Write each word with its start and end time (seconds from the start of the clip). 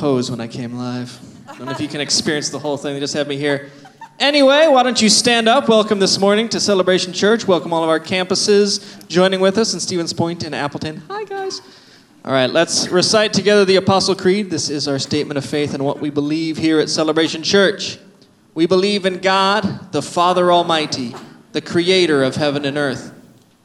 pose 0.00 0.30
when 0.30 0.40
I 0.40 0.48
came 0.48 0.76
live. 0.76 1.20
I 1.46 1.54
don't 1.58 1.66
know 1.66 1.72
if 1.72 1.80
you 1.80 1.86
can 1.86 2.00
experience 2.00 2.48
the 2.48 2.58
whole 2.58 2.78
thing. 2.78 2.94
They 2.94 3.00
just 3.00 3.12
have 3.12 3.28
me 3.28 3.36
here. 3.36 3.70
Anyway, 4.18 4.66
why 4.66 4.82
don't 4.82 5.00
you 5.02 5.10
stand 5.10 5.46
up? 5.46 5.68
Welcome 5.68 5.98
this 5.98 6.18
morning 6.18 6.48
to 6.48 6.58
Celebration 6.58 7.12
Church. 7.12 7.46
Welcome 7.46 7.74
all 7.74 7.84
of 7.84 7.90
our 7.90 8.00
campuses 8.00 9.06
joining 9.08 9.40
with 9.40 9.58
us 9.58 9.74
in 9.74 9.80
Stevens 9.80 10.14
Point 10.14 10.42
and 10.42 10.54
Appleton. 10.54 11.02
Hi, 11.10 11.24
guys. 11.24 11.60
All 12.24 12.32
right, 12.32 12.48
let's 12.48 12.88
recite 12.88 13.34
together 13.34 13.66
the 13.66 13.76
Apostle 13.76 14.14
Creed. 14.14 14.48
This 14.48 14.70
is 14.70 14.88
our 14.88 14.98
statement 14.98 15.36
of 15.36 15.44
faith 15.44 15.74
and 15.74 15.84
what 15.84 16.00
we 16.00 16.08
believe 16.08 16.56
here 16.56 16.80
at 16.80 16.88
Celebration 16.88 17.42
Church. 17.42 17.98
We 18.54 18.64
believe 18.64 19.04
in 19.04 19.18
God, 19.18 19.92
the 19.92 20.00
Father 20.00 20.50
Almighty, 20.50 21.14
the 21.52 21.60
creator 21.60 22.24
of 22.24 22.36
heaven 22.36 22.64
and 22.64 22.78
earth. 22.78 23.12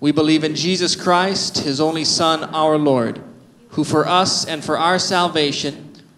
We 0.01 0.11
believe 0.11 0.43
in 0.43 0.53
Jesus 0.53 0.97
Christ, 0.97 1.59
his 1.59 1.79
only 1.79 2.03
Son, 2.03 2.43
our 2.53 2.77
Lord, 2.77 3.23
who 3.69 3.85
for 3.85 4.05
us 4.05 4.45
and 4.45 4.61
for 4.61 4.77
our 4.77 4.99
salvation 4.99 5.84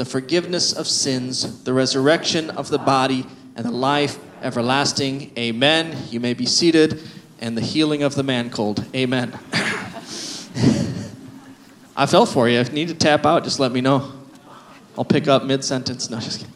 the 0.00 0.04
forgiveness 0.06 0.72
of 0.72 0.88
sins, 0.88 1.62
the 1.64 1.74
resurrection 1.74 2.48
of 2.48 2.70
the 2.70 2.78
body, 2.78 3.26
and 3.54 3.66
the 3.66 3.70
life 3.70 4.18
everlasting. 4.40 5.30
Amen. 5.36 5.94
You 6.08 6.20
may 6.20 6.32
be 6.32 6.46
seated, 6.46 7.02
and 7.38 7.54
the 7.54 7.60
healing 7.60 8.02
of 8.02 8.14
the 8.14 8.22
man 8.22 8.48
cold. 8.48 8.82
Amen. 8.94 9.38
I 11.94 12.06
fell 12.06 12.24
for 12.24 12.48
you. 12.48 12.58
If 12.60 12.70
you 12.70 12.76
need 12.76 12.88
to 12.88 12.94
tap 12.94 13.26
out, 13.26 13.44
just 13.44 13.60
let 13.60 13.72
me 13.72 13.82
know. 13.82 14.10
I'll 14.96 15.04
pick 15.04 15.28
up 15.28 15.44
mid 15.44 15.62
sentence. 15.62 16.08
No, 16.08 16.18
just 16.18 16.40
kidding. 16.40 16.54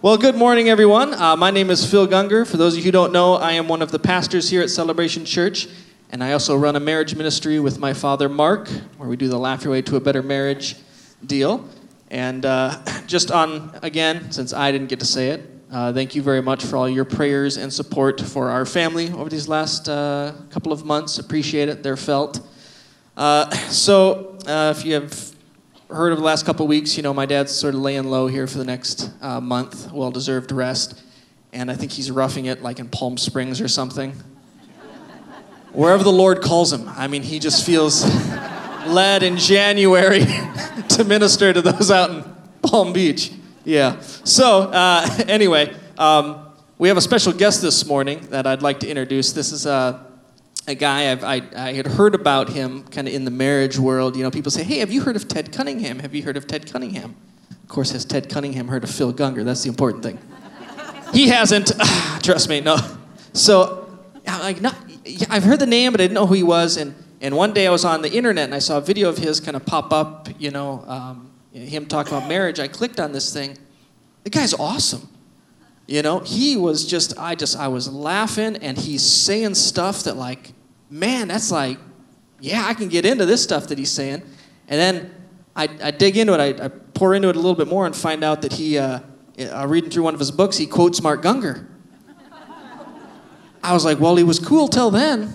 Well, 0.00 0.16
good 0.16 0.36
morning, 0.36 0.68
everyone. 0.68 1.14
Uh, 1.14 1.34
my 1.34 1.50
name 1.50 1.70
is 1.70 1.84
Phil 1.90 2.06
Gungor. 2.06 2.46
For 2.46 2.58
those 2.58 2.74
of 2.74 2.78
you 2.78 2.84
who 2.84 2.92
don't 2.92 3.12
know, 3.12 3.34
I 3.34 3.54
am 3.54 3.66
one 3.66 3.82
of 3.82 3.90
the 3.90 3.98
pastors 3.98 4.48
here 4.48 4.62
at 4.62 4.70
Celebration 4.70 5.24
Church, 5.24 5.66
and 6.10 6.22
I 6.22 6.30
also 6.30 6.54
run 6.54 6.76
a 6.76 6.80
marriage 6.80 7.16
ministry 7.16 7.58
with 7.58 7.80
my 7.80 7.92
father, 7.92 8.28
Mark, 8.28 8.68
where 8.98 9.08
we 9.08 9.16
do 9.16 9.26
the 9.26 9.36
Laugh 9.36 9.64
Your 9.64 9.72
Way 9.72 9.82
to 9.82 9.96
a 9.96 10.00
Better 10.00 10.22
Marriage 10.22 10.76
deal. 11.26 11.68
And 12.10 12.44
uh, 12.44 12.82
just 13.06 13.30
on, 13.30 13.76
again, 13.82 14.30
since 14.30 14.52
I 14.52 14.72
didn't 14.72 14.88
get 14.88 15.00
to 15.00 15.06
say 15.06 15.30
it, 15.30 15.50
uh, 15.70 15.92
thank 15.92 16.14
you 16.14 16.22
very 16.22 16.40
much 16.40 16.64
for 16.64 16.76
all 16.76 16.88
your 16.88 17.04
prayers 17.04 17.56
and 17.56 17.72
support 17.72 18.20
for 18.20 18.50
our 18.50 18.64
family 18.64 19.10
over 19.10 19.28
these 19.28 19.48
last 19.48 19.88
uh, 19.88 20.32
couple 20.50 20.72
of 20.72 20.84
months. 20.84 21.18
Appreciate 21.18 21.68
it. 21.68 21.82
They're 21.82 21.96
felt. 21.96 22.46
Uh, 23.16 23.50
so, 23.70 24.38
uh, 24.46 24.72
if 24.76 24.84
you 24.84 24.94
have 24.94 25.34
heard 25.90 26.12
of 26.12 26.18
the 26.18 26.24
last 26.24 26.46
couple 26.46 26.64
of 26.64 26.68
weeks, 26.68 26.96
you 26.96 27.02
know, 27.02 27.12
my 27.12 27.26
dad's 27.26 27.52
sort 27.52 27.74
of 27.74 27.80
laying 27.80 28.04
low 28.04 28.26
here 28.26 28.46
for 28.46 28.58
the 28.58 28.64
next 28.64 29.10
uh, 29.20 29.40
month, 29.40 29.90
well 29.92 30.10
deserved 30.10 30.52
rest. 30.52 31.02
And 31.52 31.70
I 31.70 31.74
think 31.74 31.92
he's 31.92 32.10
roughing 32.10 32.46
it 32.46 32.62
like 32.62 32.78
in 32.78 32.88
Palm 32.88 33.16
Springs 33.16 33.60
or 33.60 33.68
something. 33.68 34.12
Wherever 35.72 36.04
the 36.04 36.12
Lord 36.12 36.40
calls 36.40 36.72
him. 36.72 36.88
I 36.88 37.08
mean, 37.08 37.22
he 37.22 37.38
just 37.38 37.66
feels 37.66 38.04
led 38.88 39.22
in 39.22 39.36
January 39.36 40.20
to 40.88 41.04
minister 41.04 41.52
to 41.52 41.62
those 41.62 41.90
out 41.90 42.10
in 42.10 42.24
Palm 42.62 42.92
Beach. 42.92 43.32
Yeah. 43.64 44.00
So, 44.00 44.62
uh, 44.62 45.06
anyway, 45.28 45.74
um, 45.98 46.46
we 46.78 46.88
have 46.88 46.96
a 46.96 47.02
special 47.02 47.32
guest 47.32 47.62
this 47.62 47.86
morning 47.86 48.20
that 48.30 48.46
I'd 48.46 48.62
like 48.62 48.80
to 48.80 48.88
introduce. 48.88 49.32
This 49.32 49.52
is 49.52 49.66
a, 49.66 50.06
a 50.66 50.74
guy 50.74 51.12
I've, 51.12 51.24
I, 51.24 51.42
I 51.56 51.72
had 51.72 51.86
heard 51.86 52.14
about 52.14 52.50
him 52.50 52.84
kind 52.84 53.08
of 53.08 53.14
in 53.14 53.24
the 53.24 53.30
marriage 53.30 53.78
world. 53.78 54.16
You 54.16 54.22
know, 54.22 54.30
people 54.30 54.50
say, 54.50 54.64
hey, 54.64 54.78
have 54.78 54.92
you 54.92 55.02
heard 55.02 55.16
of 55.16 55.28
Ted 55.28 55.52
Cunningham? 55.52 55.98
Have 56.00 56.14
you 56.14 56.22
heard 56.22 56.36
of 56.36 56.46
Ted 56.46 56.70
Cunningham? 56.70 57.14
Of 57.50 57.68
course, 57.68 57.92
has 57.92 58.04
Ted 58.04 58.28
Cunningham 58.28 58.68
heard 58.68 58.84
of 58.84 58.90
Phil 58.90 59.12
Gungor? 59.12 59.44
That's 59.44 59.62
the 59.62 59.68
important 59.68 60.02
thing. 60.02 60.18
he 61.12 61.28
hasn't. 61.28 61.72
Trust 62.22 62.48
me, 62.48 62.60
no. 62.60 62.76
So, 63.32 63.98
like, 64.26 64.60
not, 64.60 64.76
I've 65.30 65.44
heard 65.44 65.60
the 65.60 65.66
name, 65.66 65.92
but 65.92 66.00
I 66.00 66.04
didn't 66.04 66.14
know 66.14 66.26
who 66.26 66.34
he 66.34 66.42
was. 66.42 66.76
And, 66.76 66.94
and 67.20 67.36
one 67.36 67.52
day 67.52 67.66
I 67.66 67.70
was 67.70 67.84
on 67.84 68.02
the 68.02 68.12
internet 68.12 68.44
and 68.44 68.54
I 68.54 68.58
saw 68.58 68.78
a 68.78 68.80
video 68.80 69.08
of 69.08 69.18
his 69.18 69.40
kind 69.40 69.56
of 69.56 69.64
pop 69.64 69.92
up, 69.92 70.28
you 70.38 70.50
know, 70.50 70.84
um, 70.86 71.30
him 71.52 71.86
talk 71.86 72.08
about 72.08 72.28
marriage. 72.28 72.58
I 72.60 72.68
clicked 72.68 73.00
on 73.00 73.12
this 73.12 73.32
thing. 73.32 73.56
The 74.24 74.30
guy's 74.30 74.54
awesome. 74.54 75.08
You 75.86 76.02
know, 76.02 76.20
he 76.20 76.56
was 76.56 76.86
just, 76.86 77.18
I 77.18 77.34
just, 77.34 77.58
I 77.58 77.68
was 77.68 77.92
laughing 77.92 78.56
and 78.56 78.78
he's 78.78 79.02
saying 79.02 79.54
stuff 79.54 80.04
that, 80.04 80.16
like, 80.16 80.52
man, 80.88 81.28
that's 81.28 81.50
like, 81.50 81.78
yeah, 82.40 82.64
I 82.66 82.74
can 82.74 82.88
get 82.88 83.04
into 83.04 83.26
this 83.26 83.42
stuff 83.42 83.68
that 83.68 83.78
he's 83.78 83.90
saying. 83.90 84.22
And 84.68 84.80
then 84.80 85.14
I, 85.54 85.68
I 85.82 85.90
dig 85.90 86.16
into 86.16 86.32
it, 86.34 86.40
I, 86.40 86.64
I, 86.64 86.68
pour 86.68 87.14
into 87.14 87.28
it 87.28 87.36
a 87.36 87.38
little 87.38 87.56
bit 87.56 87.68
more 87.68 87.86
and 87.86 87.94
find 87.94 88.22
out 88.22 88.42
that 88.42 88.52
he, 88.52 88.78
uh, 88.78 89.00
uh, 89.38 89.66
reading 89.66 89.90
through 89.90 90.04
one 90.04 90.14
of 90.14 90.20
his 90.20 90.30
books, 90.30 90.56
he 90.56 90.66
quotes 90.66 91.02
Mark 91.02 91.22
Gungor. 91.22 91.66
I 93.62 93.72
was 93.72 93.84
like, 93.84 93.98
well, 93.98 94.14
he 94.16 94.22
was 94.24 94.38
cool 94.38 94.68
till 94.68 94.90
then. 94.90 95.34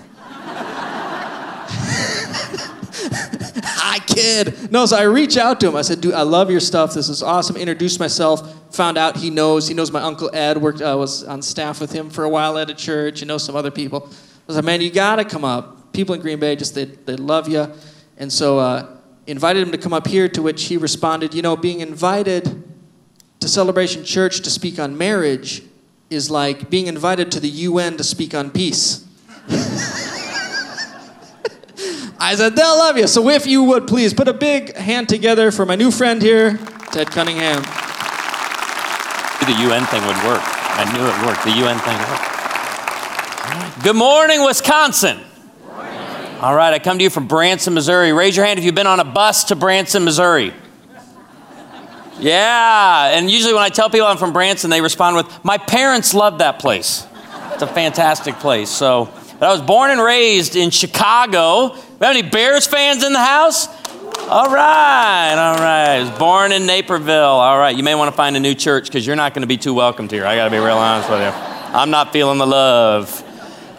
I 3.82 4.00
kid. 4.20 4.72
No, 4.72 4.86
so 4.86 4.98
I 4.98 5.04
reach 5.04 5.38
out 5.38 5.60
to 5.62 5.68
him. 5.68 5.76
I 5.76 5.82
said, 5.82 6.02
dude, 6.02 6.14
I 6.14 6.24
love 6.24 6.52
your 6.52 6.60
stuff. 6.60 6.94
This 6.94 7.10
is 7.10 7.24
awesome. 7.24 7.56
Introduced 7.56 8.00
myself. 8.00 8.74
Found 8.76 8.98
out 8.98 9.18
he 9.18 9.30
knows. 9.30 9.68
He 9.68 9.74
knows 9.74 9.92
my 9.92 10.02
uncle 10.02 10.30
Ed. 10.34 10.58
Worked. 10.58 10.82
uh, 10.82 10.96
was 10.98 11.24
on 11.24 11.42
staff 11.42 11.82
with 11.82 11.92
him 11.92 12.10
for 12.10 12.24
a 12.24 12.30
while 12.30 12.58
at 12.58 12.70
a 12.70 12.74
church. 12.74 13.22
You 13.22 13.28
know 13.28 13.38
some 13.38 13.56
other 13.56 13.72
people. 13.72 14.04
I 14.08 14.44
was 14.48 14.56
like, 14.56 14.66
man, 14.66 14.82
you 14.82 14.92
gotta 14.92 15.26
come 15.26 15.44
up. 15.46 15.94
People 15.94 16.16
in 16.16 16.22
Green 16.22 16.40
Bay 16.40 16.56
just 16.56 16.76
they, 16.76 16.86
they 16.86 17.16
love 17.16 17.50
you, 17.50 17.72
and 18.18 18.32
so 18.32 18.60
uh, 18.60 18.98
invited 19.28 19.64
him 19.64 19.72
to 19.72 19.78
come 19.78 19.94
up 19.94 20.08
here. 20.08 20.30
To 20.30 20.42
which 20.42 20.66
he 20.66 20.78
responded, 20.78 21.34
you 21.34 21.42
know, 21.42 21.56
being 21.56 21.80
invited 21.80 22.64
to 23.40 23.48
Celebration 23.48 24.04
Church 24.04 24.42
to 24.42 24.50
speak 24.50 24.80
on 24.80 24.98
marriage 24.98 25.64
is 26.10 26.30
like 26.30 26.70
being 26.70 26.88
invited 26.88 27.32
to 27.32 27.40
the 27.40 27.50
UN 27.50 27.98
to 27.98 28.04
speak 28.04 28.34
on 28.34 28.52
peace. 28.52 29.06
I 32.22 32.36
said, 32.36 32.56
they'll 32.56 32.78
love 32.78 32.98
you. 32.98 33.08
So 33.08 33.30
if 33.30 33.48
you 33.48 33.64
would 33.64 33.88
please 33.88 34.14
put 34.14 34.28
a 34.28 34.34
big 34.34 34.76
hand 34.76 35.08
together 35.08 35.52
for 35.52 35.66
my 35.66 35.76
new 35.76 35.90
friend 35.90 36.22
here, 36.22 36.58
Ted 36.92 37.10
Cunningham. 37.12 37.62
The 39.46 39.56
UN 39.64 39.86
thing 39.86 40.06
would 40.06 40.18
work. 40.28 40.42
I 40.44 40.86
knew 40.94 41.06
it 41.06 41.26
worked. 41.26 41.44
The 41.44 41.52
UN 41.52 41.80
thing 41.80 41.98
worked. 42.10 43.84
Good 43.84 43.96
morning, 43.96 44.44
Wisconsin. 44.44 45.20
All 46.42 46.56
right, 46.56 46.74
I 46.74 46.80
come 46.80 46.98
to 46.98 47.04
you 47.04 47.10
from 47.10 47.28
Branson, 47.28 47.74
Missouri. 47.74 48.14
Raise 48.14 48.36
your 48.36 48.46
hand 48.46 48.60
if 48.60 48.66
you've 48.66 48.76
been 48.76 48.88
on 48.88 49.00
a 49.00 49.06
bus 49.06 49.46
to 49.46 49.56
Branson, 49.56 50.04
Missouri. 50.04 50.54
Yeah, 52.20 53.18
and 53.18 53.30
usually 53.30 53.54
when 53.54 53.64
I 53.64 53.70
tell 53.70 53.90
people 53.90 54.08
I'm 54.08 54.18
from 54.18 54.34
Branson, 54.34 54.70
they 54.70 54.82
respond 54.82 55.16
with, 55.16 55.46
My 55.46 55.58
parents 55.58 56.14
love 56.14 56.40
that 56.40 56.60
place. 56.60 57.08
It's 57.54 57.64
a 57.64 57.68
fantastic 57.68 58.36
place. 58.36 58.70
So, 58.70 59.10
but 59.40 59.50
I 59.50 59.52
was 59.52 59.62
born 59.62 59.92
and 59.92 60.02
raised 60.02 60.56
in 60.56 60.70
Chicago. 60.70 61.76
We 62.00 62.06
have 62.06 62.16
any 62.16 62.30
Bears 62.30 62.66
fans 62.66 63.04
in 63.04 63.12
the 63.12 63.20
house? 63.20 63.68
All 64.30 64.46
right, 64.46 65.34
all 65.34 65.58
right. 65.58 65.98
I 65.98 66.00
was 66.00 66.18
born 66.18 66.54
in 66.54 66.66
Naperville. 66.66 67.14
All 67.14 67.58
right, 67.58 67.76
you 67.76 67.84
may 67.84 67.94
want 67.94 68.10
to 68.10 68.16
find 68.16 68.38
a 68.38 68.40
new 68.40 68.56
church 68.56 68.86
because 68.86 69.06
you're 69.06 69.18
not 69.18 69.34
going 69.34 69.42
to 69.42 69.48
be 69.48 69.58
too 69.58 69.74
welcomed 69.74 70.10
here. 70.10 70.26
I 70.26 70.38
got 70.38 70.46
to 70.46 70.52
be 70.52 70.60
real 70.60 70.78
honest 70.78 71.10
with 71.10 71.20
you. 71.20 71.28
I'm 71.28 71.90
not 71.90 72.14
feeling 72.14 72.38
the 72.38 72.48
love 72.48 73.22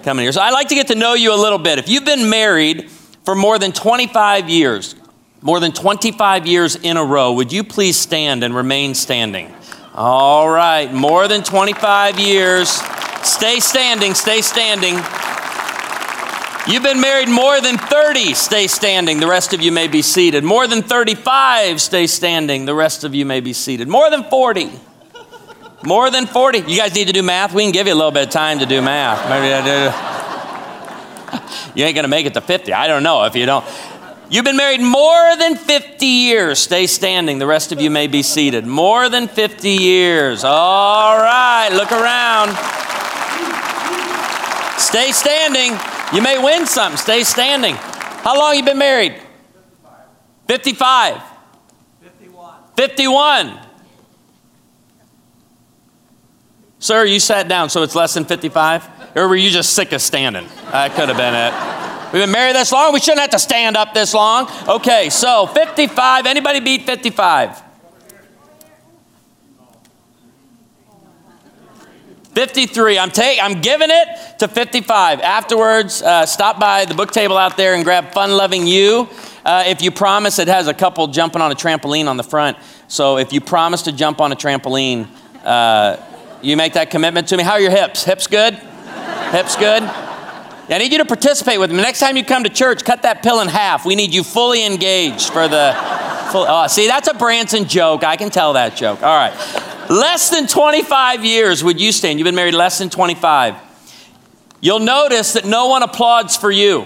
coming 0.03 0.25
here. 0.25 0.33
So 0.33 0.43
I'd 0.43 0.53
like 0.53 0.69
to 0.69 0.75
get 0.75 0.89
to 0.89 0.95
know 0.97 1.15
you 1.15 1.33
a 1.33 1.41
little 1.41 1.59
bit. 1.59 1.79
If 1.79 1.89
you've 1.89 2.05
been 2.05 2.29
married 2.29 2.91
for 3.25 3.35
more 3.35 3.59
than 3.59 3.73
25 3.73 4.51
years, 4.51 4.97
more 5.41 5.59
than 5.59 5.73
25 5.73 6.47
years 6.47 6.77
in 6.77 6.99
a 6.99 7.05
row, 7.05 7.33
would 7.33 7.51
you 7.51 7.65
please 7.65 7.99
stand 7.99 8.45
and 8.45 8.55
remain 8.55 8.95
standing? 8.95 9.55
All 9.95 10.47
right, 10.47 10.93
more 10.93 11.27
than 11.27 11.43
25 11.43 12.19
years. 12.19 12.69
Stay 13.23 13.61
standing, 13.61 14.13
stay 14.13 14.43
standing. 14.43 14.97
You've 16.69 16.83
been 16.83 17.01
married 17.01 17.29
more 17.29 17.61
than 17.61 17.79
30, 17.79 18.35
stay 18.35 18.67
standing. 18.67 19.19
The 19.19 19.27
rest 19.27 19.55
of 19.55 19.63
you 19.63 19.73
may 19.73 19.89
be 19.89 20.03
seated. 20.03 20.45
More 20.45 20.67
than 20.67 20.83
35, 20.83 21.81
stay 21.81 22.07
standing. 22.07 22.67
The 22.67 22.75
rest 22.75 23.03
of 23.03 23.15
you 23.15 23.25
may 23.25 23.41
be 23.41 23.55
seated. 23.55 23.89
More 23.89 24.11
than 24.11 24.25
40. 24.25 24.71
More 25.85 26.11
than 26.11 26.27
40. 26.27 26.59
You 26.59 26.77
guys 26.77 26.95
need 26.95 27.07
to 27.07 27.15
do 27.15 27.23
math? 27.23 27.55
We 27.55 27.63
can 27.63 27.73
give 27.73 27.87
you 27.87 27.95
a 27.95 27.97
little 27.97 28.11
bit 28.11 28.27
of 28.27 28.31
time 28.31 28.59
to 28.59 28.67
do 28.67 28.83
math. 28.83 29.29
Maybe 29.29 29.53
I 29.53 29.65
do. 29.65 30.17
You 31.75 31.85
ain't 31.85 31.95
going 31.95 32.05
to 32.05 32.09
make 32.09 32.27
it 32.27 32.35
to 32.35 32.41
50. 32.41 32.73
I 32.73 32.89
don't 32.89 33.05
know 33.05 33.23
if 33.25 33.37
you 33.37 33.47
don't. 33.47 33.65
You've 34.29 34.45
been 34.45 34.57
married 34.57 34.81
more 34.81 35.37
than 35.37 35.57
50 35.57 36.05
years. 36.05 36.59
Stay 36.59 36.89
standing. 36.89 37.39
The 37.39 37.47
rest 37.47 37.71
of 37.71 37.81
you 37.81 37.91
may 37.91 38.09
be 38.09 38.23
seated. 38.23 38.67
More 38.67 39.09
than 39.09 39.29
50 39.29 39.69
years. 39.69 40.43
All 40.43 41.17
right, 41.17 41.69
look 41.73 41.93
around. 41.93 42.51
Stay 44.81 45.13
standing. 45.13 45.79
You 46.13 46.23
may 46.23 46.43
win 46.43 46.67
something. 46.67 46.97
Stay 46.97 47.23
standing. 47.23 47.75
How 47.77 48.39
long 48.39 48.57
you 48.57 48.65
been 48.65 48.79
married? 48.79 49.15
55. 50.49 51.23
55. 51.23 51.23
51. 52.03 52.55
51. 52.77 53.59
Sir, 56.81 57.05
you 57.05 57.21
sat 57.21 57.47
down, 57.47 57.69
so 57.71 57.83
it's 57.83 57.95
less 57.95 58.15
than 58.15 58.25
55? 58.25 59.17
Or 59.17 59.29
were 59.29 59.37
you 59.37 59.51
just 59.51 59.75
sick 59.75 59.93
of 59.93 60.01
standing? 60.01 60.49
That 60.73 60.93
could 60.95 61.09
have 61.09 61.17
been 61.17 61.35
it. 61.35 62.13
We've 62.13 62.23
been 62.23 62.33
married 62.33 62.57
this 62.57 62.73
long, 62.73 62.93
we 62.93 63.01
shouldn't 63.01 63.21
have 63.21 63.31
to 63.31 63.39
stand 63.39 63.77
up 63.77 63.95
this 63.95 64.13
long. 64.15 64.51
Okay, 64.67 65.11
so 65.11 65.47
55. 65.47 66.27
Anybody 66.27 66.59
beat 66.61 66.83
55? 66.83 67.70
53. 72.41 72.99
I'm 72.99 73.11
take, 73.11 73.39
I'm 73.43 73.61
giving 73.61 73.91
it 73.91 74.39
to 74.39 74.49
55. 74.49 75.21
Afterwards, 75.21 76.01
uh, 76.01 76.25
stop 76.25 76.59
by 76.59 76.87
the 76.87 76.95
book 76.95 77.11
table 77.11 77.37
out 77.37 77.59
there 77.59 77.75
and 77.75 77.85
grab 77.85 78.15
Fun 78.15 78.31
Loving 78.31 78.67
You. 78.67 79.11
Uh, 79.45 79.65
if 79.67 79.83
you 79.83 79.91
promise, 79.91 80.39
it 80.39 80.49
has 80.49 80.67
a 80.67 80.73
couple 80.73 81.07
jumping 81.09 81.43
on 81.43 81.53
a 81.53 81.55
trampoline 81.55 82.07
on 82.07 82.17
the 82.17 82.23
front. 82.23 82.57
So 82.89 83.19
if 83.19 83.35
you 83.35 83.43
promise 83.43 83.83
to 83.83 83.93
jump 83.93 84.23
on 84.23 84.33
a 84.33 84.35
trampoline, 84.35 85.07
uh, 85.45 85.99
you 86.41 86.57
make 86.57 86.73
that 86.73 86.91
commitment 86.91 87.29
to 87.29 87.37
me. 87.37 87.43
How 87.43 87.53
are 87.53 87.61
your 87.61 87.71
hips? 87.71 88.05
Hips 88.05 88.27
good? 88.27 88.55
hips 88.55 89.57
good? 89.57 89.83
I 89.83 90.79
need 90.79 90.93
you 90.93 90.99
to 90.99 91.05
participate 91.05 91.61
with 91.61 91.71
me. 91.71 91.77
Next 91.77 92.01
time 92.01 92.17
you 92.17 92.25
come 92.25 92.45
to 92.45 92.49
church, 92.49 92.87
cut 92.87 93.03
that 93.03 93.23
pill 93.23 93.43
in 93.43 93.49
half. 93.49 93.85
We 93.85 93.97
need 93.97 94.15
you 94.15 94.25
fully 94.25 94.65
engaged 94.65 95.29
for 95.29 95.47
the 95.47 95.77
full. 96.33 96.47
Oh, 96.49 96.67
see, 96.69 96.87
that's 96.87 97.09
a 97.09 97.13
Branson 97.13 97.69
joke. 97.69 98.03
I 98.03 98.17
can 98.17 98.31
tell 98.31 98.55
that 98.55 98.77
joke. 98.77 99.03
All 99.03 99.15
right. 99.15 99.67
Less 99.91 100.31
than 100.31 100.47
25 100.47 101.25
years 101.25 101.65
would 101.65 101.81
you 101.81 101.91
stand? 101.91 102.21
You've 102.21 102.25
been 102.25 102.37
married 102.37 102.55
less 102.55 102.79
than 102.79 102.91
25. 102.91 103.57
You'll 104.61 104.79
notice 104.79 105.33
that 105.33 105.45
no 105.45 105.67
one 105.67 105.83
applauds 105.83 106.37
for 106.37 106.49
you. 106.49 106.83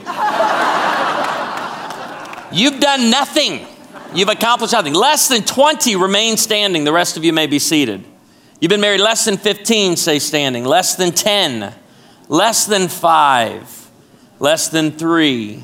You've 2.50 2.80
done 2.80 3.10
nothing. 3.10 3.66
You've 4.14 4.30
accomplished 4.30 4.72
nothing. 4.72 4.94
Less 4.94 5.28
than 5.28 5.42
20 5.42 5.96
remain 5.96 6.38
standing. 6.38 6.84
The 6.84 6.94
rest 6.94 7.18
of 7.18 7.24
you 7.24 7.34
may 7.34 7.46
be 7.46 7.58
seated. 7.58 8.02
You've 8.58 8.70
been 8.70 8.80
married 8.80 9.02
less 9.02 9.26
than 9.26 9.36
15, 9.36 9.96
say 9.96 10.18
standing. 10.18 10.64
Less 10.64 10.94
than 10.94 11.12
10. 11.12 11.74
Less 12.30 12.64
than 12.64 12.88
5. 12.88 13.90
Less 14.38 14.68
than 14.68 14.92
3. 14.92 15.62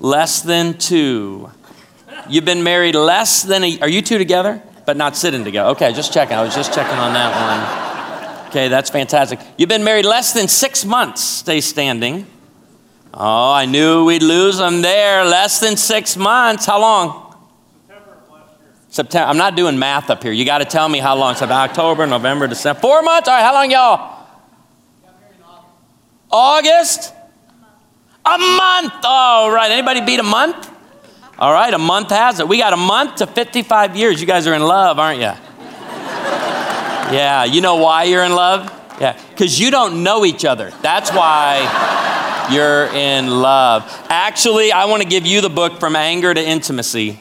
Less 0.00 0.40
than 0.40 0.76
2. 0.76 1.52
You've 2.28 2.44
been 2.44 2.62
married 2.62 2.94
less 2.94 3.42
than 3.42 3.64
a 3.64 3.80
Are 3.80 3.88
you 3.88 4.02
two 4.02 4.18
together? 4.18 4.62
but 4.86 4.96
not 4.96 5.14
sitting 5.14 5.44
together. 5.44 5.68
Okay, 5.70 5.92
just 5.92 6.14
checking. 6.14 6.34
I 6.34 6.42
was 6.42 6.54
just 6.54 6.72
checking 6.72 6.96
on 6.96 7.12
that 7.12 8.40
one. 8.40 8.48
Okay, 8.48 8.68
that's 8.68 8.88
fantastic. 8.88 9.38
You've 9.58 9.68
been 9.68 9.84
married 9.84 10.06
less 10.06 10.32
than 10.32 10.48
six 10.48 10.82
months. 10.86 11.20
Stay 11.22 11.60
standing. 11.60 12.26
Oh, 13.12 13.52
I 13.52 13.66
knew 13.66 14.06
we'd 14.06 14.22
lose 14.22 14.56
them 14.56 14.80
there. 14.80 15.26
Less 15.26 15.60
than 15.60 15.76
six 15.76 16.16
months. 16.16 16.64
How 16.64 16.80
long? 16.80 17.34
September. 17.86 18.16
September. 18.88 19.28
I'm 19.28 19.36
not 19.36 19.56
doing 19.56 19.78
math 19.78 20.08
up 20.08 20.22
here. 20.22 20.32
You 20.32 20.46
got 20.46 20.58
to 20.58 20.64
tell 20.64 20.88
me 20.88 21.00
how 21.00 21.16
long. 21.16 21.34
So 21.34 21.44
October, 21.44 22.06
November, 22.06 22.46
December. 22.46 22.80
Four 22.80 23.02
months. 23.02 23.28
All 23.28 23.34
right. 23.34 23.44
How 23.44 23.52
long, 23.52 23.70
y'all? 23.70 24.26
August. 26.30 27.12
A 28.24 28.38
month. 28.38 28.94
All 29.04 29.50
right. 29.50 29.70
Anybody 29.70 30.00
beat 30.00 30.20
a 30.20 30.22
month? 30.22 30.70
All 31.38 31.52
right, 31.52 31.72
a 31.72 31.78
month 31.78 32.10
has 32.10 32.40
it. 32.40 32.48
We 32.48 32.58
got 32.58 32.72
a 32.72 32.76
month 32.76 33.16
to 33.16 33.26
55 33.26 33.94
years. 33.94 34.20
You 34.20 34.26
guys 34.26 34.48
are 34.48 34.54
in 34.54 34.62
love, 34.62 34.98
aren't 34.98 35.20
you? 35.20 35.32
Yeah, 37.14 37.44
you 37.44 37.60
know 37.60 37.76
why 37.76 38.04
you're 38.04 38.24
in 38.24 38.34
love? 38.34 38.74
Yeah, 39.00 39.16
because 39.30 39.58
you 39.60 39.70
don't 39.70 40.02
know 40.02 40.24
each 40.24 40.44
other. 40.44 40.72
That's 40.82 41.10
why 41.12 42.48
you're 42.52 42.86
in 42.86 43.28
love. 43.28 43.84
Actually, 44.08 44.72
I 44.72 44.86
want 44.86 45.02
to 45.02 45.08
give 45.08 45.26
you 45.26 45.40
the 45.40 45.48
book 45.48 45.78
From 45.78 45.94
Anger 45.94 46.34
to 46.34 46.44
Intimacy. 46.44 47.18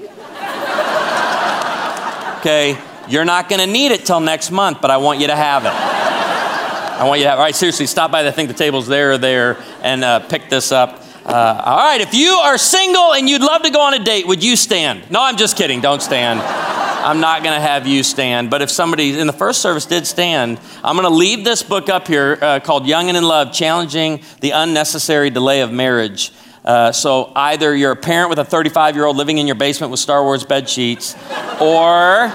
Okay, 2.40 2.76
you're 3.08 3.26
not 3.26 3.50
going 3.50 3.62
to 3.62 3.68
need 3.68 3.92
it 3.92 4.04
till 4.04 4.20
next 4.20 4.50
month, 4.50 4.82
but 4.82 4.90
I 4.90 4.98
want 4.98 5.20
you 5.20 5.28
to 5.28 5.36
have 5.36 5.66
it. 5.66 5.74
I 5.74 7.08
want 7.08 7.20
you 7.20 7.26
to 7.26 7.30
have. 7.30 7.38
All 7.38 7.46
right, 7.46 7.56
seriously, 7.56 7.86
stop 7.86 8.12
by. 8.12 8.28
I 8.28 8.32
think 8.32 8.48
the 8.48 8.56
table's 8.56 8.88
there 8.88 9.12
or 9.12 9.18
there, 9.20 9.64
and 9.84 10.04
uh, 10.04 10.22
pick 10.22 10.50
this 10.50 10.72
up. 10.72 11.04
Uh, 11.28 11.62
all 11.66 11.78
right, 11.78 12.00
if 12.00 12.14
you 12.14 12.30
are 12.30 12.58
single 12.58 13.14
and 13.14 13.30
you'd 13.30 13.42
love 13.42 13.64
to 13.64 13.70
go 13.70 13.82
on 13.82 13.94
a 13.94 14.00
date, 14.02 14.26
would 14.26 14.42
you 14.42 14.56
stand? 14.56 15.12
No, 15.12 15.22
I'm 15.22 15.36
just 15.36 15.58
kidding. 15.58 15.82
Don't 15.82 16.02
stand. 16.02 16.40
I'm 16.40 17.20
not 17.20 17.44
going 17.44 17.54
to 17.54 17.60
have 17.60 17.86
you 17.86 18.02
stand. 18.04 18.50
But 18.50 18.62
if 18.62 18.72
somebody 18.72 19.20
in 19.20 19.28
the 19.28 19.34
first 19.34 19.62
service 19.62 19.86
did 19.86 20.08
stand, 20.08 20.58
I'm 20.86 20.96
going 20.96 21.08
to 21.08 21.14
leave 21.14 21.44
this 21.44 21.64
book 21.64 21.90
up 21.90 22.08
here 22.08 22.40
uh, 22.42 22.62
called 22.62 22.88
Young 22.88 23.10
and 23.10 23.18
in 23.18 23.26
Love 23.26 23.52
Challenging 23.52 24.22
the 24.40 24.52
Unnecessary 24.52 25.30
Delay 25.30 25.60
of 25.60 25.72
Marriage. 25.74 26.32
Uh, 26.64 26.94
so 26.94 27.34
either 27.36 27.76
you're 27.76 27.92
a 27.92 27.98
parent 27.98 28.30
with 28.30 28.40
a 28.40 28.46
35 28.46 28.96
year 28.96 29.04
old 29.04 29.18
living 29.18 29.38
in 29.38 29.48
your 29.48 29.56
basement 29.58 29.92
with 29.92 30.00
Star 30.00 30.24
Wars 30.24 30.46
bed 30.46 30.70
sheets, 30.70 31.14
or 31.60 32.32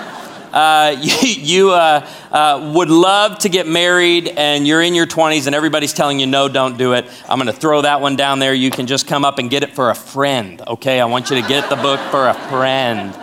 uh, 0.52 0.96
you, 1.00 1.28
you 1.28 1.70
uh, 1.70 2.06
uh, 2.30 2.72
would 2.74 2.90
love 2.90 3.38
to 3.40 3.48
get 3.48 3.66
married 3.66 4.28
and 4.28 4.66
you're 4.66 4.82
in 4.82 4.94
your 4.94 5.06
20s 5.06 5.46
and 5.46 5.54
everybody's 5.54 5.92
telling 5.92 6.20
you 6.20 6.26
no, 6.26 6.48
don't 6.48 6.78
do 6.78 6.92
it, 6.92 7.06
I'm 7.28 7.38
going 7.38 7.52
to 7.52 7.58
throw 7.58 7.82
that 7.82 8.00
one 8.00 8.16
down 8.16 8.38
there. 8.38 8.54
You 8.54 8.70
can 8.70 8.86
just 8.86 9.06
come 9.06 9.24
up 9.24 9.38
and 9.38 9.50
get 9.50 9.62
it 9.62 9.74
for 9.74 9.90
a 9.90 9.94
friend, 9.94 10.60
okay? 10.66 11.00
I 11.00 11.06
want 11.06 11.30
you 11.30 11.40
to 11.40 11.48
get 11.48 11.68
the 11.68 11.76
book 11.76 12.00
for 12.10 12.28
a 12.28 12.34
friend. 12.34 13.16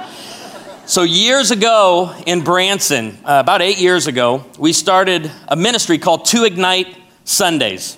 So, 0.86 1.04
years 1.04 1.52
ago 1.52 2.16
in 2.26 2.44
Branson, 2.44 3.20
uh, 3.24 3.38
about 3.40 3.62
eight 3.62 3.78
years 3.78 4.08
ago, 4.08 4.44
we 4.58 4.74
started 4.74 5.32
a 5.48 5.56
ministry 5.56 6.00
called 6.00 6.26
To 6.26 6.46
Ignite 6.46 6.88
Sundays. 7.26 7.96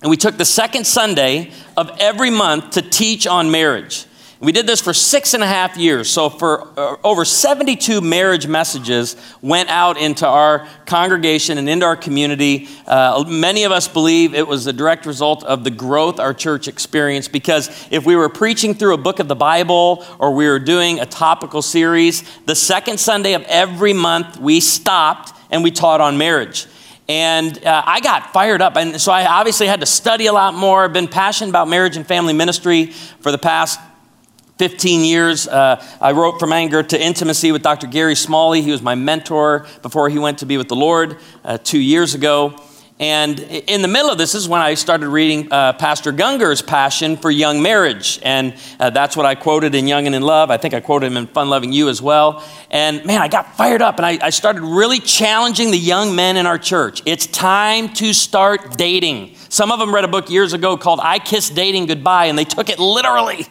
And 0.00 0.08
we 0.08 0.16
took 0.16 0.38
the 0.38 0.46
second 0.46 0.86
Sunday 0.86 1.50
of 1.76 1.90
every 1.98 2.30
month 2.30 2.70
to 2.72 2.82
teach 2.82 3.26
on 3.26 3.50
marriage. 3.50 4.06
We 4.40 4.52
did 4.52 4.66
this 4.66 4.80
for 4.80 4.92
six 4.92 5.32
and 5.32 5.42
a 5.42 5.46
half 5.46 5.76
years. 5.76 6.10
So, 6.10 6.28
for 6.28 6.68
uh, 6.76 6.96
over 7.04 7.24
72 7.24 8.00
marriage 8.00 8.46
messages 8.46 9.16
went 9.40 9.68
out 9.68 9.96
into 9.96 10.26
our 10.26 10.66
congregation 10.86 11.56
and 11.56 11.68
into 11.68 11.86
our 11.86 11.96
community. 11.96 12.68
Uh, 12.86 13.24
many 13.28 13.64
of 13.64 13.72
us 13.72 13.86
believe 13.86 14.34
it 14.34 14.46
was 14.46 14.66
a 14.66 14.72
direct 14.72 15.06
result 15.06 15.44
of 15.44 15.62
the 15.62 15.70
growth 15.70 16.18
our 16.18 16.34
church 16.34 16.66
experienced 16.66 17.32
because 17.32 17.86
if 17.90 18.04
we 18.04 18.16
were 18.16 18.28
preaching 18.28 18.74
through 18.74 18.94
a 18.94 18.98
book 18.98 19.20
of 19.20 19.28
the 19.28 19.36
Bible 19.36 20.04
or 20.18 20.34
we 20.34 20.46
were 20.48 20.58
doing 20.58 20.98
a 20.98 21.06
topical 21.06 21.62
series, 21.62 22.22
the 22.46 22.56
second 22.56 22.98
Sunday 22.98 23.34
of 23.34 23.42
every 23.44 23.92
month 23.92 24.38
we 24.38 24.60
stopped 24.60 25.32
and 25.50 25.62
we 25.62 25.70
taught 25.70 26.00
on 26.00 26.18
marriage. 26.18 26.66
And 27.08 27.62
uh, 27.64 27.82
I 27.84 28.00
got 28.00 28.32
fired 28.32 28.62
up. 28.62 28.76
And 28.76 29.00
so 29.00 29.12
I 29.12 29.26
obviously 29.26 29.66
had 29.66 29.80
to 29.80 29.86
study 29.86 30.26
a 30.26 30.32
lot 30.32 30.54
more. 30.54 30.84
I've 30.84 30.92
been 30.92 31.08
passionate 31.08 31.50
about 31.50 31.68
marriage 31.68 31.96
and 31.96 32.06
family 32.06 32.32
ministry 32.32 32.86
for 32.86 33.30
the 33.30 33.38
past 33.38 33.78
15 34.58 35.04
years, 35.04 35.48
uh, 35.48 35.84
I 36.00 36.12
wrote 36.12 36.38
From 36.38 36.52
Anger 36.52 36.82
to 36.84 37.00
Intimacy 37.00 37.50
with 37.50 37.62
Dr. 37.62 37.88
Gary 37.88 38.14
Smalley. 38.14 38.62
He 38.62 38.70
was 38.70 38.82
my 38.82 38.94
mentor 38.94 39.66
before 39.82 40.08
he 40.08 40.18
went 40.18 40.38
to 40.38 40.46
be 40.46 40.56
with 40.56 40.68
the 40.68 40.76
Lord 40.76 41.16
uh, 41.44 41.58
two 41.58 41.80
years 41.80 42.14
ago. 42.14 42.60
And 43.00 43.40
in 43.40 43.82
the 43.82 43.88
middle 43.88 44.10
of 44.10 44.18
this 44.18 44.36
is 44.36 44.48
when 44.48 44.60
I 44.60 44.74
started 44.74 45.08
reading 45.08 45.48
uh, 45.50 45.72
Pastor 45.72 46.12
Gungor's 46.12 46.62
passion 46.62 47.16
for 47.16 47.28
young 47.28 47.60
marriage. 47.60 48.20
And 48.22 48.54
uh, 48.78 48.90
that's 48.90 49.16
what 49.16 49.26
I 49.26 49.34
quoted 49.34 49.74
in 49.74 49.88
Young 49.88 50.06
and 50.06 50.14
in 50.14 50.22
Love. 50.22 50.52
I 50.52 50.58
think 50.58 50.74
I 50.74 50.78
quoted 50.78 51.06
him 51.06 51.16
in 51.16 51.26
Fun 51.26 51.50
Loving 51.50 51.72
You 51.72 51.88
as 51.88 52.00
well. 52.00 52.44
And 52.70 53.04
man, 53.04 53.20
I 53.20 53.26
got 53.26 53.56
fired 53.56 53.82
up 53.82 53.96
and 53.96 54.06
I, 54.06 54.18
I 54.22 54.30
started 54.30 54.62
really 54.62 55.00
challenging 55.00 55.72
the 55.72 55.78
young 55.78 56.14
men 56.14 56.36
in 56.36 56.46
our 56.46 56.58
church. 56.58 57.02
It's 57.04 57.26
time 57.26 57.92
to 57.94 58.12
start 58.14 58.76
dating. 58.76 59.34
Some 59.48 59.72
of 59.72 59.80
them 59.80 59.92
read 59.92 60.04
a 60.04 60.08
book 60.08 60.30
years 60.30 60.52
ago 60.52 60.76
called 60.76 61.00
I 61.02 61.18
Kissed 61.18 61.56
Dating 61.56 61.86
Goodbye, 61.86 62.26
and 62.26 62.38
they 62.38 62.44
took 62.44 62.68
it 62.68 62.78
literally. 62.78 63.48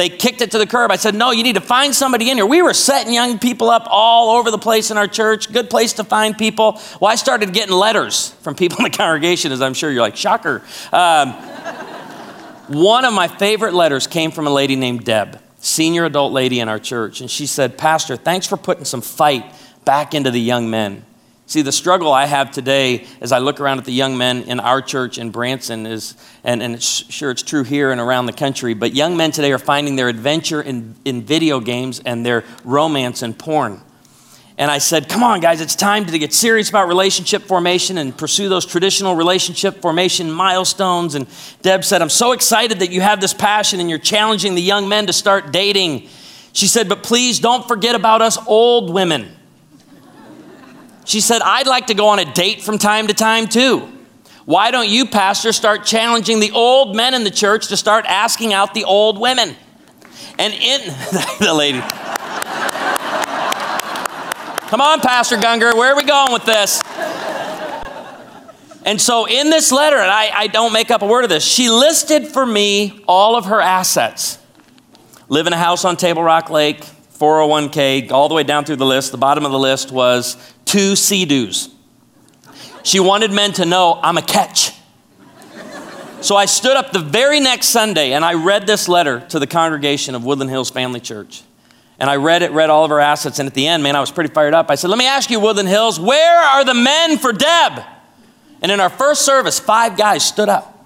They 0.00 0.08
kicked 0.08 0.40
it 0.40 0.52
to 0.52 0.58
the 0.58 0.66
curb. 0.66 0.90
I 0.90 0.96
said, 0.96 1.14
No, 1.14 1.30
you 1.30 1.42
need 1.42 1.56
to 1.56 1.60
find 1.60 1.94
somebody 1.94 2.30
in 2.30 2.38
here. 2.38 2.46
We 2.46 2.62
were 2.62 2.72
setting 2.72 3.12
young 3.12 3.38
people 3.38 3.68
up 3.68 3.86
all 3.86 4.38
over 4.38 4.50
the 4.50 4.56
place 4.56 4.90
in 4.90 4.96
our 4.96 5.06
church. 5.06 5.52
Good 5.52 5.68
place 5.68 5.92
to 5.92 6.04
find 6.04 6.38
people. 6.38 6.80
Well, 7.02 7.12
I 7.12 7.16
started 7.16 7.52
getting 7.52 7.74
letters 7.74 8.30
from 8.40 8.54
people 8.54 8.78
in 8.78 8.84
the 8.84 8.90
congregation, 8.96 9.52
as 9.52 9.60
I'm 9.60 9.74
sure 9.74 9.90
you're 9.90 10.00
like, 10.00 10.16
shocker. 10.16 10.62
Um, 10.90 11.34
one 12.68 13.04
of 13.04 13.12
my 13.12 13.28
favorite 13.28 13.74
letters 13.74 14.06
came 14.06 14.30
from 14.30 14.46
a 14.46 14.50
lady 14.50 14.74
named 14.74 15.04
Deb, 15.04 15.38
senior 15.58 16.06
adult 16.06 16.32
lady 16.32 16.60
in 16.60 16.70
our 16.70 16.78
church. 16.78 17.20
And 17.20 17.30
she 17.30 17.44
said, 17.44 17.76
Pastor, 17.76 18.16
thanks 18.16 18.46
for 18.46 18.56
putting 18.56 18.86
some 18.86 19.02
fight 19.02 19.54
back 19.84 20.14
into 20.14 20.30
the 20.30 20.40
young 20.40 20.70
men. 20.70 21.04
See, 21.50 21.62
the 21.62 21.72
struggle 21.72 22.12
I 22.12 22.26
have 22.26 22.52
today 22.52 23.08
as 23.20 23.32
I 23.32 23.40
look 23.40 23.58
around 23.58 23.78
at 23.78 23.84
the 23.84 23.92
young 23.92 24.16
men 24.16 24.44
in 24.44 24.60
our 24.60 24.80
church 24.80 25.18
in 25.18 25.32
Branson 25.32 25.84
is, 25.84 26.14
and, 26.44 26.62
and 26.62 26.76
it's, 26.76 26.86
sure 26.86 27.32
it's 27.32 27.42
true 27.42 27.64
here 27.64 27.90
and 27.90 28.00
around 28.00 28.26
the 28.26 28.32
country, 28.32 28.72
but 28.72 28.94
young 28.94 29.16
men 29.16 29.32
today 29.32 29.50
are 29.50 29.58
finding 29.58 29.96
their 29.96 30.08
adventure 30.08 30.62
in, 30.62 30.94
in 31.04 31.22
video 31.22 31.58
games 31.58 32.00
and 32.06 32.24
their 32.24 32.44
romance 32.62 33.24
in 33.24 33.34
porn. 33.34 33.80
And 34.58 34.70
I 34.70 34.78
said, 34.78 35.08
come 35.08 35.24
on, 35.24 35.40
guys, 35.40 35.60
it's 35.60 35.74
time 35.74 36.06
to 36.06 36.18
get 36.20 36.32
serious 36.32 36.68
about 36.68 36.86
relationship 36.86 37.42
formation 37.42 37.98
and 37.98 38.16
pursue 38.16 38.48
those 38.48 38.64
traditional 38.64 39.16
relationship 39.16 39.82
formation 39.82 40.30
milestones. 40.30 41.16
And 41.16 41.26
Deb 41.62 41.82
said, 41.82 42.00
I'm 42.00 42.10
so 42.10 42.30
excited 42.30 42.78
that 42.78 42.92
you 42.92 43.00
have 43.00 43.20
this 43.20 43.34
passion 43.34 43.80
and 43.80 43.90
you're 43.90 43.98
challenging 43.98 44.54
the 44.54 44.62
young 44.62 44.88
men 44.88 45.08
to 45.08 45.12
start 45.12 45.50
dating. 45.50 46.06
She 46.52 46.68
said, 46.68 46.88
but 46.88 47.02
please 47.02 47.40
don't 47.40 47.66
forget 47.66 47.96
about 47.96 48.22
us 48.22 48.38
old 48.46 48.94
women. 48.94 49.34
She 51.10 51.20
said, 51.20 51.42
I'd 51.42 51.66
like 51.66 51.88
to 51.88 51.94
go 51.94 52.06
on 52.06 52.20
a 52.20 52.24
date 52.24 52.62
from 52.62 52.78
time 52.78 53.08
to 53.08 53.14
time 53.14 53.48
too. 53.48 53.80
Why 54.44 54.70
don't 54.70 54.88
you, 54.88 55.06
Pastor, 55.06 55.50
start 55.50 55.84
challenging 55.84 56.38
the 56.38 56.52
old 56.52 56.94
men 56.94 57.14
in 57.14 57.24
the 57.24 57.32
church 57.32 57.66
to 57.66 57.76
start 57.76 58.04
asking 58.06 58.52
out 58.52 58.74
the 58.74 58.84
old 58.84 59.18
women? 59.18 59.56
And 60.38 60.54
in 60.54 60.80
the 61.40 61.52
lady. 61.52 61.80
Come 64.68 64.80
on, 64.80 65.00
Pastor 65.00 65.36
Gungor, 65.36 65.74
where 65.74 65.92
are 65.92 65.96
we 65.96 66.04
going 66.04 66.32
with 66.32 66.44
this? 66.44 66.80
And 68.84 69.00
so 69.00 69.26
in 69.26 69.50
this 69.50 69.72
letter, 69.72 69.96
and 69.96 70.12
I, 70.12 70.30
I 70.32 70.46
don't 70.46 70.72
make 70.72 70.92
up 70.92 71.02
a 71.02 71.06
word 71.08 71.24
of 71.24 71.28
this, 71.28 71.42
she 71.44 71.70
listed 71.70 72.28
for 72.28 72.46
me 72.46 73.02
all 73.08 73.34
of 73.34 73.46
her 73.46 73.60
assets. 73.60 74.38
Live 75.28 75.48
in 75.48 75.52
a 75.52 75.58
house 75.58 75.84
on 75.84 75.96
Table 75.96 76.22
Rock 76.22 76.50
Lake, 76.50 76.82
401k, 77.18 78.12
all 78.12 78.28
the 78.28 78.34
way 78.36 78.44
down 78.44 78.64
through 78.64 78.76
the 78.76 78.86
list. 78.86 79.10
The 79.10 79.18
bottom 79.18 79.44
of 79.44 79.50
the 79.50 79.58
list 79.58 79.90
was 79.90 80.36
two 80.70 80.94
Sea-Doos. 80.94 81.68
She 82.84 83.00
wanted 83.00 83.32
men 83.32 83.52
to 83.54 83.64
know 83.66 83.98
I'm 84.00 84.16
a 84.16 84.22
catch. 84.22 84.72
So 86.20 86.36
I 86.36 86.44
stood 86.44 86.76
up 86.76 86.92
the 86.92 87.00
very 87.00 87.40
next 87.40 87.70
Sunday 87.70 88.12
and 88.12 88.24
I 88.24 88.34
read 88.34 88.68
this 88.68 88.88
letter 88.88 89.20
to 89.30 89.40
the 89.40 89.48
congregation 89.48 90.14
of 90.14 90.24
Woodland 90.24 90.50
Hills 90.50 90.70
Family 90.70 91.00
Church. 91.00 91.42
And 91.98 92.08
I 92.08 92.16
read 92.16 92.42
it, 92.42 92.52
read 92.52 92.70
all 92.70 92.84
of 92.84 92.90
her 92.90 93.00
assets, 93.00 93.40
and 93.40 93.46
at 93.46 93.54
the 93.54 93.66
end, 93.66 93.82
man, 93.82 93.96
I 93.96 94.00
was 94.00 94.12
pretty 94.12 94.32
fired 94.32 94.54
up. 94.54 94.70
I 94.70 94.76
said, 94.76 94.88
Let 94.88 94.98
me 94.98 95.06
ask 95.06 95.28
you, 95.28 95.38
Woodland 95.38 95.68
Hills, 95.68 96.00
where 96.00 96.38
are 96.38 96.64
the 96.64 96.72
men 96.72 97.18
for 97.18 97.32
Deb? 97.32 97.82
And 98.62 98.72
in 98.72 98.80
our 98.80 98.88
first 98.88 99.22
service, 99.26 99.58
five 99.58 99.98
guys 99.98 100.24
stood 100.24 100.48
up. 100.48 100.76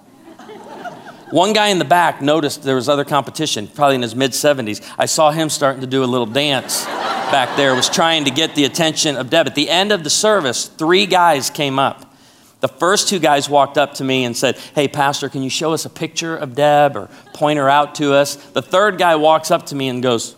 One 1.30 1.52
guy 1.52 1.68
in 1.68 1.78
the 1.78 1.84
back 1.84 2.20
noticed 2.20 2.64
there 2.64 2.74
was 2.74 2.88
other 2.88 3.04
competition, 3.04 3.68
probably 3.68 3.96
in 3.96 4.02
his 4.02 4.16
mid 4.16 4.32
70s. 4.32 4.84
I 4.98 5.06
saw 5.06 5.30
him 5.30 5.50
starting 5.50 5.82
to 5.82 5.86
do 5.86 6.02
a 6.02 6.06
little 6.06 6.26
dance 6.26 6.84
back 7.30 7.56
there, 7.56 7.74
was 7.74 7.88
trying 7.88 8.24
to 8.24 8.30
get 8.30 8.54
the 8.54 8.64
attention 8.64 9.16
of 9.16 9.30
Deb. 9.30 9.46
At 9.46 9.54
the 9.54 9.68
end 9.68 9.92
of 9.92 10.04
the 10.04 10.10
service, 10.10 10.66
three 10.66 11.06
guys 11.06 11.50
came 11.50 11.78
up. 11.78 12.14
The 12.60 12.68
first 12.68 13.08
two 13.10 13.18
guys 13.18 13.46
walked 13.46 13.76
up 13.76 13.92
to 13.94 14.04
me 14.04 14.24
and 14.24 14.34
said, 14.34 14.56
Hey, 14.74 14.88
Pastor, 14.88 15.28
can 15.28 15.42
you 15.42 15.50
show 15.50 15.74
us 15.74 15.84
a 15.84 15.90
picture 15.90 16.34
of 16.34 16.54
Deb 16.54 16.96
or 16.96 17.10
point 17.34 17.58
her 17.58 17.68
out 17.68 17.94
to 17.96 18.14
us? 18.14 18.36
The 18.36 18.62
third 18.62 18.96
guy 18.96 19.16
walks 19.16 19.50
up 19.50 19.66
to 19.66 19.74
me 19.74 19.90
and 19.90 20.02
goes, 20.02 20.34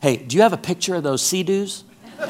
Hey, 0.00 0.16
do 0.16 0.36
you 0.36 0.42
have 0.42 0.52
a 0.52 0.56
picture 0.56 0.94
of 0.94 1.02
those 1.02 1.20
Sea-Doos? 1.20 1.82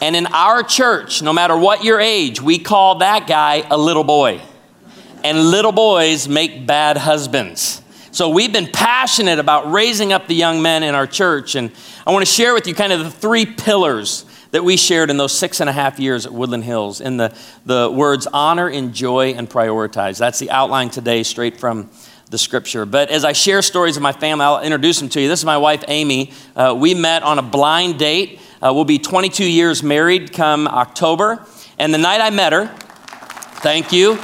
and 0.00 0.14
in 0.14 0.26
our 0.26 0.62
church, 0.62 1.22
no 1.22 1.32
matter 1.32 1.56
what 1.56 1.82
your 1.82 1.98
age, 1.98 2.40
we 2.40 2.60
call 2.60 2.98
that 2.98 3.26
guy 3.26 3.66
a 3.68 3.76
little 3.76 4.04
boy. 4.04 4.40
And 5.24 5.50
little 5.50 5.72
boys 5.72 6.28
make 6.28 6.68
bad 6.68 6.96
husbands. 6.96 7.81
So 8.12 8.28
we've 8.28 8.52
been 8.52 8.70
passionate 8.70 9.38
about 9.38 9.72
raising 9.72 10.12
up 10.12 10.26
the 10.26 10.34
young 10.34 10.60
men 10.60 10.82
in 10.82 10.94
our 10.94 11.06
church. 11.06 11.54
And 11.54 11.72
I 12.06 12.12
want 12.12 12.26
to 12.26 12.30
share 12.30 12.52
with 12.52 12.66
you 12.66 12.74
kind 12.74 12.92
of 12.92 13.00
the 13.00 13.10
three 13.10 13.46
pillars 13.46 14.26
that 14.50 14.62
we 14.62 14.76
shared 14.76 15.08
in 15.08 15.16
those 15.16 15.32
six 15.32 15.60
and 15.60 15.70
a 15.70 15.72
half 15.72 15.98
years 15.98 16.26
at 16.26 16.32
Woodland 16.32 16.64
Hills 16.64 17.00
in 17.00 17.16
the, 17.16 17.34
the 17.64 17.90
words 17.90 18.26
honor, 18.30 18.68
enjoy, 18.68 19.32
and 19.32 19.48
prioritize. 19.48 20.18
That's 20.18 20.38
the 20.38 20.50
outline 20.50 20.90
today, 20.90 21.22
straight 21.22 21.58
from 21.58 21.88
the 22.28 22.36
scripture. 22.36 22.84
But 22.84 23.08
as 23.08 23.24
I 23.24 23.32
share 23.32 23.62
stories 23.62 23.96
of 23.96 24.02
my 24.02 24.12
family, 24.12 24.44
I'll 24.44 24.60
introduce 24.62 25.00
them 25.00 25.08
to 25.08 25.20
you. 25.22 25.26
This 25.26 25.40
is 25.40 25.46
my 25.46 25.56
wife, 25.56 25.82
Amy. 25.88 26.34
Uh, 26.54 26.76
we 26.78 26.92
met 26.92 27.22
on 27.22 27.38
a 27.38 27.42
blind 27.42 27.98
date. 27.98 28.40
Uh, 28.60 28.72
we'll 28.74 28.84
be 28.84 28.98
22 28.98 29.42
years 29.42 29.82
married 29.82 30.34
come 30.34 30.68
October. 30.68 31.46
And 31.78 31.94
the 31.94 31.98
night 31.98 32.20
I 32.20 32.28
met 32.28 32.52
her, 32.52 32.66
thank 33.62 33.90
you. 33.90 34.18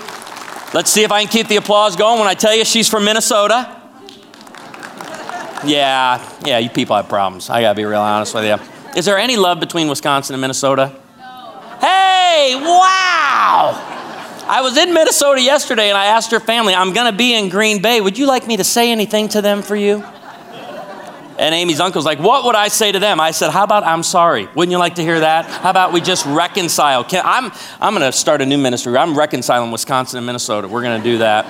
Let's 0.74 0.90
see 0.90 1.04
if 1.04 1.10
I 1.10 1.22
can 1.22 1.32
keep 1.32 1.48
the 1.48 1.56
applause 1.56 1.96
going 1.96 2.18
when 2.18 2.28
I 2.28 2.34
tell 2.34 2.54
you 2.54 2.66
she's 2.66 2.90
from 2.90 3.06
Minnesota. 3.06 3.76
Yeah, 5.64 6.36
yeah, 6.44 6.58
you 6.58 6.70
people 6.70 6.96
have 6.96 7.08
problems. 7.08 7.50
I 7.50 7.60
gotta 7.60 7.76
be 7.76 7.84
real 7.84 8.00
honest 8.00 8.34
with 8.34 8.44
you. 8.44 8.56
Is 8.96 9.04
there 9.04 9.18
any 9.18 9.36
love 9.36 9.60
between 9.60 9.88
Wisconsin 9.88 10.34
and 10.34 10.40
Minnesota? 10.40 10.92
No. 11.18 11.78
Hey, 11.80 12.54
wow! 12.56 13.98
I 14.50 14.62
was 14.62 14.78
in 14.78 14.94
Minnesota 14.94 15.42
yesterday 15.42 15.90
and 15.90 15.98
I 15.98 16.06
asked 16.06 16.30
her 16.30 16.40
family, 16.40 16.74
I'm 16.74 16.94
going 16.94 17.12
to 17.12 17.16
be 17.16 17.34
in 17.34 17.50
Green 17.50 17.82
Bay. 17.82 18.00
Would 18.00 18.16
you 18.16 18.26
like 18.26 18.46
me 18.46 18.56
to 18.56 18.64
say 18.64 18.90
anything 18.90 19.28
to 19.28 19.42
them 19.42 19.60
for 19.60 19.76
you? 19.76 20.02
And 21.38 21.54
Amy's 21.54 21.80
uncle's 21.80 22.06
like, 22.06 22.18
What 22.18 22.44
would 22.46 22.56
I 22.56 22.68
say 22.68 22.90
to 22.90 22.98
them? 22.98 23.20
I 23.20 23.30
said, 23.30 23.50
How 23.50 23.62
about 23.62 23.84
I'm 23.84 24.02
sorry? 24.02 24.48
Wouldn't 24.54 24.72
you 24.72 24.78
like 24.78 24.94
to 24.94 25.02
hear 25.02 25.20
that? 25.20 25.44
How 25.44 25.70
about 25.70 25.92
we 25.92 26.00
just 26.00 26.24
reconcile? 26.26 27.04
Can, 27.04 27.22
I'm, 27.24 27.52
I'm 27.80 27.94
going 27.94 28.10
to 28.10 28.16
start 28.16 28.40
a 28.40 28.46
new 28.46 28.58
ministry. 28.58 28.96
I'm 28.96 29.16
reconciling 29.16 29.70
Wisconsin 29.70 30.16
and 30.16 30.26
Minnesota. 30.26 30.66
We're 30.66 30.82
going 30.82 31.00
to 31.00 31.04
do 31.04 31.18
that. 31.18 31.46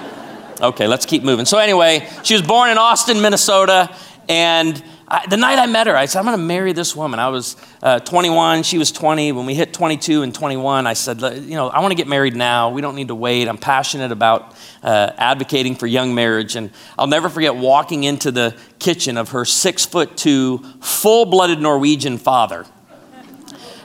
Okay, 0.60 0.88
let's 0.88 1.06
keep 1.06 1.22
moving. 1.22 1.46
So, 1.46 1.58
anyway, 1.58 2.08
she 2.24 2.34
was 2.34 2.42
born 2.42 2.70
in 2.70 2.78
Austin, 2.78 3.20
Minnesota, 3.20 3.94
and 4.28 4.82
I, 5.06 5.24
the 5.26 5.36
night 5.36 5.58
I 5.58 5.66
met 5.66 5.86
her, 5.86 5.96
I 5.96 6.06
said, 6.06 6.18
I'm 6.18 6.24
going 6.26 6.36
to 6.36 6.42
marry 6.42 6.72
this 6.72 6.96
woman. 6.96 7.20
I 7.20 7.28
was 7.28 7.56
uh, 7.80 8.00
21, 8.00 8.64
she 8.64 8.76
was 8.76 8.90
20. 8.90 9.32
When 9.32 9.46
we 9.46 9.54
hit 9.54 9.72
22 9.72 10.22
and 10.22 10.34
21, 10.34 10.86
I 10.86 10.92
said, 10.94 11.20
you 11.44 11.54
know, 11.54 11.68
I 11.68 11.80
want 11.80 11.92
to 11.92 11.96
get 11.96 12.08
married 12.08 12.34
now. 12.34 12.70
We 12.70 12.82
don't 12.82 12.96
need 12.96 13.08
to 13.08 13.14
wait. 13.14 13.46
I'm 13.46 13.56
passionate 13.56 14.10
about 14.10 14.54
uh, 14.82 15.12
advocating 15.16 15.76
for 15.76 15.86
young 15.86 16.14
marriage. 16.14 16.56
And 16.56 16.70
I'll 16.98 17.06
never 17.06 17.28
forget 17.28 17.54
walking 17.54 18.04
into 18.04 18.30
the 18.30 18.54
kitchen 18.80 19.16
of 19.16 19.30
her 19.30 19.44
six 19.44 19.86
foot 19.86 20.16
two, 20.16 20.58
full 20.80 21.24
blooded 21.24 21.60
Norwegian 21.60 22.18
father 22.18 22.66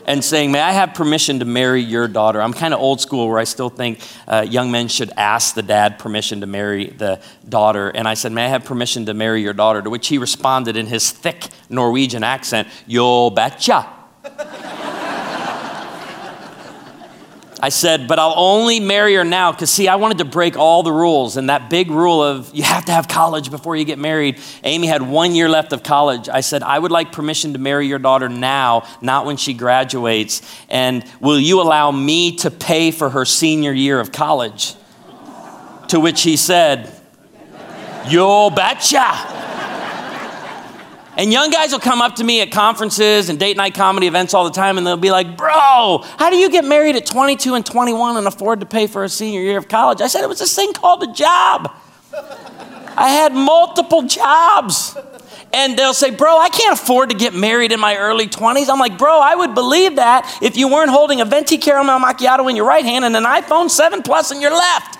and 0.05 0.23
saying, 0.23 0.51
May 0.51 0.61
I 0.61 0.71
have 0.71 0.93
permission 0.93 1.39
to 1.39 1.45
marry 1.45 1.81
your 1.81 2.07
daughter? 2.07 2.41
I'm 2.41 2.53
kind 2.53 2.73
of 2.73 2.79
old 2.79 3.01
school 3.01 3.27
where 3.27 3.39
I 3.39 3.43
still 3.43 3.69
think 3.69 3.99
uh, 4.27 4.45
young 4.47 4.71
men 4.71 4.87
should 4.87 5.11
ask 5.17 5.55
the 5.55 5.63
dad 5.63 5.99
permission 5.99 6.41
to 6.41 6.47
marry 6.47 6.87
the 6.87 7.21
daughter. 7.47 7.89
And 7.89 8.07
I 8.07 8.13
said, 8.13 8.31
May 8.31 8.45
I 8.45 8.49
have 8.49 8.65
permission 8.65 9.05
to 9.07 9.13
marry 9.13 9.41
your 9.41 9.53
daughter? 9.53 9.81
To 9.81 9.89
which 9.89 10.07
he 10.07 10.17
responded 10.17 10.77
in 10.77 10.87
his 10.87 11.11
thick 11.11 11.47
Norwegian 11.69 12.23
accent, 12.23 12.67
Yo 12.87 13.29
betcha. 13.29 14.02
I 17.63 17.69
said, 17.69 18.09
but 18.09 18.19
I'll 18.19 18.33
only 18.35 18.81
marry 18.81 19.15
her 19.15 19.23
now 19.23 19.53
because, 19.53 19.71
see, 19.71 19.87
I 19.87 19.95
wanted 19.95 20.17
to 20.17 20.25
break 20.25 20.57
all 20.57 20.83
the 20.83 20.91
rules. 20.91 21.37
And 21.37 21.49
that 21.49 21.69
big 21.69 21.91
rule 21.91 22.21
of 22.21 22.53
you 22.53 22.61
have 22.61 22.83
to 22.87 22.91
have 22.91 23.07
college 23.07 23.49
before 23.49 23.77
you 23.77 23.85
get 23.85 23.97
married. 23.97 24.41
Amy 24.65 24.85
had 24.85 25.01
one 25.01 25.33
year 25.33 25.47
left 25.47 25.71
of 25.71 25.81
college. 25.81 26.27
I 26.27 26.41
said, 26.41 26.61
I 26.61 26.77
would 26.77 26.91
like 26.91 27.13
permission 27.13 27.53
to 27.53 27.59
marry 27.59 27.87
your 27.87 27.99
daughter 27.99 28.27
now, 28.27 28.85
not 28.99 29.25
when 29.25 29.37
she 29.37 29.53
graduates. 29.53 30.41
And 30.67 31.05
will 31.21 31.39
you 31.39 31.61
allow 31.61 31.89
me 31.89 32.35
to 32.39 32.51
pay 32.51 32.91
for 32.91 33.09
her 33.11 33.23
senior 33.23 33.71
year 33.71 33.97
of 34.01 34.11
college? 34.11 34.75
To 35.87 36.01
which 36.01 36.21
he 36.21 36.35
said, 36.35 36.91
You 38.09 38.51
betcha. 38.53 39.52
And 41.15 41.31
young 41.31 41.51
guys 41.51 41.71
will 41.71 41.79
come 41.79 42.01
up 42.01 42.15
to 42.15 42.23
me 42.23 42.41
at 42.41 42.51
conferences 42.51 43.29
and 43.29 43.39
date 43.39 43.55
night 43.55 43.75
comedy 43.75 44.07
events 44.07 44.33
all 44.33 44.45
the 44.45 44.51
time 44.51 44.77
and 44.77 44.85
they'll 44.85 44.97
be 44.97 45.11
like, 45.11 45.37
Bro, 45.37 46.03
how 46.17 46.29
do 46.29 46.37
you 46.37 46.49
get 46.49 46.65
married 46.65 46.95
at 46.95 47.05
22 47.05 47.53
and 47.53 47.65
21 47.65 48.17
and 48.17 48.27
afford 48.27 48.61
to 48.61 48.65
pay 48.65 48.87
for 48.87 49.03
a 49.03 49.09
senior 49.09 49.41
year 49.41 49.57
of 49.57 49.67
college? 49.67 50.01
I 50.01 50.07
said, 50.07 50.23
It 50.23 50.29
was 50.29 50.39
this 50.39 50.55
thing 50.55 50.73
called 50.73 51.03
a 51.03 51.13
job. 51.13 51.71
I 52.95 53.09
had 53.09 53.33
multiple 53.33 54.03
jobs. 54.03 54.97
And 55.51 55.77
they'll 55.77 55.93
say, 55.93 56.09
Bro, 56.09 56.39
I 56.39 56.49
can't 56.49 56.79
afford 56.79 57.11
to 57.11 57.15
get 57.15 57.35
married 57.35 57.71
in 57.71 57.79
my 57.79 57.95
early 57.95 58.27
20s. 58.27 58.69
I'm 58.69 58.79
like, 58.79 58.97
Bro, 58.97 59.19
I 59.19 59.35
would 59.35 59.53
believe 59.53 59.97
that 59.97 60.39
if 60.41 60.57
you 60.57 60.67
weren't 60.67 60.89
holding 60.89 61.21
a 61.21 61.25
venti 61.25 61.59
caramel 61.59 61.99
macchiato 61.99 62.49
in 62.49 62.55
your 62.55 62.65
right 62.65 62.83
hand 62.83 63.05
and 63.05 63.15
an 63.15 63.23
iPhone 63.23 63.69
7 63.69 64.01
Plus 64.01 64.31
in 64.31 64.41
your 64.41 64.51
left. 64.51 64.97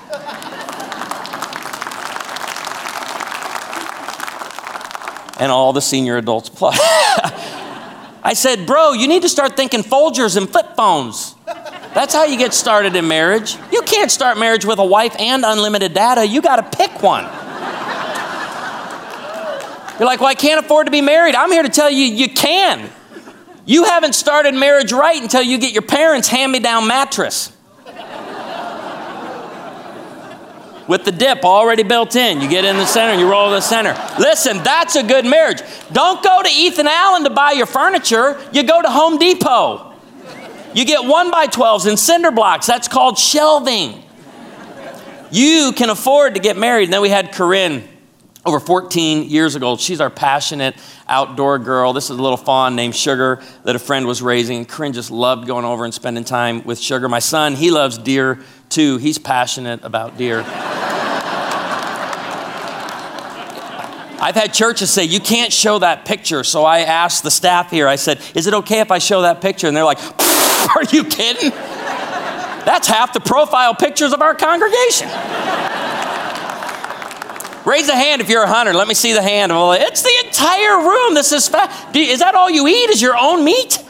And 5.44 5.52
all 5.52 5.74
the 5.74 5.82
senior 5.82 6.16
adults 6.16 6.48
plus. 6.48 6.80
I 8.24 8.32
said, 8.34 8.66
Bro, 8.66 8.94
you 8.94 9.10
need 9.10 9.24
to 9.24 9.30
start 9.30 9.58
thinking 9.58 9.82
Folgers 9.82 10.38
and 10.38 10.50
flip 10.50 10.78
phones. 10.78 11.36
That's 11.94 12.14
how 12.14 12.24
you 12.24 12.38
get 12.38 12.54
started 12.54 12.96
in 12.96 13.10
marriage. 13.10 13.58
You 13.70 13.82
can't 13.82 14.10
start 14.10 14.38
marriage 14.38 14.64
with 14.64 14.80
a 14.80 14.86
wife 14.86 15.14
and 15.20 15.44
unlimited 15.44 15.94
data. 15.94 16.26
You 16.26 16.42
got 16.42 16.72
to 16.72 16.78
pick 16.78 17.04
one. 17.04 17.26
You're 20.00 20.08
like, 20.08 20.22
well, 20.22 20.30
I 20.30 20.36
can't 20.36 20.64
afford 20.64 20.88
to 20.88 20.92
be 20.92 21.02
married. 21.02 21.36
I'm 21.36 21.52
here 21.52 21.64
to 21.64 21.70
tell 21.70 21.90
you, 21.90 22.06
you 22.06 22.30
can. 22.30 22.90
You 23.66 23.84
haven't 23.84 24.14
started 24.16 24.54
marriage 24.54 24.94
right 24.94 25.22
until 25.22 25.42
you 25.42 25.58
get 25.58 25.74
your 25.74 25.82
parents' 25.82 26.30
hand 26.30 26.54
me 26.54 26.60
down 26.60 26.88
mattress. 26.88 27.52
With 30.88 31.06
the 31.06 31.12
dip 31.12 31.44
already 31.44 31.84
built 31.84 32.16
in. 32.16 32.42
You 32.42 32.50
get 32.50 32.66
in 32.66 32.78
the 32.78 32.86
center 32.86 33.12
and 33.12 33.20
you 33.20 33.30
roll 33.30 33.50
to 33.50 33.56
the 33.56 33.62
center. 33.62 33.94
Listen, 34.20 34.58
that's 34.64 34.96
a 34.96 35.04
good 35.04 35.26
marriage. 35.26 35.62
Don't 35.92 36.24
go 36.24 36.42
to 36.42 36.50
Ethan 36.50 36.88
Allen 36.88 37.24
to 37.24 37.30
buy 37.30 37.52
your 37.52 37.66
furniture, 37.66 38.40
you 38.52 38.64
go 38.64 38.82
to 38.82 38.90
Home 38.90 39.18
Depot. 39.18 39.94
You 40.74 40.86
get 40.86 41.06
one 41.06 41.30
by 41.30 41.48
12s 41.48 41.88
and 41.88 42.00
cinder 42.00 42.32
blocks. 42.32 42.66
That's 42.66 42.88
called 42.88 43.18
shelving. 43.18 44.04
You 45.32 45.72
can 45.76 45.90
afford 45.90 46.36
to 46.36 46.40
get 46.40 46.58
married. 46.58 46.86
And 46.86 46.94
then 46.94 47.02
we 47.02 47.10
had 47.10 47.32
Corinne 47.32 47.88
over 48.46 48.60
14 48.60 49.30
years 49.30 49.56
ago. 49.56 49.78
She's 49.78 50.02
our 50.02 50.10
passionate 50.10 50.76
outdoor 51.08 51.60
girl. 51.60 51.94
This 51.94 52.06
is 52.06 52.18
a 52.18 52.22
little 52.22 52.38
fawn 52.38 52.76
named 52.76 52.96
Sugar 52.96 53.42
that 53.64 53.76
a 53.76 53.80
friend 53.80 54.06
was 54.06 54.22
raising. 54.22 54.66
Corinne 54.66 54.94
just 54.94 55.12
loved 55.12 55.48
going 55.48 55.66
over 55.66 55.86
and 55.86 55.94
spending 55.94 56.24
time 56.24 56.64
with 56.64 56.80
Sugar. 56.80 57.08
My 57.08 57.20
son, 57.20 57.56
he 57.56 57.72
loves 57.72 57.98
deer 57.98 58.40
too. 58.74 58.98
He's 58.98 59.18
passionate 59.18 59.84
about 59.84 60.18
deer. 60.18 60.44
I've 64.20 64.36
had 64.36 64.54
churches 64.54 64.90
say, 64.90 65.04
you 65.04 65.20
can't 65.20 65.52
show 65.52 65.80
that 65.80 66.06
picture. 66.06 66.44
So 66.46 66.64
I 66.64 66.80
asked 66.80 67.24
the 67.24 67.32
staff 67.32 67.70
here, 67.72 67.88
I 67.88 67.98
said, 67.98 68.22
is 68.34 68.48
it 68.48 68.54
okay 68.54 68.80
if 68.80 68.90
I 68.90 69.00
show 69.00 69.24
that 69.24 69.42
picture? 69.42 69.68
And 69.68 69.76
they're 69.76 69.84
like, 69.84 70.00
are 70.76 70.84
you 70.92 71.04
kidding? 71.04 71.50
That's 71.50 72.88
half 72.88 73.12
the 73.12 73.20
profile 73.20 73.76
pictures 73.76 74.14
of 74.14 74.22
our 74.22 74.34
congregation. 74.34 75.10
Raise 77.66 77.90
a 77.90 77.96
hand 77.96 78.22
if 78.22 78.30
you're 78.30 78.44
a 78.44 78.48
hunter. 78.48 78.74
Let 78.74 78.88
me 78.88 78.94
see 78.94 79.14
the 79.14 79.22
hand. 79.22 79.52
It's 79.54 80.02
the 80.02 80.26
entire 80.26 80.80
room. 80.80 81.14
This 81.14 81.32
is 81.32 81.50
is 81.96 82.20
that 82.20 82.34
all 82.36 82.50
you 82.50 82.68
eat? 82.68 82.90
Is 82.90 83.02
your 83.02 83.18
own 83.18 83.44
meat? 83.44 83.84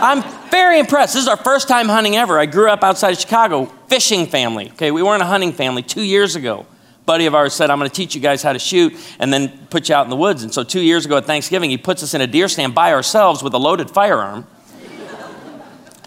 I'm 0.00 0.22
very 0.50 0.78
impressed. 0.78 1.14
This 1.14 1.22
is 1.22 1.28
our 1.28 1.36
first 1.36 1.68
time 1.68 1.88
hunting 1.88 2.16
ever. 2.16 2.38
I 2.38 2.46
grew 2.46 2.70
up 2.70 2.82
outside 2.82 3.12
of 3.12 3.20
Chicago, 3.20 3.66
fishing 3.88 4.26
family. 4.26 4.70
Okay, 4.70 4.90
we 4.90 5.02
weren't 5.02 5.22
a 5.22 5.26
hunting 5.26 5.52
family 5.52 5.82
two 5.82 6.02
years 6.02 6.36
ago. 6.36 6.66
buddy 7.06 7.26
of 7.26 7.34
ours 7.34 7.54
said, 7.54 7.70
I'm 7.70 7.78
going 7.78 7.90
to 7.90 7.94
teach 7.94 8.14
you 8.14 8.20
guys 8.20 8.42
how 8.42 8.52
to 8.52 8.58
shoot 8.58 8.94
and 9.18 9.32
then 9.32 9.66
put 9.68 9.88
you 9.88 9.94
out 9.94 10.04
in 10.04 10.10
the 10.10 10.16
woods. 10.16 10.42
And 10.42 10.52
so 10.52 10.62
two 10.64 10.80
years 10.80 11.06
ago 11.06 11.18
at 11.18 11.26
Thanksgiving, 11.26 11.70
he 11.70 11.76
puts 11.76 12.02
us 12.02 12.14
in 12.14 12.20
a 12.20 12.26
deer 12.26 12.48
stand 12.48 12.74
by 12.74 12.92
ourselves 12.92 13.42
with 13.42 13.52
a 13.54 13.58
loaded 13.58 13.90
firearm 13.90 14.46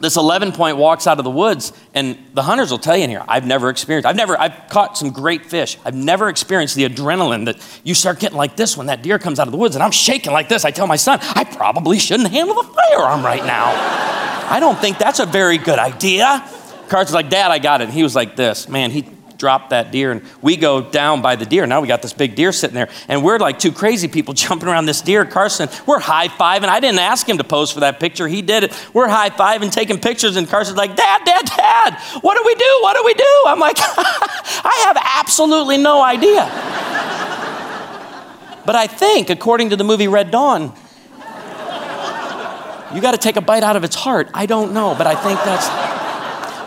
this 0.04 0.18
11 0.18 0.52
point 0.52 0.76
walks 0.76 1.08
out 1.08 1.18
of 1.18 1.24
the 1.24 1.32
woods 1.32 1.72
and 1.94 2.18
the 2.34 2.42
hunters 2.44 2.70
will 2.70 2.78
tell 2.78 2.96
you 2.98 3.06
in 3.06 3.10
here 3.10 3.24
i've 3.28 3.46
never 3.46 3.70
experienced 3.70 4.06
i've 4.06 4.16
never 4.16 4.40
i've 4.40 4.68
caught 4.70 4.98
some 4.98 5.12
great 5.12 5.46
fish. 5.46 5.78
I've 5.86 5.96
never 5.96 6.30
experienced 6.30 6.76
the 6.76 6.88
adrenaline 6.88 7.46
that 7.46 7.58
you 7.84 7.94
start 7.94 8.20
getting 8.20 8.38
like 8.38 8.56
this 8.58 8.76
when 8.76 8.88
that 8.88 9.02
deer 9.02 9.18
comes 9.18 9.40
out 9.40 9.48
of 9.48 9.52
the 9.52 9.58
woods 9.58 9.76
and 9.76 9.84
i'm 9.84 9.92
shaking 9.92 10.34
like 10.34 10.50
this. 10.50 10.66
I 10.66 10.72
tell 10.72 10.88
my 10.88 10.98
son 10.98 11.20
i 11.22 11.44
probably 11.44 12.00
shouldn't 12.00 12.30
handle 12.30 12.56
the 12.56 12.68
firearm 12.68 13.24
right 13.24 13.46
now. 13.46 13.72
I 14.50 14.60
don't 14.60 14.78
think 14.78 14.98
that's 14.98 15.20
a 15.20 15.26
very 15.26 15.58
good 15.58 15.80
idea. 15.80 16.48
Carson's 16.90 17.14
like 17.14 17.30
dad 17.30 17.52
i 17.52 17.60
got 17.60 17.82
it. 17.82 17.86
And 17.86 17.94
he 17.94 18.04
was 18.04 18.16
like 18.16 18.36
this. 18.36 18.68
Man 18.68 18.92
he 18.92 19.04
drop 19.44 19.72
that 19.72 19.92
deer 19.92 20.14
and 20.14 20.22
we 20.42 20.56
go 20.56 20.82
down 20.82 21.22
by 21.22 21.36
the 21.36 21.46
deer. 21.46 21.66
Now 21.68 21.82
we 21.82 21.88
got 21.90 22.02
this 22.02 22.14
big 22.14 22.34
deer 22.34 22.54
sitting 22.54 22.76
there 22.76 22.88
and 23.10 23.22
we're 23.26 23.40
like 23.40 23.60
two 23.60 23.74
crazy 23.74 24.08
people 24.08 24.34
jumping 24.44 24.70
around 24.70 24.86
this 24.86 25.02
deer. 25.02 25.26
Carson, 25.26 25.68
we're 25.86 26.00
high 26.00 26.30
fiving. 26.30 26.70
I 26.70 26.80
didn't 26.80 27.00
ask 27.00 27.28
him 27.28 27.40
to 27.40 27.44
pose 27.44 27.70
for 27.70 27.82
that 27.82 28.00
picture. 28.00 28.26
He 28.26 28.42
did 28.42 28.64
it. 28.64 28.88
We're 28.94 29.10
high 29.10 29.32
fiving, 29.32 29.70
taking 29.70 30.00
pictures, 30.00 30.38
and 30.38 30.48
Carson's 30.48 30.78
like, 30.78 30.96
Dad, 30.96 31.26
Dad, 31.26 31.46
Dad, 31.46 32.00
what 32.22 32.38
do 32.38 32.44
we 32.46 32.56
do? 32.56 32.80
What 32.84 32.96
do 32.96 33.04
we 33.04 33.14
do? 33.16 33.44
I'm 33.48 33.60
like, 33.60 33.76
I 33.80 34.84
have 34.86 34.98
absolutely 35.20 35.78
no 35.78 36.02
idea. 36.02 36.50
But 38.66 38.78
I 38.78 38.88
think, 38.88 39.30
according 39.30 39.72
to 39.72 39.76
the 39.76 39.84
movie 39.84 40.08
Red 40.08 40.32
Dawn, 40.32 40.74
you 42.96 43.02
got 43.02 43.12
to 43.12 43.18
take 43.18 43.36
a 43.36 43.42
bite 43.42 43.62
out 43.62 43.76
of 43.76 43.84
its 43.84 43.94
heart. 43.94 44.30
I 44.34 44.46
don't 44.46 44.74
know, 44.74 44.96
but 44.98 45.06
I 45.06 45.16
think 45.16 45.38
that's 45.44 45.68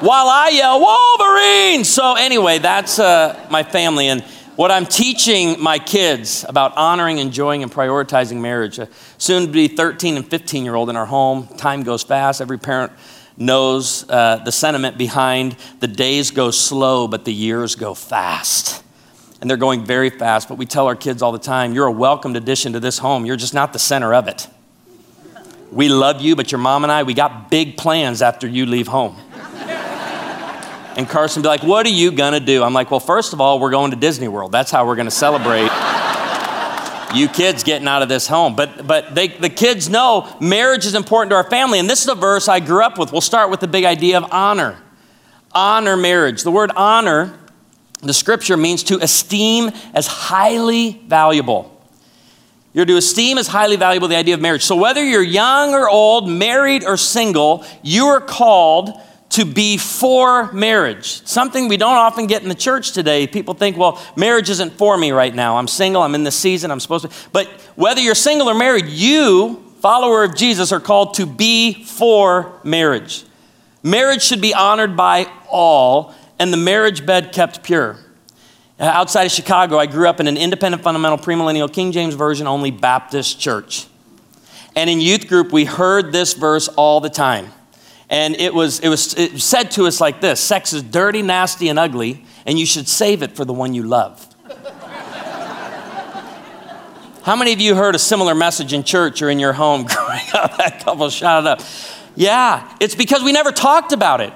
while 0.00 0.26
I 0.28 0.50
yell, 0.50 0.80
Wolverine! 0.80 1.84
So, 1.84 2.14
anyway, 2.14 2.58
that's 2.58 2.98
uh, 2.98 3.46
my 3.50 3.62
family. 3.62 4.08
And 4.08 4.22
what 4.56 4.70
I'm 4.70 4.84
teaching 4.86 5.60
my 5.60 5.78
kids 5.78 6.44
about 6.48 6.76
honoring, 6.76 7.18
enjoying, 7.18 7.62
and 7.62 7.72
prioritizing 7.72 8.40
marriage. 8.40 8.78
Uh, 8.78 8.86
soon 9.18 9.46
to 9.46 9.52
be 9.52 9.68
13 9.68 10.16
and 10.16 10.28
15 10.28 10.64
year 10.64 10.74
old 10.74 10.90
in 10.90 10.96
our 10.96 11.06
home. 11.06 11.46
Time 11.56 11.82
goes 11.82 12.02
fast. 12.02 12.40
Every 12.40 12.58
parent 12.58 12.92
knows 13.36 14.08
uh, 14.08 14.36
the 14.44 14.52
sentiment 14.52 14.98
behind 14.98 15.56
the 15.80 15.86
days 15.86 16.30
go 16.30 16.50
slow, 16.50 17.06
but 17.06 17.24
the 17.24 17.32
years 17.32 17.74
go 17.74 17.94
fast. 17.94 18.82
And 19.40 19.48
they're 19.48 19.58
going 19.58 19.84
very 19.84 20.10
fast. 20.10 20.48
But 20.48 20.56
we 20.56 20.66
tell 20.66 20.86
our 20.86 20.96
kids 20.96 21.22
all 21.22 21.32
the 21.32 21.38
time 21.38 21.72
you're 21.72 21.86
a 21.86 21.92
welcomed 21.92 22.36
addition 22.36 22.72
to 22.72 22.80
this 22.80 22.98
home, 22.98 23.26
you're 23.26 23.36
just 23.36 23.54
not 23.54 23.72
the 23.72 23.78
center 23.78 24.14
of 24.14 24.28
it. 24.28 24.48
We 25.70 25.88
love 25.88 26.20
you, 26.20 26.36
but 26.36 26.52
your 26.52 26.60
mom 26.60 26.84
and 26.84 26.92
I, 26.92 27.02
we 27.02 27.12
got 27.12 27.50
big 27.50 27.76
plans 27.76 28.22
after 28.22 28.46
you 28.46 28.66
leave 28.66 28.88
home. 28.88 29.16
And 30.96 31.08
Carson 31.08 31.42
be 31.42 31.48
like, 31.48 31.62
What 31.62 31.86
are 31.86 31.90
you 31.90 32.10
gonna 32.10 32.40
do? 32.40 32.62
I'm 32.62 32.72
like, 32.72 32.90
Well, 32.90 33.00
first 33.00 33.32
of 33.32 33.40
all, 33.40 33.60
we're 33.60 33.70
going 33.70 33.90
to 33.90 33.96
Disney 33.96 34.28
World. 34.28 34.52
That's 34.52 34.70
how 34.70 34.86
we're 34.86 34.96
gonna 34.96 35.10
celebrate 35.10 35.70
you 37.14 37.28
kids 37.28 37.62
getting 37.62 37.88
out 37.88 38.02
of 38.02 38.08
this 38.08 38.26
home. 38.26 38.56
But, 38.56 38.86
but 38.86 39.14
they, 39.14 39.28
the 39.28 39.48
kids 39.48 39.88
know 39.88 40.34
marriage 40.40 40.86
is 40.86 40.94
important 40.94 41.30
to 41.30 41.36
our 41.36 41.48
family. 41.48 41.78
And 41.78 41.88
this 41.88 42.02
is 42.02 42.08
a 42.08 42.14
verse 42.14 42.48
I 42.48 42.60
grew 42.60 42.82
up 42.82 42.98
with. 42.98 43.12
We'll 43.12 43.20
start 43.20 43.50
with 43.50 43.60
the 43.60 43.68
big 43.68 43.84
idea 43.84 44.18
of 44.18 44.30
honor. 44.30 44.78
Honor 45.52 45.96
marriage. 45.96 46.42
The 46.42 46.50
word 46.50 46.70
honor, 46.76 47.38
the 48.02 48.14
scripture 48.14 48.56
means 48.56 48.82
to 48.84 48.98
esteem 48.98 49.70
as 49.94 50.06
highly 50.06 51.00
valuable. 51.06 51.72
You're 52.72 52.84
to 52.84 52.96
esteem 52.96 53.38
as 53.38 53.48
highly 53.48 53.76
valuable 53.76 54.08
the 54.08 54.16
idea 54.16 54.34
of 54.34 54.40
marriage. 54.40 54.62
So 54.62 54.76
whether 54.76 55.02
you're 55.02 55.22
young 55.22 55.72
or 55.72 55.88
old, 55.88 56.28
married 56.28 56.84
or 56.84 56.98
single, 56.98 57.64
you 57.82 58.06
are 58.06 58.20
called 58.20 59.00
to 59.36 59.44
be 59.44 59.76
for 59.76 60.50
marriage. 60.52 61.26
Something 61.26 61.68
we 61.68 61.76
don't 61.76 61.96
often 61.96 62.26
get 62.26 62.42
in 62.42 62.48
the 62.48 62.54
church 62.54 62.92
today. 62.92 63.26
People 63.26 63.52
think, 63.52 63.76
well, 63.76 64.02
marriage 64.16 64.48
isn't 64.48 64.72
for 64.78 64.96
me 64.96 65.12
right 65.12 65.34
now. 65.34 65.58
I'm 65.58 65.68
single, 65.68 66.00
I'm 66.00 66.14
in 66.14 66.24
the 66.24 66.30
season, 66.30 66.70
I'm 66.70 66.80
supposed 66.80 67.10
to. 67.10 67.28
But 67.32 67.46
whether 67.76 68.00
you're 68.00 68.14
single 68.14 68.48
or 68.48 68.54
married, 68.54 68.86
you, 68.86 69.62
follower 69.80 70.24
of 70.24 70.34
Jesus, 70.34 70.72
are 70.72 70.80
called 70.80 71.14
to 71.14 71.26
be 71.26 71.84
for 71.84 72.58
marriage. 72.64 73.24
Marriage 73.82 74.22
should 74.22 74.40
be 74.40 74.54
honored 74.54 74.96
by 74.96 75.30
all, 75.50 76.14
and 76.38 76.50
the 76.50 76.56
marriage 76.56 77.04
bed 77.04 77.30
kept 77.32 77.62
pure. 77.62 77.98
Outside 78.80 79.24
of 79.24 79.32
Chicago, 79.32 79.78
I 79.78 79.84
grew 79.84 80.08
up 80.08 80.18
in 80.18 80.28
an 80.28 80.38
independent, 80.38 80.82
fundamental, 80.82 81.18
premillennial, 81.18 81.70
King 81.70 81.92
James 81.92 82.14
Version 82.14 82.46
only 82.46 82.70
Baptist 82.70 83.38
church. 83.38 83.86
And 84.74 84.88
in 84.88 84.98
youth 84.98 85.28
group, 85.28 85.52
we 85.52 85.66
heard 85.66 86.12
this 86.12 86.32
verse 86.32 86.68
all 86.68 87.00
the 87.00 87.10
time. 87.10 87.52
And 88.08 88.36
it 88.36 88.54
was, 88.54 88.80
it 88.80 88.88
was 88.88 89.14
it 89.14 89.40
said 89.40 89.72
to 89.72 89.86
us 89.86 90.00
like 90.00 90.20
this 90.20 90.40
sex 90.40 90.72
is 90.72 90.82
dirty, 90.82 91.22
nasty, 91.22 91.68
and 91.68 91.78
ugly, 91.78 92.24
and 92.44 92.58
you 92.58 92.66
should 92.66 92.88
save 92.88 93.22
it 93.22 93.32
for 93.32 93.44
the 93.44 93.52
one 93.52 93.74
you 93.74 93.82
love. 93.82 94.22
How 97.22 97.34
many 97.34 97.52
of 97.52 97.60
you 97.60 97.74
heard 97.74 97.96
a 97.96 97.98
similar 97.98 98.36
message 98.36 98.72
in 98.72 98.84
church 98.84 99.20
or 99.20 99.28
in 99.28 99.40
your 99.40 99.52
home 99.52 99.84
growing 99.86 100.20
up? 100.32 100.56
That 100.58 100.82
couple 100.84 101.10
shouted 101.10 101.48
up. 101.48 101.60
Yeah, 102.14 102.72
it's 102.78 102.94
because 102.94 103.24
we 103.24 103.32
never 103.32 103.50
talked 103.50 103.92
about 103.92 104.20
it. 104.20 104.32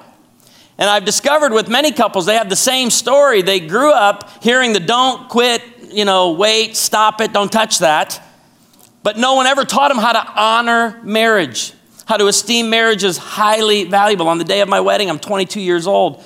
And 0.76 0.90
I've 0.90 1.04
discovered 1.04 1.52
with 1.52 1.68
many 1.68 1.92
couples, 1.92 2.26
they 2.26 2.34
have 2.34 2.48
the 2.48 2.56
same 2.56 2.90
story. 2.90 3.42
They 3.42 3.60
grew 3.60 3.92
up 3.92 4.42
hearing 4.42 4.72
the 4.72 4.80
don't 4.80 5.28
quit, 5.28 5.62
you 5.92 6.04
know, 6.04 6.32
wait, 6.32 6.76
stop 6.76 7.20
it, 7.20 7.32
don't 7.32 7.52
touch 7.52 7.78
that. 7.78 8.20
But 9.04 9.16
no 9.16 9.34
one 9.34 9.46
ever 9.46 9.64
taught 9.64 9.90
them 9.90 9.98
how 9.98 10.12
to 10.12 10.32
honor 10.34 11.00
marriage 11.04 11.74
how 12.10 12.16
to 12.16 12.26
esteem 12.26 12.68
marriage 12.68 13.04
as 13.04 13.16
highly 13.16 13.84
valuable. 13.84 14.26
On 14.26 14.36
the 14.36 14.44
day 14.44 14.60
of 14.62 14.68
my 14.68 14.80
wedding, 14.80 15.08
I'm 15.08 15.20
22 15.20 15.60
years 15.60 15.86
old, 15.86 16.16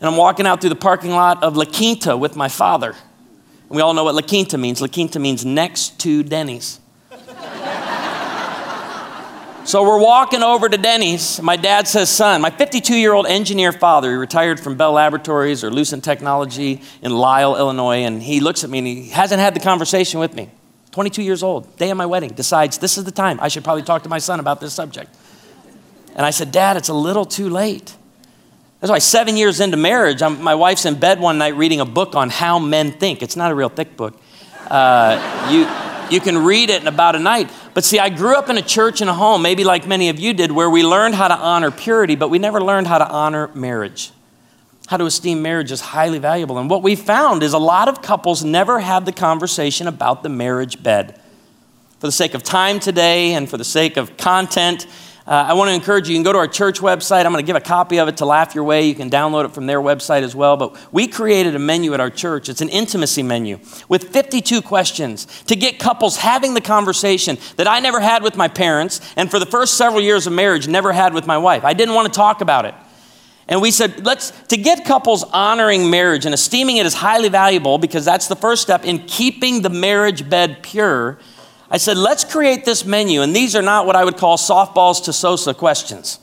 and 0.00 0.10
I'm 0.10 0.16
walking 0.16 0.48
out 0.48 0.60
through 0.60 0.70
the 0.70 0.76
parking 0.76 1.12
lot 1.12 1.44
of 1.44 1.56
La 1.56 1.64
Quinta 1.64 2.16
with 2.16 2.34
my 2.34 2.48
father. 2.48 2.88
And 2.88 3.76
we 3.76 3.80
all 3.80 3.94
know 3.94 4.02
what 4.02 4.16
La 4.16 4.20
Quinta 4.20 4.58
means. 4.58 4.80
La 4.80 4.88
Quinta 4.88 5.20
means 5.20 5.44
next 5.44 6.00
to 6.00 6.24
Denny's. 6.24 6.80
so 9.64 9.84
we're 9.84 10.02
walking 10.02 10.42
over 10.42 10.68
to 10.68 10.76
Denny's. 10.76 11.40
My 11.40 11.54
dad 11.54 11.86
says, 11.86 12.10
Son, 12.10 12.40
my 12.40 12.50
52 12.50 12.96
year 12.96 13.12
old 13.12 13.28
engineer 13.28 13.70
father, 13.70 14.10
he 14.10 14.16
retired 14.16 14.58
from 14.58 14.76
Bell 14.76 14.90
Laboratories 14.90 15.62
or 15.62 15.70
Lucent 15.70 16.02
Technology 16.02 16.82
in 17.00 17.12
Lisle, 17.12 17.56
Illinois, 17.56 18.02
and 18.02 18.20
he 18.20 18.40
looks 18.40 18.64
at 18.64 18.70
me 18.70 18.78
and 18.78 18.86
he 18.88 19.10
hasn't 19.10 19.40
had 19.40 19.54
the 19.54 19.60
conversation 19.60 20.18
with 20.18 20.34
me. 20.34 20.50
22 20.90 21.22
years 21.22 21.44
old, 21.44 21.76
day 21.76 21.90
of 21.90 21.96
my 21.96 22.06
wedding, 22.06 22.30
decides 22.30 22.78
this 22.78 22.98
is 22.98 23.04
the 23.04 23.12
time 23.12 23.38
I 23.40 23.46
should 23.46 23.62
probably 23.62 23.84
talk 23.84 24.02
to 24.02 24.08
my 24.08 24.18
son 24.18 24.40
about 24.40 24.60
this 24.60 24.74
subject. 24.74 25.14
And 26.18 26.26
I 26.26 26.30
said, 26.30 26.50
Dad, 26.50 26.76
it's 26.76 26.88
a 26.88 26.94
little 26.94 27.24
too 27.24 27.48
late. 27.48 27.96
That's 28.80 28.90
why 28.90 28.98
seven 28.98 29.36
years 29.36 29.60
into 29.60 29.76
marriage, 29.76 30.20
I'm, 30.20 30.42
my 30.42 30.56
wife's 30.56 30.84
in 30.84 30.96
bed 30.96 31.20
one 31.20 31.38
night 31.38 31.54
reading 31.54 31.78
a 31.78 31.84
book 31.84 32.16
on 32.16 32.28
how 32.28 32.58
men 32.58 32.90
think. 32.90 33.22
It's 33.22 33.36
not 33.36 33.52
a 33.52 33.54
real 33.54 33.68
thick 33.68 33.96
book. 33.96 34.20
Uh, 34.66 35.48
you, 35.48 36.16
you 36.16 36.20
can 36.20 36.38
read 36.38 36.70
it 36.70 36.82
in 36.82 36.88
about 36.88 37.14
a 37.14 37.20
night. 37.20 37.52
But 37.72 37.84
see, 37.84 38.00
I 38.00 38.08
grew 38.08 38.34
up 38.34 38.50
in 38.50 38.58
a 38.58 38.62
church 38.62 39.00
and 39.00 39.08
a 39.08 39.14
home, 39.14 39.42
maybe 39.42 39.62
like 39.62 39.86
many 39.86 40.08
of 40.08 40.18
you 40.18 40.32
did, 40.32 40.50
where 40.50 40.68
we 40.68 40.82
learned 40.82 41.14
how 41.14 41.28
to 41.28 41.36
honor 41.36 41.70
purity, 41.70 42.16
but 42.16 42.30
we 42.30 42.40
never 42.40 42.60
learned 42.60 42.88
how 42.88 42.98
to 42.98 43.08
honor 43.08 43.52
marriage, 43.54 44.10
how 44.88 44.96
to 44.96 45.04
esteem 45.04 45.40
marriage 45.40 45.70
as 45.70 45.80
highly 45.80 46.18
valuable. 46.18 46.58
And 46.58 46.68
what 46.68 46.82
we 46.82 46.96
found 46.96 47.44
is 47.44 47.52
a 47.52 47.58
lot 47.58 47.86
of 47.86 48.02
couples 48.02 48.42
never 48.42 48.80
have 48.80 49.04
the 49.04 49.12
conversation 49.12 49.86
about 49.86 50.24
the 50.24 50.28
marriage 50.28 50.82
bed. 50.82 51.20
For 52.00 52.08
the 52.08 52.12
sake 52.12 52.34
of 52.34 52.42
time 52.42 52.80
today 52.80 53.34
and 53.34 53.48
for 53.48 53.56
the 53.56 53.64
sake 53.64 53.96
of 53.96 54.16
content, 54.16 54.88
uh, 55.28 55.44
I 55.48 55.52
want 55.52 55.68
to 55.68 55.74
encourage 55.74 56.08
you, 56.08 56.14
you 56.14 56.18
can 56.18 56.24
go 56.24 56.32
to 56.32 56.38
our 56.38 56.48
church 56.48 56.80
website. 56.80 57.26
I'm 57.26 57.32
going 57.32 57.44
to 57.44 57.46
give 57.46 57.54
a 57.54 57.60
copy 57.60 57.98
of 57.98 58.08
it 58.08 58.16
to 58.16 58.24
Laugh 58.24 58.54
Your 58.54 58.64
Way. 58.64 58.86
You 58.86 58.94
can 58.94 59.10
download 59.10 59.44
it 59.44 59.52
from 59.52 59.66
their 59.66 59.78
website 59.78 60.22
as 60.22 60.34
well. 60.34 60.56
But 60.56 60.90
we 60.90 61.06
created 61.06 61.54
a 61.54 61.58
menu 61.58 61.92
at 61.92 62.00
our 62.00 62.08
church. 62.08 62.48
It's 62.48 62.62
an 62.62 62.70
intimacy 62.70 63.22
menu 63.22 63.58
with 63.90 64.08
52 64.08 64.62
questions 64.62 65.26
to 65.42 65.54
get 65.54 65.78
couples 65.78 66.16
having 66.16 66.54
the 66.54 66.62
conversation 66.62 67.36
that 67.56 67.68
I 67.68 67.78
never 67.80 68.00
had 68.00 68.22
with 68.22 68.38
my 68.38 68.48
parents, 68.48 69.02
and 69.16 69.30
for 69.30 69.38
the 69.38 69.44
first 69.44 69.76
several 69.76 70.00
years 70.00 70.26
of 70.26 70.32
marriage, 70.32 70.66
never 70.66 70.92
had 70.92 71.12
with 71.12 71.26
my 71.26 71.36
wife. 71.36 71.62
I 71.62 71.74
didn't 71.74 71.94
want 71.94 72.10
to 72.10 72.16
talk 72.16 72.40
about 72.40 72.64
it. 72.64 72.74
And 73.48 73.60
we 73.60 73.70
said, 73.70 74.06
let's, 74.06 74.30
to 74.46 74.56
get 74.56 74.86
couples 74.86 75.24
honoring 75.24 75.90
marriage 75.90 76.24
and 76.24 76.34
esteeming 76.34 76.78
it 76.78 76.86
as 76.86 76.94
highly 76.94 77.28
valuable, 77.28 77.76
because 77.76 78.06
that's 78.06 78.28
the 78.28 78.36
first 78.36 78.62
step 78.62 78.82
in 78.86 79.00
keeping 79.00 79.60
the 79.60 79.68
marriage 79.68 80.30
bed 80.30 80.62
pure 80.62 81.18
I 81.70 81.76
said, 81.76 81.96
let's 81.96 82.24
create 82.24 82.64
this 82.64 82.84
menu. 82.84 83.22
And 83.22 83.36
these 83.36 83.54
are 83.54 83.62
not 83.62 83.86
what 83.86 83.96
I 83.96 84.04
would 84.04 84.16
call 84.16 84.38
softballs 84.38 85.04
to 85.04 85.12
Sosa 85.12 85.52
questions. 85.52 86.18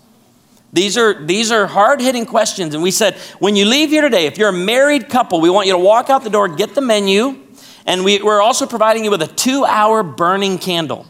These 0.74 0.98
are, 0.98 1.26
these 1.26 1.52
are 1.52 1.68
hard 1.68 2.02
hitting 2.02 2.26
questions. 2.26 2.74
And 2.74 2.84
we 2.84 2.92
said, 2.92 3.16
when 3.40 3.56
you 3.56 3.66
leave 3.66 3.90
here 3.90 4.02
today, 4.02 4.26
if 4.26 4.38
you're 4.38 4.50
a 4.50 4.54
married 4.54 5.08
couple, 5.08 5.40
we 5.40 5.50
want 5.50 5.68
you 5.68 5.74
to 5.74 5.80
walk 5.80 6.10
out 6.10 6.24
the 6.24 6.30
door, 6.30 6.48
get 6.48 6.76
the 6.76 6.82
menu, 6.82 7.40
and 7.86 8.04
we, 8.04 8.22
we're 8.22 8.42
also 8.42 8.66
providing 8.66 9.06
you 9.06 9.12
with 9.12 9.22
a 9.22 9.28
two 9.28 9.64
hour 9.64 10.04
burning 10.04 10.58
candle. 10.58 11.06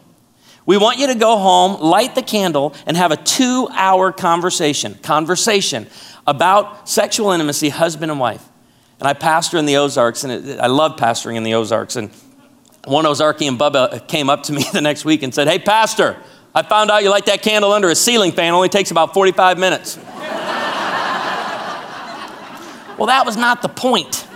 We 0.66 0.76
want 0.76 0.98
you 0.98 1.06
to 1.06 1.14
go 1.14 1.38
home, 1.38 1.80
light 1.80 2.14
the 2.14 2.22
candle, 2.22 2.74
and 2.86 2.96
have 2.96 3.12
a 3.12 3.16
two 3.16 3.68
hour 3.72 4.12
conversation, 4.12 4.94
conversation 5.02 5.86
about 6.26 6.88
sexual 6.88 7.30
intimacy, 7.30 7.70
husband 7.70 8.10
and 8.10 8.20
wife. 8.20 8.46
And 8.98 9.08
I 9.08 9.14
pastor 9.14 9.58
in 9.58 9.66
the 9.66 9.76
Ozarks, 9.76 10.24
and 10.24 10.32
it, 10.32 10.60
I 10.60 10.66
love 10.66 10.98
pastoring 10.98 11.36
in 11.36 11.44
the 11.44 11.54
Ozarks. 11.54 11.96
And 11.96 12.10
one 12.86 13.04
Ozarkian 13.04 13.58
Bubba 13.58 14.06
came 14.08 14.30
up 14.30 14.44
to 14.44 14.52
me 14.52 14.64
the 14.72 14.80
next 14.80 15.04
week 15.04 15.22
and 15.22 15.34
said, 15.34 15.48
Hey, 15.48 15.58
Pastor, 15.58 16.16
I 16.54 16.62
found 16.62 16.90
out 16.90 17.02
you 17.02 17.10
light 17.10 17.26
that 17.26 17.42
candle 17.42 17.72
under 17.72 17.90
a 17.90 17.94
ceiling 17.94 18.32
fan, 18.32 18.54
it 18.54 18.56
only 18.56 18.68
takes 18.70 18.90
about 18.90 19.12
45 19.12 19.58
minutes. 19.58 19.96
well, 22.96 23.06
that 23.06 23.24
was 23.26 23.36
not 23.36 23.60
the 23.60 23.68
point. 23.68 24.26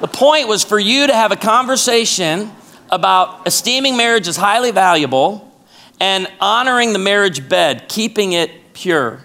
The 0.00 0.08
point 0.08 0.46
was 0.46 0.62
for 0.62 0.78
you 0.78 1.06
to 1.06 1.14
have 1.14 1.32
a 1.32 1.36
conversation 1.36 2.52
about 2.90 3.46
esteeming 3.46 3.96
marriage 3.96 4.28
as 4.28 4.36
highly 4.36 4.70
valuable 4.70 5.50
and 5.98 6.30
honoring 6.40 6.92
the 6.92 6.98
marriage 6.98 7.48
bed, 7.48 7.88
keeping 7.88 8.32
it 8.32 8.74
pure. 8.74 9.24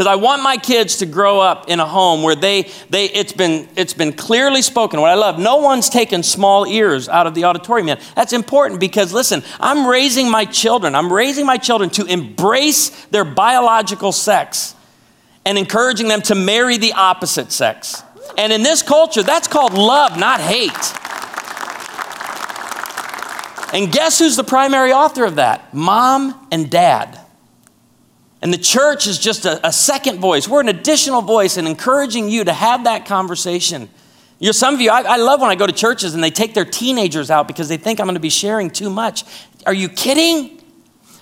Because 0.00 0.12
I 0.12 0.16
want 0.16 0.42
my 0.42 0.56
kids 0.56 0.96
to 0.96 1.04
grow 1.04 1.40
up 1.40 1.68
in 1.68 1.78
a 1.78 1.84
home 1.84 2.22
where 2.22 2.34
they, 2.34 2.70
they 2.88 3.04
it's, 3.10 3.34
been, 3.34 3.68
it's 3.76 3.92
been 3.92 4.14
clearly 4.14 4.62
spoken. 4.62 4.98
What 4.98 5.10
I 5.10 5.14
love, 5.14 5.38
no 5.38 5.56
one's 5.56 5.90
taken 5.90 6.22
small 6.22 6.66
ears 6.66 7.06
out 7.06 7.26
of 7.26 7.34
the 7.34 7.44
auditorium 7.44 7.88
yet. 7.88 8.00
That's 8.16 8.32
important 8.32 8.80
because, 8.80 9.12
listen, 9.12 9.42
I'm 9.60 9.86
raising 9.86 10.30
my 10.30 10.46
children. 10.46 10.94
I'm 10.94 11.12
raising 11.12 11.44
my 11.44 11.58
children 11.58 11.90
to 11.90 12.06
embrace 12.06 12.88
their 13.08 13.26
biological 13.26 14.10
sex 14.10 14.74
and 15.44 15.58
encouraging 15.58 16.08
them 16.08 16.22
to 16.22 16.34
marry 16.34 16.78
the 16.78 16.94
opposite 16.94 17.52
sex. 17.52 18.02
And 18.38 18.54
in 18.54 18.62
this 18.62 18.80
culture, 18.80 19.22
that's 19.22 19.48
called 19.48 19.74
love, 19.74 20.18
not 20.18 20.40
hate. 20.40 20.70
And 23.74 23.92
guess 23.92 24.18
who's 24.18 24.36
the 24.36 24.44
primary 24.44 24.94
author 24.94 25.26
of 25.26 25.34
that? 25.34 25.74
Mom 25.74 26.48
and 26.50 26.70
dad. 26.70 27.19
And 28.42 28.52
the 28.52 28.58
church 28.58 29.06
is 29.06 29.18
just 29.18 29.44
a, 29.44 29.66
a, 29.66 29.72
second 29.72 30.18
voice. 30.18 30.48
We're 30.48 30.60
an 30.60 30.68
additional 30.68 31.20
voice 31.20 31.58
in 31.58 31.66
encouraging 31.66 32.30
you 32.30 32.44
to 32.44 32.52
have 32.52 32.84
that 32.84 33.04
conversation. 33.04 33.90
You 34.38 34.46
know, 34.46 34.52
some 34.52 34.72
of 34.72 34.80
you, 34.80 34.90
I, 34.90 35.02
I 35.02 35.16
love 35.16 35.42
when 35.42 35.50
I 35.50 35.54
go 35.54 35.66
to 35.66 35.72
churches 35.72 36.14
and 36.14 36.24
they 36.24 36.30
take 36.30 36.54
their 36.54 36.64
teenagers 36.64 37.30
out 37.30 37.46
because 37.46 37.68
they 37.68 37.76
think 37.76 38.00
I'm 38.00 38.06
going 38.06 38.14
to 38.14 38.20
be 38.20 38.30
sharing 38.30 38.70
too 38.70 38.88
much. 38.88 39.24
Are 39.66 39.74
you 39.74 39.90
kidding? 39.90 40.62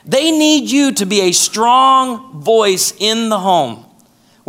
They 0.04 0.30
need 0.30 0.70
you 0.70 0.92
to 0.92 1.06
be 1.06 1.22
a 1.22 1.32
strong 1.32 2.40
voice 2.40 2.94
in 2.98 3.30
the 3.30 3.38
home 3.38 3.84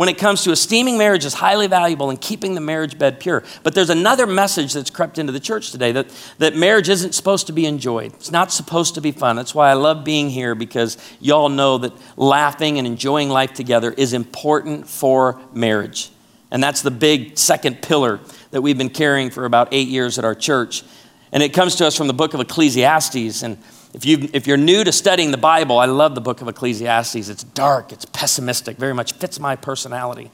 when 0.00 0.08
it 0.08 0.16
comes 0.16 0.42
to 0.44 0.50
esteeming 0.50 0.96
marriage 0.96 1.26
as 1.26 1.34
highly 1.34 1.66
valuable 1.66 2.08
and 2.08 2.18
keeping 2.22 2.54
the 2.54 2.60
marriage 2.62 2.98
bed 2.98 3.20
pure. 3.20 3.44
But 3.62 3.74
there's 3.74 3.90
another 3.90 4.26
message 4.26 4.72
that's 4.72 4.88
crept 4.88 5.18
into 5.18 5.30
the 5.30 5.38
church 5.38 5.72
today 5.72 5.92
that, 5.92 6.06
that 6.38 6.56
marriage 6.56 6.88
isn't 6.88 7.14
supposed 7.14 7.48
to 7.48 7.52
be 7.52 7.66
enjoyed. 7.66 8.14
It's 8.14 8.30
not 8.30 8.50
supposed 8.50 8.94
to 8.94 9.02
be 9.02 9.12
fun. 9.12 9.36
That's 9.36 9.54
why 9.54 9.68
I 9.68 9.74
love 9.74 10.02
being 10.02 10.30
here 10.30 10.54
because 10.54 10.96
y'all 11.20 11.50
know 11.50 11.76
that 11.76 11.92
laughing 12.16 12.78
and 12.78 12.86
enjoying 12.86 13.28
life 13.28 13.52
together 13.52 13.92
is 13.92 14.14
important 14.14 14.88
for 14.88 15.38
marriage. 15.52 16.10
And 16.50 16.62
that's 16.62 16.80
the 16.80 16.90
big 16.90 17.36
second 17.36 17.82
pillar 17.82 18.20
that 18.52 18.62
we've 18.62 18.78
been 18.78 18.88
carrying 18.88 19.28
for 19.28 19.44
about 19.44 19.68
eight 19.70 19.88
years 19.88 20.18
at 20.18 20.24
our 20.24 20.34
church. 20.34 20.82
And 21.30 21.42
it 21.42 21.50
comes 21.50 21.76
to 21.76 21.86
us 21.86 21.94
from 21.94 22.06
the 22.06 22.14
book 22.14 22.32
of 22.32 22.40
Ecclesiastes. 22.40 23.42
And 23.42 23.58
if, 23.92 24.04
you, 24.04 24.28
if 24.32 24.46
you're 24.46 24.56
new 24.56 24.84
to 24.84 24.92
studying 24.92 25.30
the 25.30 25.36
Bible, 25.36 25.78
I 25.78 25.86
love 25.86 26.14
the 26.14 26.20
book 26.20 26.40
of 26.40 26.48
Ecclesiastes. 26.48 27.28
It's 27.28 27.42
dark, 27.42 27.92
it's 27.92 28.04
pessimistic, 28.04 28.76
very 28.76 28.94
much 28.94 29.14
fits 29.14 29.40
my 29.40 29.56
personality. 29.56 30.30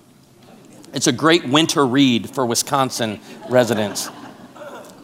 It's 0.92 1.07
a 1.07 1.12
great 1.12 1.47
winter 1.47 1.85
read 1.87 2.31
for 2.31 2.47
Wisconsin 2.47 3.21
residents. 3.49 4.11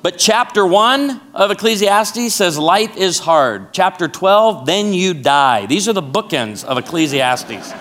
But 0.03 0.19
chapter 0.19 0.67
1 0.67 1.21
of 1.33 1.51
Ecclesiastes 1.51 2.35
says 2.35 2.59
life 2.59 2.97
is 2.97 3.21
hard. 3.21 3.73
Chapter 3.73 4.09
12, 4.09 4.67
then 4.67 4.93
you 4.93 5.15
die. 5.15 5.67
These 5.67 5.88
are 5.88 5.93
the 5.93 6.03
bookends 6.03 6.65
of 6.65 6.77
Ecclesiastes. 6.77 7.73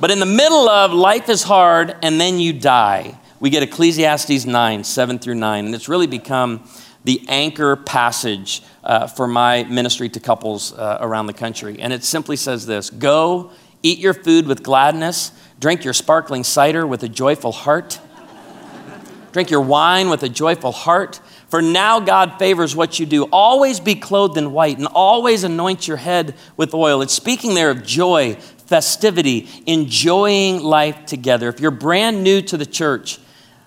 But 0.00 0.10
in 0.10 0.18
the 0.18 0.26
middle 0.26 0.68
of 0.68 0.92
life 0.92 1.28
is 1.28 1.44
hard 1.44 1.94
and 2.02 2.20
then 2.20 2.40
you 2.40 2.52
die, 2.52 3.18
we 3.38 3.50
get 3.50 3.62
Ecclesiastes 3.62 4.44
9, 4.44 4.84
7 4.84 5.18
through 5.18 5.36
9. 5.36 5.66
And 5.66 5.74
it's 5.74 5.88
really 5.88 6.08
become 6.08 6.68
the 7.04 7.24
anchor 7.28 7.76
passage 7.76 8.62
uh, 8.82 9.06
for 9.06 9.26
my 9.26 9.64
ministry 9.64 10.08
to 10.08 10.20
couples 10.20 10.72
uh, 10.72 10.98
around 11.00 11.26
the 11.26 11.32
country. 11.32 11.78
And 11.80 11.92
it 11.92 12.04
simply 12.04 12.36
says 12.36 12.66
this 12.66 12.90
Go, 12.90 13.50
eat 13.82 13.98
your 13.98 14.14
food 14.14 14.46
with 14.46 14.62
gladness, 14.62 15.32
drink 15.58 15.84
your 15.84 15.94
sparkling 15.94 16.44
cider 16.44 16.86
with 16.86 17.02
a 17.02 17.08
joyful 17.08 17.52
heart, 17.52 18.00
drink 19.32 19.50
your 19.50 19.60
wine 19.60 20.08
with 20.08 20.22
a 20.22 20.28
joyful 20.28 20.72
heart. 20.72 21.20
For 21.48 21.60
now 21.60 21.98
God 21.98 22.38
favors 22.38 22.76
what 22.76 23.00
you 23.00 23.06
do. 23.06 23.24
Always 23.24 23.80
be 23.80 23.96
clothed 23.96 24.38
in 24.38 24.52
white 24.52 24.78
and 24.78 24.86
always 24.86 25.42
anoint 25.42 25.88
your 25.88 25.96
head 25.96 26.36
with 26.56 26.74
oil. 26.74 27.02
It's 27.02 27.12
speaking 27.12 27.54
there 27.54 27.70
of 27.70 27.84
joy, 27.84 28.36
festivity, 28.66 29.48
enjoying 29.66 30.62
life 30.62 31.06
together. 31.06 31.48
If 31.48 31.58
you're 31.58 31.72
brand 31.72 32.22
new 32.22 32.40
to 32.42 32.56
the 32.56 32.66
church, 32.66 33.18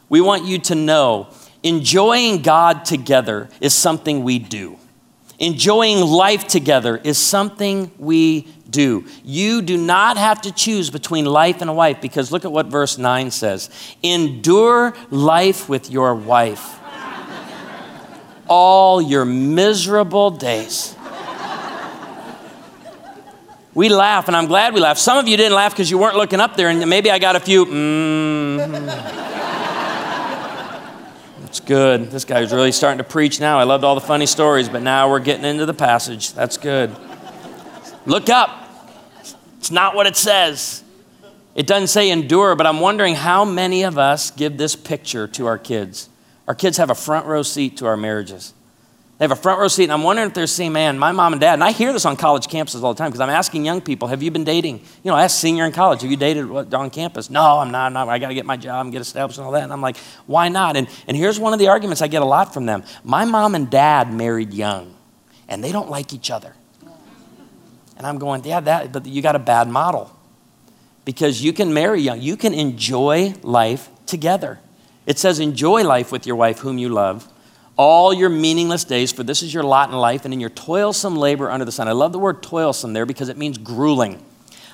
we 0.08 0.22
want 0.22 0.46
you 0.46 0.60
to 0.60 0.76
know 0.76 1.28
enjoying 1.62 2.42
God 2.42 2.86
together 2.86 3.50
is 3.60 3.74
something 3.74 4.24
we 4.24 4.40
do. 4.40 4.78
Enjoying 5.44 6.00
life 6.00 6.48
together 6.48 6.96
is 6.96 7.18
something 7.18 7.92
we 7.98 8.48
do. 8.70 9.06
You 9.26 9.62
do 9.62 9.76
not 9.76 10.16
have 10.16 10.42
to 10.44 10.54
choose 10.54 10.90
between 10.90 11.26
life 11.26 11.60
and 11.60 11.70
a 11.70 11.74
wife 11.74 12.00
because 12.00 12.32
look 12.32 12.46
at 12.46 12.52
what 12.54 12.68
verse 12.68 12.98
9 12.98 13.30
says 13.30 13.70
Endure 14.02 14.96
life 15.12 15.68
with 15.68 15.92
your 15.92 16.16
wife 16.16 16.80
all 18.48 19.02
your 19.02 19.26
miserable 19.26 20.32
days. 20.32 20.96
We 23.74 23.90
laugh, 23.90 24.28
and 24.28 24.38
I'm 24.38 24.46
glad 24.46 24.74
we 24.74 24.80
laugh. 24.80 24.98
Some 24.98 25.18
of 25.18 25.28
you 25.28 25.36
didn't 25.36 25.56
laugh 25.56 25.74
because 25.74 25.92
you 25.92 25.98
weren't 25.98 26.16
looking 26.16 26.40
up 26.40 26.56
there, 26.56 26.70
and 26.70 26.88
maybe 26.90 27.12
I 27.12 27.20
got 27.20 27.36
a 27.36 27.40
few, 27.42 27.66
mm. 27.66 29.53
It's 31.54 31.60
good. 31.60 32.10
This 32.10 32.26
guy's 32.26 32.52
really 32.52 32.72
starting 32.72 32.98
to 32.98 33.04
preach 33.04 33.40
now. 33.40 33.60
I 33.60 33.64
loved 33.64 33.84
all 33.84 33.94
the 33.94 34.02
funny 34.02 34.26
stories, 34.26 34.68
but 34.68 34.82
now 34.82 35.08
we're 35.08 35.20
getting 35.20 35.46
into 35.46 35.68
the 35.68 35.74
passage. 35.76 36.34
That's 36.34 36.58
good. 36.58 36.90
Look 38.08 38.28
up. 38.28 38.50
It's 39.60 39.70
not 39.70 39.94
what 39.94 40.08
it 40.08 40.16
says. 40.16 40.84
It 41.54 41.68
doesn't 41.68 41.90
say 41.90 42.10
endure, 42.10 42.56
but 42.56 42.66
I'm 42.66 42.80
wondering 42.80 43.14
how 43.14 43.46
many 43.46 43.84
of 43.84 44.00
us 44.00 44.32
give 44.32 44.58
this 44.58 44.76
picture 44.76 45.28
to 45.28 45.46
our 45.46 45.60
kids. 45.60 46.10
Our 46.48 46.56
kids 46.56 46.78
have 46.78 46.90
a 46.90 46.96
front 46.96 47.28
row 47.28 47.44
seat 47.44 47.78
to 47.78 47.86
our 47.86 47.98
marriages. 47.98 48.56
They 49.24 49.30
have 49.30 49.40
a 49.40 49.42
front 49.42 49.62
row 49.62 49.70
seat, 49.70 49.86
and 49.86 49.94
I'm 49.94 50.04
wondering 50.04 50.28
if 50.28 50.34
they're 50.34 50.46
saying, 50.48 50.74
man, 50.74 51.00
my 51.00 51.14
mom 51.14 51.32
and 51.32 51.40
dad, 51.40 51.54
and 51.54 51.64
I 51.64 51.72
hear 51.72 51.94
this 51.94 52.04
on 52.04 52.18
college 52.18 52.48
campuses 52.48 52.84
all 52.84 52.94
the 52.94 52.98
time 52.98 53.10
because 53.10 53.22
I'm 53.22 53.30
asking 53.30 53.64
young 53.64 53.80
people, 53.80 54.10
have 54.10 54.22
you 54.22 54.30
been 54.32 54.44
dating? 54.44 54.80
You 54.80 55.12
know, 55.12 55.16
I 55.16 55.24
ask 55.24 55.40
senior 55.40 55.64
in 55.64 55.72
college, 55.72 56.02
have 56.02 56.12
you 56.12 56.18
dated 56.18 56.52
on 56.74 56.90
campus? 56.90 57.30
No, 57.30 57.60
I'm 57.60 57.72
not. 57.72 57.86
I'm 57.86 57.94
not. 57.94 58.10
I 58.10 58.20
got 58.20 58.28
to 58.28 58.34
get 58.34 58.46
my 58.46 58.58
job 58.58 58.86
and 58.86 58.92
get 58.92 59.00
established 59.00 59.38
and 59.38 59.46
all 59.46 59.54
that. 59.54 59.64
And 59.64 59.72
I'm 59.72 59.80
like, 59.80 59.96
why 60.26 60.50
not? 60.50 60.76
And, 60.76 60.90
and 61.08 61.16
here's 61.16 61.40
one 61.40 61.54
of 61.54 61.60
the 61.60 61.70
arguments 61.70 62.02
I 62.02 62.08
get 62.08 62.22
a 62.22 62.26
lot 62.26 62.54
from 62.54 62.66
them. 62.66 62.84
My 63.06 63.24
mom 63.24 63.56
and 63.56 63.70
dad 63.70 64.12
married 64.12 64.54
young, 64.54 64.94
and 65.48 65.64
they 65.64 65.72
don't 65.72 65.90
like 65.90 66.12
each 66.12 66.30
other. 66.30 66.54
And 67.96 68.06
I'm 68.06 68.18
going, 68.18 68.44
yeah, 68.44 68.60
that, 68.60 68.92
but 68.92 69.06
you 69.06 69.22
got 69.22 69.38
a 69.38 69.40
bad 69.40 69.70
model 69.70 70.12
because 71.06 71.42
you 71.42 71.54
can 71.54 71.74
marry 71.74 72.02
young. 72.02 72.22
You 72.22 72.36
can 72.36 72.54
enjoy 72.54 73.36
life 73.42 73.90
together. 74.06 74.60
It 75.06 75.18
says, 75.18 75.40
enjoy 75.40 75.86
life 75.86 76.12
with 76.12 76.28
your 76.28 76.36
wife, 76.36 76.60
whom 76.60 76.78
you 76.78 76.90
love 76.90 77.30
all 77.78 78.14
your 78.14 78.30
meaningless 78.30 78.84
days, 78.84 79.12
for 79.12 79.24
this 79.24 79.42
is 79.42 79.54
your 79.54 79.64
lot 79.64 79.90
in 79.90 79.96
life, 79.96 80.26
and 80.26 80.34
in 80.34 80.40
your 80.40 80.50
toilsome 80.50 81.16
labor 81.16 81.50
under 81.50 81.66
the 81.66 81.72
sun. 81.72 81.88
I 81.88 81.94
love 81.94 82.12
the 82.12 82.20
word 82.20 82.44
toilsome 82.44 82.94
there 82.94 83.06
because 83.06 83.30
it 83.30 83.38
means 83.38 83.58
grueling. 83.58 84.24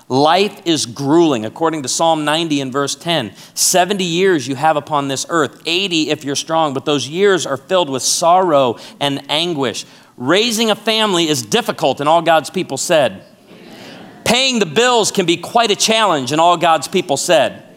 Life 0.09 0.63
is 0.65 0.87
grueling, 0.87 1.45
according 1.45 1.83
to 1.83 1.87
Psalm 1.87 2.25
90 2.25 2.61
and 2.61 2.73
verse 2.73 2.95
10. 2.95 3.31
70 3.53 4.03
years 4.03 4.47
you 4.47 4.55
have 4.55 4.75
upon 4.75 5.07
this 5.07 5.25
earth, 5.29 5.61
80 5.67 6.09
if 6.09 6.23
you're 6.23 6.35
strong, 6.35 6.73
but 6.73 6.83
those 6.83 7.07
years 7.07 7.45
are 7.45 7.57
filled 7.57 7.91
with 7.91 8.01
sorrow 8.01 8.77
and 8.99 9.23
anguish. 9.29 9.85
Raising 10.17 10.71
a 10.71 10.75
family 10.75 11.29
is 11.29 11.43
difficult, 11.43 11.99
and 11.99 12.09
all 12.09 12.23
God's 12.23 12.49
people 12.49 12.75
said. 12.75 13.23
Amen. 13.51 14.23
Paying 14.25 14.59
the 14.59 14.65
bills 14.65 15.11
can 15.11 15.27
be 15.27 15.37
quite 15.37 15.69
a 15.69 15.75
challenge, 15.75 16.31
and 16.31 16.41
all 16.41 16.57
God's 16.57 16.87
people 16.87 17.15
said. 17.15 17.68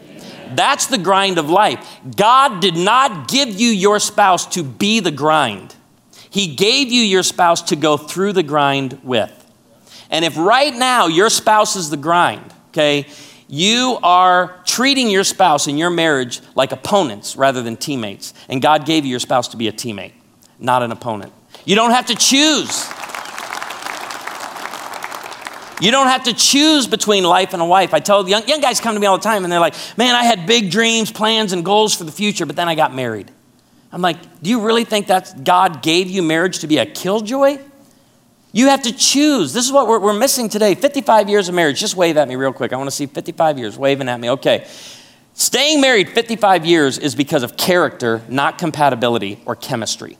That's 0.55 0.87
the 0.87 0.97
grind 0.97 1.37
of 1.37 1.49
life. 1.49 1.99
God 2.15 2.61
did 2.61 2.75
not 2.75 3.27
give 3.27 3.49
you 3.49 3.69
your 3.69 3.99
spouse 3.99 4.45
to 4.55 4.63
be 4.63 4.99
the 4.99 5.11
grind, 5.11 5.75
He 6.29 6.55
gave 6.55 6.91
you 6.91 7.01
your 7.01 7.23
spouse 7.23 7.61
to 7.63 7.75
go 7.75 7.97
through 7.97 8.33
the 8.33 8.43
grind 8.43 8.99
with. 9.03 9.39
And 10.09 10.23
if 10.23 10.37
right 10.37 10.73
now 10.73 11.07
your 11.07 11.29
spouse 11.29 11.75
is 11.75 11.89
the 11.89 11.97
grind, 11.97 12.53
okay, 12.69 13.07
you 13.47 13.97
are 14.03 14.59
treating 14.65 15.09
your 15.09 15.23
spouse 15.23 15.67
in 15.67 15.77
your 15.77 15.89
marriage 15.89 16.41
like 16.55 16.71
opponents 16.71 17.35
rather 17.35 17.61
than 17.61 17.77
teammates. 17.77 18.33
And 18.49 18.61
God 18.61 18.85
gave 18.85 19.05
you 19.05 19.11
your 19.11 19.19
spouse 19.19 19.47
to 19.49 19.57
be 19.57 19.67
a 19.67 19.71
teammate, 19.71 20.13
not 20.59 20.83
an 20.83 20.91
opponent. 20.91 21.33
You 21.65 21.75
don't 21.75 21.91
have 21.91 22.07
to 22.07 22.15
choose. 22.15 22.87
You 25.83 25.91
don't 25.91 26.07
have 26.07 26.23
to 26.23 26.33
choose 26.33 26.87
between 26.87 27.25
life 27.25 27.51
and 27.51 27.61
a 27.61 27.65
wife. 27.65 27.93
I 27.93 27.99
tell 27.99 28.25
young, 28.27 28.47
young 28.47 28.61
guys 28.61 28.79
come 28.79 28.93
to 28.93 29.01
me 29.01 29.05
all 29.05 29.17
the 29.17 29.23
time 29.23 29.43
and 29.43 29.51
they're 29.51 29.59
like, 29.59 29.75
man, 29.97 30.15
I 30.15 30.23
had 30.23 30.47
big 30.47 30.71
dreams, 30.71 31.11
plans, 31.11 31.51
and 31.51 31.65
goals 31.65 31.93
for 31.93 32.05
the 32.05 32.11
future, 32.11 32.45
but 32.45 32.55
then 32.55 32.69
I 32.69 32.75
got 32.75 32.95
married. 32.95 33.29
I'm 33.91 34.01
like, 34.01 34.41
do 34.41 34.49
you 34.49 34.61
really 34.61 34.85
think 34.85 35.07
that 35.07 35.43
God 35.43 35.83
gave 35.83 36.09
you 36.09 36.23
marriage 36.23 36.59
to 36.59 36.67
be 36.67 36.77
a 36.77 36.85
killjoy? 36.85 37.59
You 38.53 38.67
have 38.67 38.83
to 38.83 38.93
choose. 38.93 39.51
This 39.51 39.65
is 39.65 39.73
what 39.73 39.89
we're, 39.89 39.99
we're 39.99 40.17
missing 40.17 40.47
today 40.47 40.73
55 40.73 41.27
years 41.27 41.49
of 41.49 41.55
marriage. 41.55 41.81
Just 41.81 41.97
wave 41.97 42.15
at 42.15 42.29
me 42.29 42.37
real 42.37 42.53
quick. 42.53 42.71
I 42.71 42.77
want 42.77 42.87
to 42.87 42.95
see 42.95 43.05
55 43.05 43.59
years 43.59 43.77
waving 43.77 44.07
at 44.07 44.21
me. 44.21 44.29
Okay. 44.29 44.65
Staying 45.33 45.81
married 45.81 46.07
55 46.11 46.65
years 46.65 46.97
is 46.97 47.13
because 47.13 47.43
of 47.43 47.57
character, 47.57 48.21
not 48.29 48.57
compatibility 48.57 49.41
or 49.45 49.57
chemistry. 49.57 50.17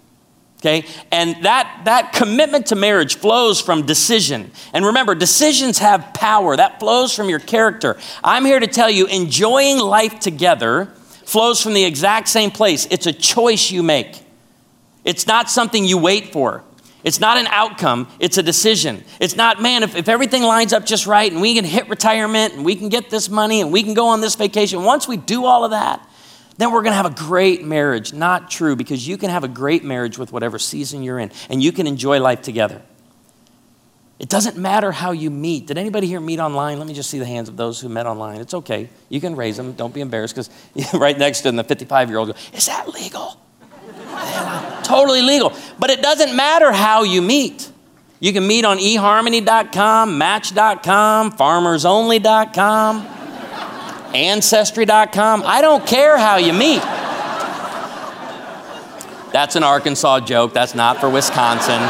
Okay? 0.64 0.88
And 1.12 1.44
that, 1.44 1.82
that 1.84 2.14
commitment 2.14 2.68
to 2.68 2.76
marriage 2.76 3.18
flows 3.18 3.60
from 3.60 3.86
decision. 3.86 4.50
And 4.72 4.86
remember, 4.86 5.14
decisions 5.14 5.80
have 5.80 6.14
power. 6.14 6.56
That 6.56 6.80
flows 6.80 7.14
from 7.14 7.28
your 7.28 7.40
character. 7.40 7.98
I'm 8.24 8.46
here 8.46 8.62
to 8.62 8.68
tell 8.68 8.90
you 8.90 9.06
enjoying 9.08 9.78
life 9.78 10.22
together 10.22 10.86
flows 11.26 11.62
from 11.62 11.74
the 11.74 11.84
exact 11.84 12.30
same 12.30 12.50
place. 12.50 12.88
It's 12.90 13.08
a 13.08 13.12
choice 13.12 13.72
you 13.72 13.84
make, 13.84 14.22
it's 15.04 15.28
not 15.28 15.50
something 15.50 15.84
you 15.84 15.98
wait 15.98 16.32
for. 16.32 16.64
It's 17.04 17.20
not 17.20 17.38
an 17.38 17.48
outcome, 17.48 18.08
it's 18.18 18.38
a 18.38 18.44
decision. 18.44 19.04
It's 19.20 19.36
not, 19.36 19.62
man, 19.62 19.84
if, 19.84 19.98
if 19.98 20.08
everything 20.08 20.44
lines 20.44 20.72
up 20.72 20.86
just 20.86 21.06
right 21.06 21.30
and 21.30 21.42
we 21.42 21.54
can 21.54 21.66
hit 21.66 21.90
retirement 21.90 22.54
and 22.54 22.64
we 22.64 22.78
can 22.78 22.88
get 22.88 23.10
this 23.10 23.28
money 23.28 23.60
and 23.60 23.74
we 23.74 23.84
can 23.84 23.94
go 23.94 24.08
on 24.08 24.22
this 24.22 24.36
vacation, 24.36 24.86
once 24.86 25.06
we 25.06 25.18
do 25.18 25.44
all 25.44 25.66
of 25.66 25.72
that, 25.72 26.08
then 26.58 26.72
we're 26.72 26.82
going 26.82 26.92
to 26.92 26.98
have 26.98 27.06
a 27.06 27.16
great 27.16 27.64
marriage. 27.64 28.14
Not 28.14 28.50
true, 28.50 28.76
because 28.76 29.08
you 29.08 29.18
can 29.18 29.30
have 29.30 29.44
a 29.44 29.48
great 29.48 29.84
marriage 29.84 30.18
with 30.18 30.32
whatever 30.32 30.60
season 30.60 31.04
you're 31.04 31.20
in 31.20 31.32
and 31.50 31.64
you 31.64 31.72
can 31.72 31.88
enjoy 31.88 32.20
life 32.20 32.42
together. 32.42 32.82
It 34.20 34.30
doesn't 34.30 34.56
matter 34.56 34.92
how 34.92 35.12
you 35.12 35.30
meet. 35.30 35.68
Did 35.68 35.78
anybody 35.78 36.08
here 36.08 36.20
meet 36.20 36.40
online? 36.40 36.78
Let 36.78 36.88
me 36.88 36.94
just 36.94 37.10
see 37.10 37.20
the 37.20 37.26
hands 37.26 37.50
of 37.50 37.58
those 37.58 37.82
who 37.82 37.90
met 37.90 38.06
online. 38.06 38.40
It's 38.40 38.54
okay. 38.54 38.90
You 39.10 39.20
can 39.20 39.36
raise 39.36 39.58
them. 39.58 39.74
Don't 39.74 39.94
be 39.94 40.02
embarrassed 40.02 40.36
because 40.36 40.94
right 40.94 41.18
next 41.18 41.40
to 41.40 41.44
them, 41.46 41.56
the 41.56 41.64
55 41.64 42.10
year 42.10 42.20
old 42.20 42.30
goes, 42.30 42.50
Is 42.54 42.68
that 42.68 42.88
legal? 42.90 43.38
totally 44.84 45.22
legal. 45.22 45.52
But 45.80 45.90
it 45.90 46.02
doesn't 46.02 46.36
matter 46.36 46.72
how 46.72 47.04
you 47.04 47.22
meet. 47.22 47.70
You 48.20 48.32
can 48.32 48.48
meet 48.48 48.64
on 48.64 48.78
eharmony.com, 48.78 50.18
match.com, 50.18 51.32
farmersonly.com, 51.34 53.06
ancestry.com. 54.16 55.44
I 55.46 55.62
don't 55.62 55.86
care 55.86 56.18
how 56.18 56.38
you 56.38 56.54
meet. 56.54 56.82
That's 59.32 59.56
an 59.56 59.64
Arkansas 59.64 60.22
joke. 60.22 60.54
That's 60.54 60.76
not 60.76 61.00
for 61.00 61.10
Wisconsin. 61.10 61.82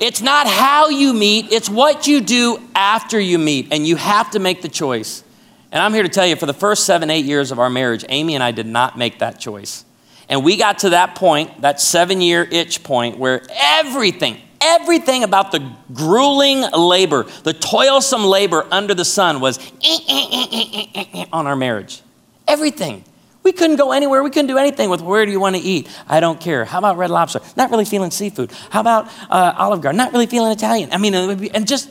It's 0.00 0.20
not 0.20 0.46
how 0.46 0.88
you 0.88 1.14
meet, 1.14 1.52
it's 1.52 1.70
what 1.70 2.06
you 2.06 2.20
do 2.20 2.58
after 2.74 3.18
you 3.18 3.38
meet, 3.38 3.68
and 3.70 3.86
you 3.86 3.96
have 3.96 4.32
to 4.32 4.38
make 4.38 4.60
the 4.60 4.68
choice. 4.68 5.22
And 5.70 5.82
I'm 5.82 5.94
here 5.94 6.02
to 6.02 6.08
tell 6.08 6.26
you, 6.26 6.36
for 6.36 6.46
the 6.46 6.52
first 6.52 6.84
seven, 6.84 7.10
eight 7.10 7.24
years 7.24 7.50
of 7.50 7.58
our 7.58 7.70
marriage, 7.70 8.04
Amy 8.08 8.34
and 8.34 8.42
I 8.42 8.50
did 8.50 8.66
not 8.66 8.98
make 8.98 9.20
that 9.20 9.38
choice. 9.40 9.84
And 10.28 10.44
we 10.44 10.56
got 10.56 10.80
to 10.80 10.90
that 10.90 11.14
point, 11.14 11.60
that 11.60 11.80
seven 11.80 12.20
year 12.20 12.46
itch 12.50 12.82
point, 12.82 13.18
where 13.18 13.42
everything, 13.50 14.40
everything 14.60 15.24
about 15.24 15.52
the 15.52 15.72
grueling 15.92 16.62
labor, 16.72 17.24
the 17.42 17.52
toilsome 17.52 18.24
labor 18.24 18.66
under 18.70 18.94
the 18.94 19.04
sun 19.04 19.40
was 19.40 19.58
eh, 19.58 19.98
eh, 20.08 20.86
eh, 20.94 21.24
on 21.32 21.46
our 21.46 21.56
marriage. 21.56 22.02
Everything. 22.46 23.04
We 23.42 23.52
couldn't 23.52 23.76
go 23.76 23.92
anywhere. 23.92 24.22
We 24.22 24.30
couldn't 24.30 24.46
do 24.46 24.56
anything 24.56 24.88
with 24.88 25.02
where 25.02 25.26
do 25.26 25.32
you 25.32 25.38
want 25.38 25.54
to 25.56 25.62
eat? 25.62 25.88
I 26.08 26.20
don't 26.20 26.40
care. 26.40 26.64
How 26.64 26.78
about 26.78 26.96
red 26.96 27.10
lobster? 27.10 27.40
Not 27.56 27.70
really 27.70 27.84
feeling 27.84 28.10
seafood. 28.10 28.50
How 28.70 28.80
about 28.80 29.08
uh, 29.28 29.54
Olive 29.58 29.82
Garden? 29.82 29.98
Not 29.98 30.12
really 30.12 30.26
feeling 30.26 30.50
Italian. 30.50 30.92
I 30.92 30.96
mean, 30.96 31.14
and 31.14 31.68
just 31.68 31.90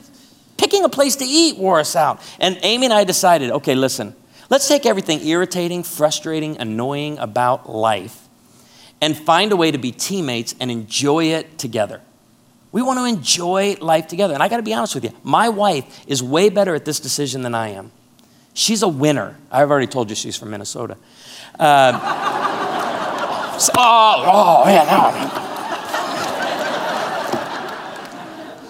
picking 0.57 0.83
a 0.83 0.89
place 0.89 1.15
to 1.17 1.25
eat 1.25 1.57
wore 1.57 1.79
us 1.79 1.95
out. 1.95 2.21
And 2.39 2.57
Amy 2.63 2.85
and 2.85 2.93
I 2.93 3.03
decided 3.03 3.51
okay, 3.51 3.75
listen, 3.75 4.15
let's 4.49 4.67
take 4.67 4.85
everything 4.85 5.25
irritating, 5.27 5.83
frustrating, 5.83 6.57
annoying 6.57 7.19
about 7.19 7.69
life 7.69 8.23
and 9.03 9.17
find 9.17 9.51
a 9.51 9.55
way 9.57 9.69
to 9.69 9.77
be 9.77 9.91
teammates 9.91 10.55
and 10.61 10.71
enjoy 10.71 11.25
it 11.25 11.57
together. 11.57 12.01
We 12.73 12.81
want 12.81 12.99
to 12.99 13.05
enjoy 13.05 13.77
life 13.79 14.07
together. 14.07 14.33
And 14.33 14.43
I 14.43 14.49
got 14.49 14.57
to 14.57 14.63
be 14.63 14.73
honest 14.73 14.95
with 14.95 15.05
you, 15.05 15.11
my 15.23 15.47
wife 15.47 16.03
is 16.07 16.21
way 16.21 16.49
better 16.49 16.75
at 16.75 16.83
this 16.83 16.99
decision 16.99 17.43
than 17.43 17.55
I 17.55 17.69
am. 17.69 17.91
She's 18.53 18.81
a 18.81 18.87
winner. 18.87 19.37
I've 19.51 19.71
already 19.71 19.87
told 19.87 20.09
you 20.09 20.15
she's 20.15 20.35
from 20.35 20.49
Minnesota. 20.49 20.97
Uh, 23.55 23.59
oh, 23.77 24.23
oh, 24.25 24.63
yeah, 24.67 24.83
no. 24.85 25.11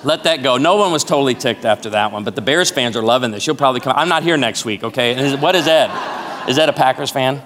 Let 0.04 0.26
that 0.26 0.44
go. 0.44 0.58
No 0.58 0.76
one 0.76 0.92
was 0.92 1.06
totally 1.06 1.34
ticked 1.34 1.64
after 1.64 1.92
that 1.92 2.12
one, 2.12 2.26
but 2.26 2.36
the 2.36 2.42
Bears 2.42 2.70
fans 2.70 2.98
are 2.98 3.02
loving 3.02 3.32
this. 3.32 3.48
You'll 3.48 3.56
probably 3.56 3.80
come. 3.80 3.94
I'm 3.96 4.10
not 4.10 4.24
here 4.24 4.36
next 4.36 4.66
week, 4.66 4.84
okay? 4.84 5.38
What 5.38 5.56
is 5.56 5.66
Ed? 5.66 5.90
Is 6.50 6.60
Ed 6.60 6.68
a 6.68 6.74
Packers 6.74 7.10
fan? 7.10 7.42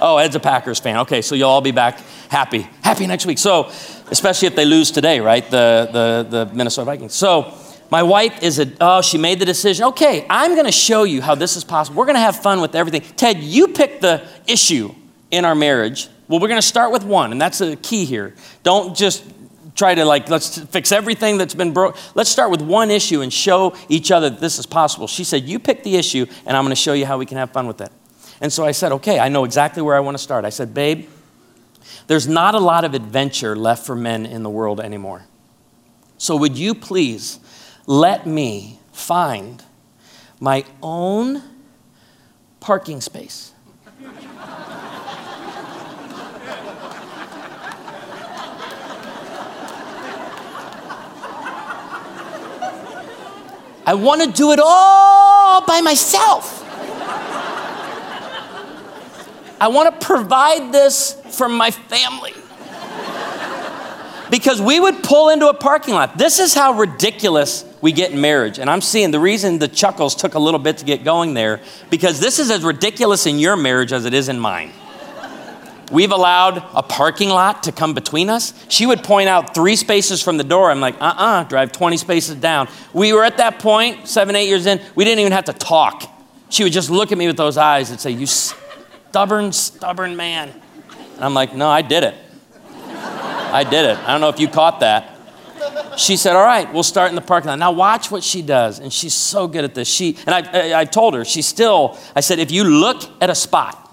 Oh, 0.00 0.18
Ed's 0.18 0.36
a 0.36 0.40
Packers 0.40 0.78
fan. 0.78 0.98
Okay, 0.98 1.22
so 1.22 1.34
you'll 1.34 1.48
all 1.48 1.62
be 1.62 1.72
back 1.72 1.98
happy. 2.28 2.68
Happy 2.82 3.06
next 3.06 3.24
week. 3.24 3.38
So, 3.38 3.72
especially 4.10 4.46
if 4.46 4.56
they 4.56 4.64
lose 4.64 4.90
today, 4.90 5.20
right? 5.20 5.48
The, 5.50 5.88
the, 6.30 6.44
the 6.46 6.54
Minnesota 6.54 6.86
Vikings. 6.86 7.14
So, 7.14 7.54
my 7.90 8.02
wife 8.02 8.42
is 8.42 8.58
a, 8.58 8.72
oh, 8.80 9.02
she 9.02 9.18
made 9.18 9.38
the 9.38 9.44
decision. 9.44 9.84
Okay, 9.86 10.26
I'm 10.28 10.54
going 10.54 10.66
to 10.66 10.72
show 10.72 11.04
you 11.04 11.22
how 11.22 11.34
this 11.34 11.56
is 11.56 11.64
possible. 11.64 11.98
We're 11.98 12.06
going 12.06 12.16
to 12.16 12.20
have 12.20 12.36
fun 12.36 12.60
with 12.60 12.74
everything. 12.74 13.02
Ted, 13.16 13.38
you 13.38 13.68
pick 13.68 14.00
the 14.00 14.26
issue 14.46 14.94
in 15.30 15.44
our 15.44 15.54
marriage. 15.54 16.08
Well, 16.26 16.40
we're 16.40 16.48
going 16.48 16.60
to 16.60 16.66
start 16.66 16.92
with 16.92 17.04
one, 17.04 17.30
and 17.30 17.40
that's 17.40 17.58
the 17.58 17.76
key 17.76 18.04
here. 18.04 18.34
Don't 18.62 18.96
just 18.96 19.24
try 19.74 19.94
to 19.94 20.04
like 20.04 20.28
let's 20.28 20.58
fix 20.58 20.92
everything 20.92 21.36
that's 21.36 21.54
been 21.54 21.72
broke 21.72 21.96
let's 22.14 22.30
start 22.30 22.48
with 22.48 22.62
one 22.62 22.92
issue 22.92 23.22
and 23.22 23.32
show 23.32 23.76
each 23.88 24.12
other 24.12 24.30
that 24.30 24.40
this 24.40 24.58
is 24.58 24.66
possible 24.66 25.08
she 25.08 25.24
said 25.24 25.42
you 25.42 25.58
pick 25.58 25.82
the 25.82 25.96
issue 25.96 26.24
and 26.46 26.56
i'm 26.56 26.62
going 26.62 26.70
to 26.70 26.80
show 26.80 26.92
you 26.92 27.04
how 27.04 27.18
we 27.18 27.26
can 27.26 27.36
have 27.36 27.50
fun 27.50 27.66
with 27.66 27.80
it 27.80 27.90
and 28.40 28.52
so 28.52 28.64
i 28.64 28.70
said 28.70 28.92
okay 28.92 29.18
i 29.18 29.28
know 29.28 29.44
exactly 29.44 29.82
where 29.82 29.96
i 29.96 30.00
want 30.00 30.16
to 30.16 30.22
start 30.22 30.44
i 30.44 30.48
said 30.48 30.72
babe 30.72 31.08
there's 32.06 32.28
not 32.28 32.54
a 32.54 32.60
lot 32.60 32.84
of 32.84 32.94
adventure 32.94 33.56
left 33.56 33.86
for 33.86 33.94
men 33.94 34.26
in 34.26 34.42
the 34.42 34.50
world 34.50 34.80
anymore 34.80 35.24
so 36.18 36.36
would 36.36 36.56
you 36.56 36.74
please 36.74 37.38
let 37.86 38.26
me 38.26 38.78
find 38.92 39.62
my 40.40 40.64
own 40.82 41.42
parking 42.60 43.00
space. 43.00 43.52
I 53.86 53.92
want 53.92 54.22
to 54.22 54.32
do 54.32 54.52
it 54.52 54.58
all 54.64 55.60
by 55.66 55.82
myself. 55.82 56.63
I 59.64 59.68
want 59.68 59.98
to 59.98 60.06
provide 60.06 60.72
this 60.72 61.14
for 61.30 61.48
my 61.48 61.70
family 61.70 62.34
because 64.30 64.60
we 64.60 64.78
would 64.78 65.02
pull 65.02 65.30
into 65.30 65.48
a 65.48 65.54
parking 65.54 65.94
lot. 65.94 66.18
This 66.18 66.38
is 66.38 66.52
how 66.52 66.74
ridiculous 66.74 67.64
we 67.80 67.90
get 67.90 68.10
in 68.10 68.20
marriage. 68.20 68.58
And 68.58 68.68
I'm 68.68 68.82
seeing 68.82 69.10
the 69.10 69.18
reason 69.18 69.58
the 69.58 69.68
chuckles 69.68 70.14
took 70.14 70.34
a 70.34 70.38
little 70.38 70.60
bit 70.60 70.76
to 70.78 70.84
get 70.84 71.02
going 71.02 71.32
there, 71.32 71.62
because 71.88 72.20
this 72.20 72.38
is 72.38 72.50
as 72.50 72.62
ridiculous 72.62 73.24
in 73.24 73.38
your 73.38 73.56
marriage 73.56 73.94
as 73.94 74.04
it 74.04 74.12
is 74.12 74.28
in 74.28 74.38
mine. 74.38 74.70
We've 75.90 76.12
allowed 76.12 76.58
a 76.74 76.82
parking 76.82 77.30
lot 77.30 77.62
to 77.62 77.72
come 77.72 77.94
between 77.94 78.28
us. 78.28 78.52
She 78.68 78.84
would 78.84 79.02
point 79.02 79.30
out 79.30 79.54
three 79.54 79.76
spaces 79.76 80.20
from 80.20 80.36
the 80.36 80.44
door. 80.44 80.70
I'm 80.70 80.80
like, 80.80 80.96
uh 80.96 81.06
uh-uh, 81.06 81.40
uh, 81.40 81.44
drive 81.44 81.72
20 81.72 81.96
spaces 81.96 82.34
down. 82.34 82.68
We 82.92 83.14
were 83.14 83.24
at 83.24 83.38
that 83.38 83.60
point, 83.60 84.08
seven, 84.08 84.36
eight 84.36 84.48
years 84.48 84.66
in, 84.66 84.78
we 84.94 85.04
didn't 85.04 85.20
even 85.20 85.32
have 85.32 85.46
to 85.46 85.54
talk. 85.54 86.10
She 86.50 86.64
would 86.64 86.72
just 86.74 86.90
look 86.90 87.12
at 87.12 87.16
me 87.16 87.26
with 87.26 87.38
those 87.38 87.56
eyes 87.56 87.88
and 87.90 87.98
say, 87.98 88.10
You 88.10 88.26
stubborn, 89.14 89.52
stubborn 89.52 90.16
man. 90.16 90.50
And 91.14 91.24
I'm 91.24 91.34
like, 91.34 91.54
No, 91.54 91.68
I 91.68 91.82
did 91.82 92.02
it. 92.02 92.16
I 92.88 93.62
did 93.62 93.84
it. 93.84 93.96
I 93.96 94.08
don't 94.10 94.20
know 94.20 94.28
if 94.28 94.40
you 94.40 94.48
caught 94.48 94.80
that. 94.80 95.16
She 95.96 96.16
said, 96.16 96.34
All 96.34 96.44
right, 96.44 96.72
we'll 96.74 96.82
start 96.82 97.10
in 97.10 97.14
the 97.14 97.20
parking 97.20 97.46
lot. 97.46 97.60
Now, 97.60 97.70
watch 97.70 98.10
what 98.10 98.24
she 98.24 98.42
does. 98.42 98.80
And 98.80 98.92
she's 98.92 99.14
so 99.14 99.46
good 99.46 99.62
at 99.62 99.72
this. 99.72 99.86
She, 99.86 100.18
and 100.26 100.34
I, 100.34 100.72
I, 100.72 100.80
I 100.80 100.84
told 100.84 101.14
her, 101.14 101.24
she's 101.24 101.46
still, 101.46 101.96
I 102.16 102.22
said, 102.22 102.40
if 102.40 102.50
you 102.50 102.64
look 102.64 103.04
at 103.22 103.30
a 103.30 103.36
spot, 103.36 103.88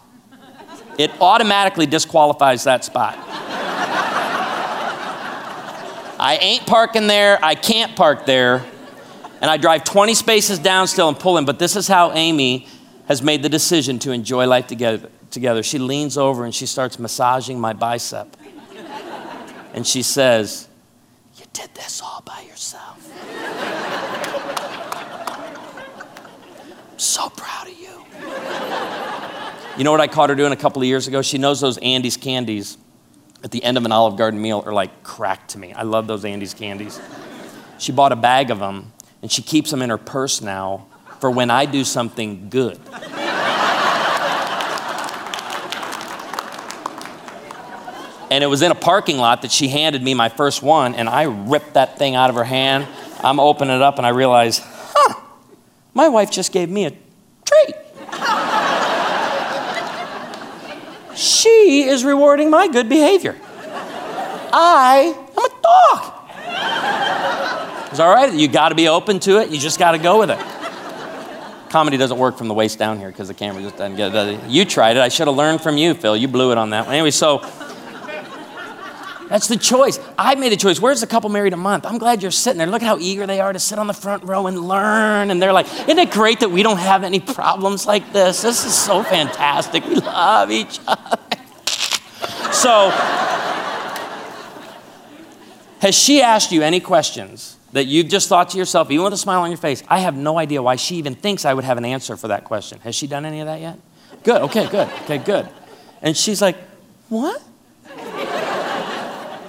it 0.97 1.11
automatically 1.21 1.85
disqualifies 1.85 2.63
that 2.63 2.83
spot. 2.83 3.15
I 6.19 6.39
ain't 6.41 6.65
parking 6.65 7.05
there. 7.05 7.37
I 7.43 7.53
can't 7.53 7.95
park 7.95 8.25
there. 8.25 8.65
And 9.39 9.51
I 9.51 9.57
drive 9.57 9.83
20 9.83 10.15
spaces 10.15 10.57
down 10.57 10.87
still 10.87 11.09
and 11.09 11.19
pull 11.19 11.37
in. 11.37 11.45
But 11.45 11.59
this 11.59 11.75
is 11.75 11.87
how 11.87 12.11
Amy 12.13 12.65
has 13.11 13.21
made 13.21 13.43
the 13.43 13.49
decision 13.49 13.99
to 13.99 14.11
enjoy 14.11 14.47
life 14.47 14.67
together. 14.67 15.09
together. 15.31 15.61
She 15.63 15.77
leans 15.77 16.17
over 16.17 16.45
and 16.45 16.55
she 16.55 16.65
starts 16.65 16.97
massaging 16.97 17.59
my 17.59 17.73
bicep 17.73 18.37
and 19.73 19.85
she 19.85 20.01
says, 20.01 20.69
You 21.35 21.43
did 21.51 21.75
this 21.75 22.01
all 22.01 22.21
by 22.25 22.41
yourself. 22.47 23.05
I'm 26.89 26.99
so 26.99 27.27
proud 27.27 27.67
of 27.67 27.77
you. 27.77 28.05
You 29.77 29.83
know 29.83 29.91
what 29.91 29.99
I 29.99 30.07
caught 30.07 30.29
her 30.29 30.35
doing 30.35 30.53
a 30.53 30.57
couple 30.57 30.81
of 30.81 30.87
years 30.87 31.09
ago? 31.09 31.21
She 31.21 31.37
knows 31.37 31.59
those 31.59 31.77
Andes 31.79 32.15
candies 32.15 32.77
at 33.43 33.51
the 33.51 33.61
end 33.61 33.77
of 33.77 33.83
an 33.83 33.91
Olive 33.91 34.15
Garden 34.15 34.41
meal 34.41 34.63
are 34.65 34.71
like 34.71 35.03
crack 35.03 35.49
to 35.49 35.59
me. 35.59 35.73
I 35.73 35.83
love 35.83 36.07
those 36.07 36.23
Andes 36.23 36.53
candies. 36.53 37.01
She 37.77 37.91
bought 37.91 38.13
a 38.13 38.15
bag 38.17 38.51
of 38.51 38.59
them 38.59 38.93
and 39.21 39.29
she 39.29 39.41
keeps 39.41 39.69
them 39.69 39.81
in 39.81 39.89
her 39.89 39.97
purse 39.97 40.39
now 40.39 40.87
for 41.21 41.31
when 41.31 41.51
I 41.51 41.65
do 41.65 41.85
something 41.85 42.49
good. 42.49 42.79
And 48.31 48.43
it 48.43 48.47
was 48.47 48.61
in 48.61 48.71
a 48.71 48.75
parking 48.75 49.17
lot 49.17 49.41
that 49.41 49.51
she 49.51 49.67
handed 49.67 50.01
me 50.01 50.13
my 50.13 50.29
first 50.29 50.63
one, 50.63 50.95
and 50.95 51.07
I 51.09 51.23
ripped 51.23 51.73
that 51.73 51.99
thing 51.99 52.15
out 52.15 52.29
of 52.29 52.37
her 52.37 52.45
hand. 52.45 52.87
I'm 53.21 53.39
opening 53.41 53.75
it 53.75 53.81
up, 53.81 53.97
and 53.97 54.05
I 54.05 54.09
realize, 54.09 54.61
huh, 54.63 55.21
my 55.93 56.07
wife 56.07 56.31
just 56.31 56.53
gave 56.53 56.69
me 56.69 56.85
a 56.85 56.91
treat. 57.45 57.75
she 61.15 61.83
is 61.83 62.05
rewarding 62.05 62.49
my 62.49 62.69
good 62.69 62.87
behavior. 62.87 63.37
I 64.53 65.13
am 65.13 65.37
a 65.37 65.49
dog. 65.61 66.13
It's 67.91 67.99
all 67.99 68.13
right. 68.13 68.33
You 68.33 68.47
got 68.47 68.69
to 68.69 68.75
be 68.75 68.87
open 68.87 69.19
to 69.19 69.41
it. 69.41 69.49
You 69.49 69.59
just 69.59 69.77
got 69.77 69.91
to 69.91 69.97
go 69.97 70.19
with 70.19 70.31
it. 70.31 70.39
Comedy 71.71 71.95
doesn't 71.95 72.17
work 72.17 72.37
from 72.37 72.49
the 72.49 72.53
waist 72.53 72.77
down 72.77 72.99
here 72.99 73.07
because 73.07 73.29
the 73.29 73.33
camera 73.33 73.61
just 73.61 73.77
doesn't 73.77 73.95
get 73.95 74.13
it. 74.13 74.43
You 74.49 74.65
tried 74.65 74.97
it. 74.97 74.99
I 74.99 75.07
should 75.07 75.27
have 75.27 75.37
learned 75.37 75.61
from 75.61 75.77
you, 75.77 75.93
Phil. 75.93 76.17
You 76.17 76.27
blew 76.27 76.51
it 76.51 76.57
on 76.57 76.71
that 76.71 76.85
one. 76.85 76.95
Anyway, 76.95 77.11
so 77.11 77.37
that's 79.29 79.47
the 79.47 79.55
choice. 79.55 79.97
I 80.17 80.35
made 80.35 80.51
a 80.51 80.57
choice. 80.57 80.81
Where's 80.81 80.99
the 80.99 81.07
couple 81.07 81.29
married 81.29 81.53
a 81.53 81.57
month? 81.57 81.85
I'm 81.85 81.97
glad 81.97 82.21
you're 82.21 82.29
sitting 82.29 82.57
there. 82.57 82.67
Look 82.67 82.81
at 82.81 82.87
how 82.87 82.97
eager 82.99 83.25
they 83.25 83.39
are 83.39 83.53
to 83.53 83.59
sit 83.59 83.79
on 83.79 83.87
the 83.87 83.93
front 83.93 84.25
row 84.25 84.47
and 84.47 84.59
learn. 84.59 85.31
And 85.31 85.41
they're 85.41 85.53
like, 85.53 85.67
isn't 85.87 85.97
it 85.97 86.11
great 86.11 86.41
that 86.41 86.51
we 86.51 86.61
don't 86.61 86.79
have 86.79 87.05
any 87.05 87.21
problems 87.21 87.85
like 87.87 88.11
this? 88.11 88.41
This 88.41 88.65
is 88.65 88.77
so 88.77 89.01
fantastic. 89.01 89.85
We 89.85 89.95
love 89.95 90.51
each 90.51 90.81
other. 90.85 91.19
So, 92.51 92.89
has 95.79 95.95
she 95.95 96.21
asked 96.21 96.51
you 96.51 96.63
any 96.63 96.81
questions 96.81 97.55
that 97.73 97.85
you've 97.85 98.07
just 98.07 98.27
thought 98.27 98.49
to 98.49 98.57
yourself, 98.57 98.91
even 98.91 99.03
with 99.03 99.13
a 99.13 99.17
smile 99.17 99.41
on 99.41 99.49
your 99.49 99.57
face, 99.57 99.83
I 99.87 99.99
have 99.99 100.15
no 100.15 100.37
idea 100.37 100.61
why 100.61 100.75
she 100.75 100.95
even 100.97 101.15
thinks 101.15 101.45
I 101.45 101.53
would 101.53 101.63
have 101.63 101.77
an 101.77 101.85
answer 101.85 102.17
for 102.17 102.27
that 102.29 102.43
question? 102.43 102.79
Has 102.81 102.95
she 102.95 103.07
done 103.07 103.25
any 103.25 103.39
of 103.39 103.47
that 103.47 103.61
yet? 103.61 103.79
Good, 104.23 104.41
okay, 104.43 104.67
good, 104.67 104.87
okay, 105.03 105.17
good. 105.17 105.49
And 106.01 106.15
she's 106.15 106.41
like, 106.41 106.57
What? 107.09 107.41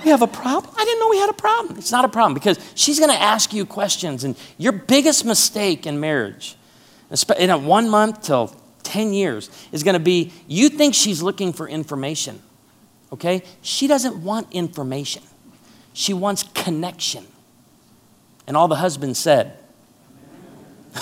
We 0.05 0.11
have 0.11 0.23
a 0.23 0.27
problem? 0.27 0.75
I 0.77 0.85
didn't 0.85 1.01
know 1.01 1.09
we 1.09 1.19
had 1.19 1.31
a 1.31 1.35
problem. 1.35 1.79
It's 1.79 1.93
not 1.93 2.05
a 2.05 2.09
problem 2.09 2.35
because 2.35 2.59
she's 2.75 2.99
going 2.99 3.11
to 3.11 3.21
ask 3.21 3.53
you 3.53 3.65
questions. 3.65 4.25
And 4.25 4.37
your 4.59 4.73
biggest 4.73 5.25
mistake 5.25 5.87
in 5.87 6.01
marriage, 6.01 6.57
in 7.39 7.51
a 7.51 7.59
one 7.59 7.89
month 7.89 8.23
till 8.23 8.55
10 8.83 9.13
years, 9.13 9.49
is 9.71 9.83
going 9.85 9.95
to 9.95 10.01
be 10.01 10.33
you 10.49 10.69
think 10.69 10.95
she's 10.95 11.23
looking 11.23 11.53
for 11.53 11.69
information. 11.69 12.43
Okay? 13.13 13.43
She 13.61 13.87
doesn't 13.87 14.17
want 14.17 14.49
information, 14.51 15.23
she 15.93 16.13
wants 16.13 16.45
connection. 16.55 17.27
And 18.47 18.57
all 18.57 18.69
the 18.69 18.77
husbands 18.77 19.19
said, 19.19 19.57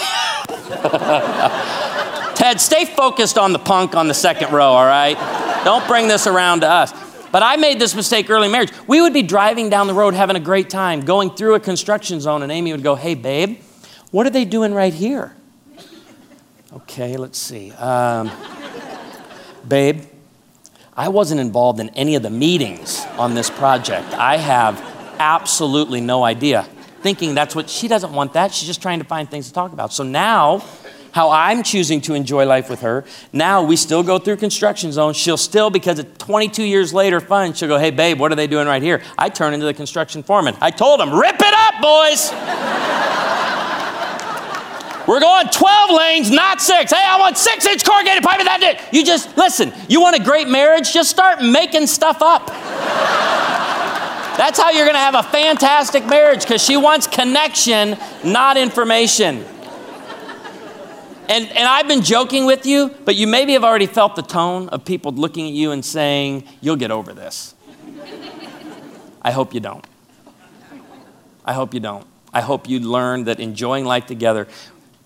Ted, 2.35 2.61
stay 2.61 2.85
focused 2.85 3.38
on 3.38 3.53
the 3.53 3.59
punk 3.59 3.94
on 3.94 4.09
the 4.09 4.14
second 4.14 4.53
row, 4.53 4.72
all 4.72 4.87
right? 4.87 5.16
Don't 5.64 5.87
bring 5.87 6.09
this 6.09 6.26
around 6.26 6.61
to 6.61 6.68
us. 6.68 6.92
But 7.33 7.42
I 7.42 7.57
made 7.57 7.79
this 7.79 7.94
mistake 7.94 8.29
early 8.29 8.46
in 8.46 8.53
marriage. 8.53 8.72
We 8.87 9.00
would 9.00 9.12
be 9.12 9.22
driving 9.22 9.70
down 9.70 9.87
the 9.87 9.94
road 9.94 10.14
having 10.14 10.37
a 10.37 10.40
great 10.40 10.68
time, 10.68 11.03
going 11.03 11.31
through 11.31 11.55
a 11.55 11.61
construction 11.61 12.20
zone, 12.20 12.42
and 12.42 12.50
Amy 12.50 12.72
would 12.72 12.83
go, 12.83 12.96
Hey, 12.96 13.14
babe, 13.14 13.61
what 14.11 14.26
are 14.26 14.31
they 14.31 14.44
doing 14.44 14.74
right 14.74 14.92
here? 14.92 15.37
Okay, 16.72 17.16
let's 17.16 17.38
see. 17.38 17.72
Um, 17.72 18.31
babe, 19.66 20.05
I 20.96 21.09
wasn't 21.09 21.40
involved 21.40 21.81
in 21.81 21.88
any 21.90 22.14
of 22.14 22.22
the 22.22 22.31
meetings 22.31 23.05
on 23.16 23.35
this 23.35 23.50
project. 23.50 24.12
I 24.14 24.37
have 24.37 24.81
absolutely 25.18 26.00
no 26.00 26.24
idea. 26.24 26.66
Thinking 27.02 27.34
that's 27.34 27.54
what 27.54 27.70
she 27.70 27.88
doesn't 27.88 28.12
want 28.12 28.34
that. 28.34 28.52
She's 28.52 28.66
just 28.66 28.82
trying 28.82 28.98
to 28.98 29.06
find 29.06 29.30
things 29.30 29.48
to 29.48 29.52
talk 29.52 29.72
about. 29.72 29.92
So 29.92 30.02
now 30.02 30.62
how 31.12 31.30
I'm 31.30 31.62
choosing 31.62 32.00
to 32.02 32.14
enjoy 32.14 32.46
life 32.46 32.70
with 32.70 32.82
her. 32.82 33.04
Now 33.32 33.62
we 33.62 33.76
still 33.76 34.02
go 34.02 34.18
through 34.18 34.36
construction 34.36 34.92
zones. 34.92 35.16
She'll 35.16 35.36
still, 35.36 35.70
because 35.70 35.98
it's 35.98 36.18
22 36.18 36.62
years 36.62 36.94
later, 36.94 37.20
fun, 37.20 37.52
she'll 37.52 37.68
go, 37.68 37.78
hey, 37.78 37.90
babe, 37.90 38.20
what 38.20 38.32
are 38.32 38.36
they 38.36 38.46
doing 38.46 38.66
right 38.66 38.82
here? 38.82 39.02
I 39.18 39.28
turn 39.28 39.54
into 39.54 39.66
the 39.66 39.74
construction 39.74 40.22
foreman. 40.22 40.56
I 40.60 40.70
told 40.70 41.00
him, 41.00 41.12
rip 41.12 41.36
it 41.38 41.54
up, 41.54 41.82
boys. 41.82 42.32
We're 45.08 45.20
going 45.20 45.48
12 45.48 45.90
lanes, 45.90 46.30
not 46.30 46.60
six. 46.60 46.92
Hey, 46.92 47.02
I 47.02 47.18
want 47.18 47.36
six 47.36 47.66
inch 47.66 47.84
corrugated 47.84 48.22
pipe 48.22 48.38
in 48.38 48.46
that 48.46 48.60
ditch. 48.60 48.78
You 48.92 49.04
just, 49.04 49.36
listen, 49.36 49.72
you 49.88 50.00
want 50.00 50.14
a 50.14 50.22
great 50.22 50.48
marriage? 50.48 50.92
Just 50.92 51.10
start 51.10 51.42
making 51.42 51.88
stuff 51.88 52.22
up. 52.22 52.48
That's 54.40 54.59
how 54.59 54.70
you're 54.70 54.87
going 54.87 54.94
to 54.94 55.00
have 55.00 55.14
a 55.14 55.22
fantastic 55.22 56.07
marriage 56.07 56.40
because 56.40 56.64
she 56.64 56.79
wants 56.79 57.07
connection, 57.07 57.98
not 58.24 58.57
information. 58.57 59.44
And, 61.29 61.46
and 61.46 61.59
I've 61.59 61.87
been 61.87 62.00
joking 62.00 62.46
with 62.46 62.64
you, 62.64 62.88
but 63.05 63.16
you 63.16 63.26
maybe 63.26 63.53
have 63.53 63.64
already 63.64 63.85
felt 63.85 64.16
the 64.16 64.22
tone 64.22 64.70
of 64.70 64.87
people 64.87 65.12
looking 65.12 65.46
at 65.46 65.53
you 65.53 65.72
and 65.72 65.85
saying, 65.85 66.44
You'll 66.62 66.76
get 66.76 66.90
over 66.90 67.12
this. 67.12 67.55
I 69.20 69.31
hope 69.31 69.53
you 69.53 69.61
don't. 69.61 69.87
I 71.44 71.53
hope 71.53 71.74
you 71.74 71.81
don't. 71.81 72.07
I 72.33 72.40
hope 72.40 72.66
you 72.66 72.81
learn 72.81 73.24
that 73.24 73.40
enjoying 73.40 73.85
life 73.85 74.07
together, 74.07 74.48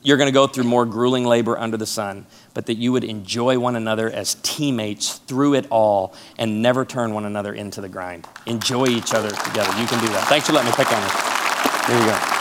you're 0.05 0.19
going 0.19 0.29
to 0.29 0.33
go 0.33 0.47
through 0.47 0.65
more 0.65 0.85
grueling 0.85 1.25
labor 1.25 1.59
under 1.59 1.79
the 1.79 1.87
sun, 1.87 2.27
but 2.53 2.67
that 2.67 2.75
you 2.75 2.93
would 2.93 3.05
enjoy 3.05 3.59
one 3.59 3.75
another 3.75 4.11
as 4.11 4.35
teammates 4.43 5.17
through 5.17 5.55
it 5.55 5.67
all 5.71 6.15
and 6.39 6.61
never 6.61 6.85
turn 6.85 7.15
one 7.15 7.25
another 7.25 7.55
into 7.55 7.81
the 7.81 7.89
grind. 7.89 8.29
Enjoy 8.47 8.87
each 8.87 9.15
other 9.15 9.31
together. 9.31 9.71
You 9.81 9.87
can 9.87 9.99
do 10.01 10.09
that. 10.13 10.27
Thanks 10.29 10.47
for 10.47 10.53
letting 10.53 10.71
me 10.71 10.77
pick 10.77 10.93
on 10.93 11.03
you. 11.03 11.09
There 11.89 11.99
you 11.99 12.07
go. 12.07 12.35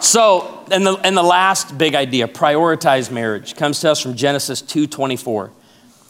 So, 0.00 0.64
and 0.70 0.84
the, 0.84 0.94
and 1.04 1.16
the 1.16 1.22
last 1.22 1.78
big 1.78 1.94
idea, 1.94 2.26
prioritize 2.26 3.12
marriage, 3.12 3.54
comes 3.54 3.78
to 3.80 3.92
us 3.92 4.00
from 4.00 4.16
Genesis 4.16 4.60
2.24. 4.62 5.46
It 5.46 5.52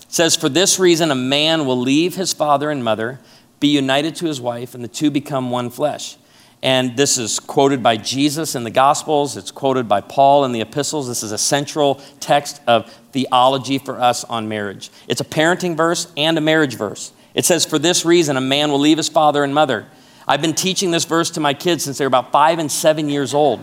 says, 0.08 0.34
For 0.34 0.48
this 0.48 0.78
reason, 0.78 1.10
a 1.10 1.14
man 1.14 1.66
will 1.66 1.78
leave 1.78 2.14
his 2.14 2.32
father 2.32 2.70
and 2.70 2.82
mother, 2.82 3.20
be 3.60 3.68
united 3.68 4.16
to 4.16 4.26
his 4.26 4.40
wife, 4.40 4.74
and 4.74 4.82
the 4.82 4.88
two 4.88 5.10
become 5.10 5.50
one 5.50 5.68
flesh. 5.68 6.16
And 6.64 6.96
this 6.96 7.18
is 7.18 7.40
quoted 7.40 7.82
by 7.82 7.98
Jesus 7.98 8.54
in 8.54 8.64
the 8.64 8.70
Gospels. 8.70 9.36
It's 9.36 9.50
quoted 9.50 9.86
by 9.86 10.00
Paul 10.00 10.46
in 10.46 10.52
the 10.52 10.62
epistles. 10.62 11.06
This 11.06 11.22
is 11.22 11.30
a 11.30 11.36
central 11.36 12.00
text 12.20 12.62
of 12.66 12.90
theology 13.12 13.76
for 13.76 14.00
us 14.00 14.24
on 14.24 14.48
marriage. 14.48 14.90
It's 15.06 15.20
a 15.20 15.26
parenting 15.26 15.76
verse 15.76 16.10
and 16.16 16.38
a 16.38 16.40
marriage 16.40 16.76
verse. 16.76 17.12
It 17.34 17.44
says, 17.44 17.66
For 17.66 17.78
this 17.78 18.06
reason, 18.06 18.38
a 18.38 18.40
man 18.40 18.70
will 18.70 18.78
leave 18.78 18.96
his 18.96 19.10
father 19.10 19.44
and 19.44 19.54
mother. 19.54 19.86
I've 20.26 20.40
been 20.40 20.54
teaching 20.54 20.90
this 20.90 21.04
verse 21.04 21.30
to 21.32 21.40
my 21.40 21.52
kids 21.52 21.84
since 21.84 21.98
they 21.98 22.04
were 22.06 22.08
about 22.08 22.32
five 22.32 22.58
and 22.58 22.72
seven 22.72 23.10
years 23.10 23.34
old. 23.34 23.62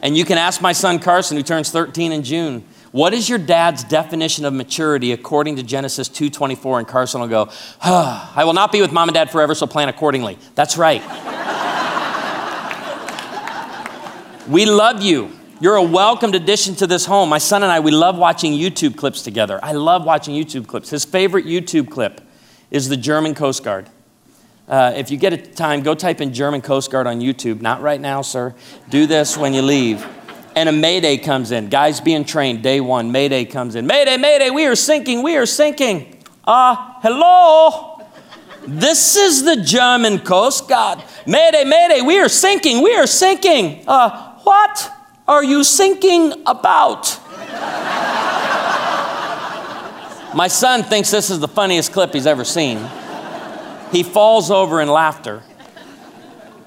And 0.00 0.16
you 0.16 0.24
can 0.24 0.38
ask 0.38 0.62
my 0.62 0.72
son 0.72 0.98
Carson, 0.98 1.36
who 1.36 1.42
turns 1.42 1.70
13 1.70 2.10
in 2.12 2.22
June, 2.22 2.64
what 2.92 3.14
is 3.14 3.28
your 3.28 3.38
dad's 3.38 3.84
definition 3.84 4.44
of 4.44 4.52
maturity 4.52 5.12
according 5.12 5.56
to 5.56 5.62
Genesis 5.62 6.08
2:24? 6.08 6.78
And 6.78 6.86
Carson 6.86 7.20
will 7.20 7.28
go, 7.28 7.48
oh, 7.82 8.32
I 8.36 8.44
will 8.44 8.52
not 8.52 8.70
be 8.70 8.80
with 8.80 8.92
mom 8.92 9.08
and 9.08 9.14
dad 9.14 9.30
forever, 9.30 9.54
so 9.54 9.66
plan 9.66 9.88
accordingly. 9.88 10.38
That's 10.54 10.76
right. 10.76 11.02
we 14.48 14.66
love 14.66 15.02
you. 15.02 15.30
You're 15.60 15.76
a 15.76 15.82
welcomed 15.82 16.34
addition 16.34 16.74
to 16.76 16.86
this 16.86 17.06
home. 17.06 17.28
My 17.28 17.38
son 17.38 17.62
and 17.62 17.70
I, 17.70 17.80
we 17.80 17.92
love 17.92 18.18
watching 18.18 18.52
YouTube 18.52 18.96
clips 18.96 19.22
together. 19.22 19.60
I 19.62 19.72
love 19.72 20.04
watching 20.04 20.34
YouTube 20.34 20.66
clips. 20.66 20.90
His 20.90 21.04
favorite 21.04 21.46
YouTube 21.46 21.88
clip 21.88 22.20
is 22.70 22.88
the 22.88 22.96
German 22.96 23.34
Coast 23.34 23.62
Guard. 23.62 23.88
Uh, 24.68 24.92
if 24.96 25.10
you 25.10 25.16
get 25.16 25.32
a 25.32 25.36
time, 25.36 25.82
go 25.82 25.94
type 25.94 26.20
in 26.20 26.34
German 26.34 26.62
Coast 26.62 26.90
Guard 26.90 27.06
on 27.06 27.20
YouTube. 27.20 27.60
Not 27.60 27.80
right 27.80 28.00
now, 28.00 28.22
sir. 28.22 28.54
Do 28.90 29.06
this 29.06 29.36
when 29.36 29.54
you 29.54 29.62
leave. 29.62 30.04
And 30.54 30.68
a 30.68 30.72
Mayday 30.72 31.16
comes 31.16 31.50
in. 31.50 31.68
Guys 31.68 32.00
being 32.00 32.24
trained, 32.24 32.62
day 32.62 32.80
one. 32.80 33.10
Mayday 33.10 33.44
comes 33.46 33.74
in. 33.74 33.86
Mayday, 33.86 34.18
Mayday, 34.18 34.50
we 34.50 34.66
are 34.66 34.76
sinking, 34.76 35.22
we 35.22 35.36
are 35.36 35.46
sinking. 35.46 36.22
Uh, 36.44 36.76
hello? 37.00 38.04
This 38.66 39.16
is 39.16 39.44
the 39.44 39.56
German 39.56 40.18
Coast 40.18 40.68
Guard. 40.68 41.02
Mayday, 41.26 41.64
Mayday, 41.64 42.02
we 42.02 42.18
are 42.18 42.28
sinking, 42.28 42.82
we 42.82 42.94
are 42.94 43.06
sinking. 43.06 43.84
Uh, 43.88 44.38
what 44.40 44.92
are 45.26 45.42
you 45.42 45.64
sinking 45.64 46.42
about? 46.46 47.18
My 50.34 50.48
son 50.48 50.82
thinks 50.82 51.10
this 51.10 51.30
is 51.30 51.40
the 51.40 51.48
funniest 51.48 51.92
clip 51.92 52.12
he's 52.12 52.26
ever 52.26 52.44
seen. 52.44 52.78
He 53.90 54.02
falls 54.02 54.50
over 54.50 54.80
in 54.80 54.88
laughter. 54.88 55.42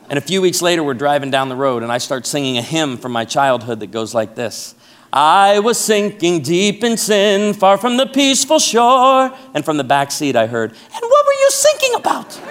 And 0.10 0.18
a 0.18 0.22
few 0.22 0.41
weeks 0.41 0.62
later, 0.62 0.84
we're 0.84 0.93
driving 0.93 1.32
down 1.32 1.49
the 1.49 1.56
road, 1.56 1.82
and 1.82 1.91
I 1.91 1.97
start 1.97 2.28
singing 2.28 2.58
a 2.58 2.62
hymn 2.62 2.97
from 2.97 3.12
my 3.12 3.26
childhood 3.26 3.80
that 3.80 3.88
goes 3.88 4.14
like 4.14 4.36
this 4.36 4.76
I 5.12 5.60
was 5.60 5.80
sinking 5.80 6.41
deep 6.41 6.84
in 6.84 6.97
sin, 6.97 7.53
far 7.53 7.78
from 7.78 7.95
the 7.95 8.06
peaceful 8.06 8.60
shore. 8.60 9.34
And 9.53 9.64
from 9.64 9.78
the 9.78 9.84
back 9.84 10.12
seat, 10.12 10.36
I 10.36 10.45
heard, 10.45 10.72
And 10.72 11.01
what 11.01 11.26
were 11.26 11.32
you 11.32 11.49
sinking 11.51 11.95
about? 11.95 12.38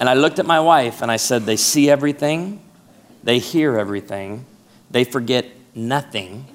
and 0.00 0.08
I 0.08 0.14
looked 0.14 0.38
at 0.38 0.46
my 0.46 0.60
wife 0.60 1.02
and 1.02 1.10
I 1.10 1.18
said, 1.18 1.42
They 1.42 1.56
see 1.56 1.90
everything, 1.90 2.62
they 3.22 3.38
hear 3.38 3.78
everything, 3.78 4.46
they 4.90 5.04
forget 5.04 5.46
nothing, 5.74 6.46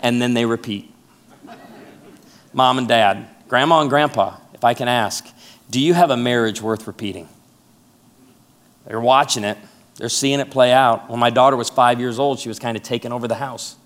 and 0.00 0.22
then 0.22 0.32
they 0.32 0.46
repeat. 0.46 0.90
Mom 2.54 2.78
and 2.78 2.88
dad, 2.88 3.28
Grandma 3.48 3.82
and 3.82 3.90
grandpa, 3.90 4.38
if 4.54 4.64
I 4.64 4.74
can 4.74 4.88
ask, 4.88 5.26
do 5.70 5.80
you 5.80 5.94
have 5.94 6.10
a 6.10 6.16
marriage 6.16 6.62
worth 6.62 6.86
repeating? 6.86 7.28
They're 8.86 9.00
watching 9.00 9.44
it, 9.44 9.58
they're 9.96 10.08
seeing 10.08 10.40
it 10.40 10.50
play 10.50 10.72
out. 10.72 11.10
When 11.10 11.18
my 11.18 11.30
daughter 11.30 11.56
was 11.56 11.70
five 11.70 11.98
years 12.00 12.18
old, 12.18 12.38
she 12.38 12.48
was 12.48 12.58
kind 12.58 12.76
of 12.76 12.82
taking 12.82 13.12
over 13.12 13.26
the 13.26 13.34
house. 13.36 13.76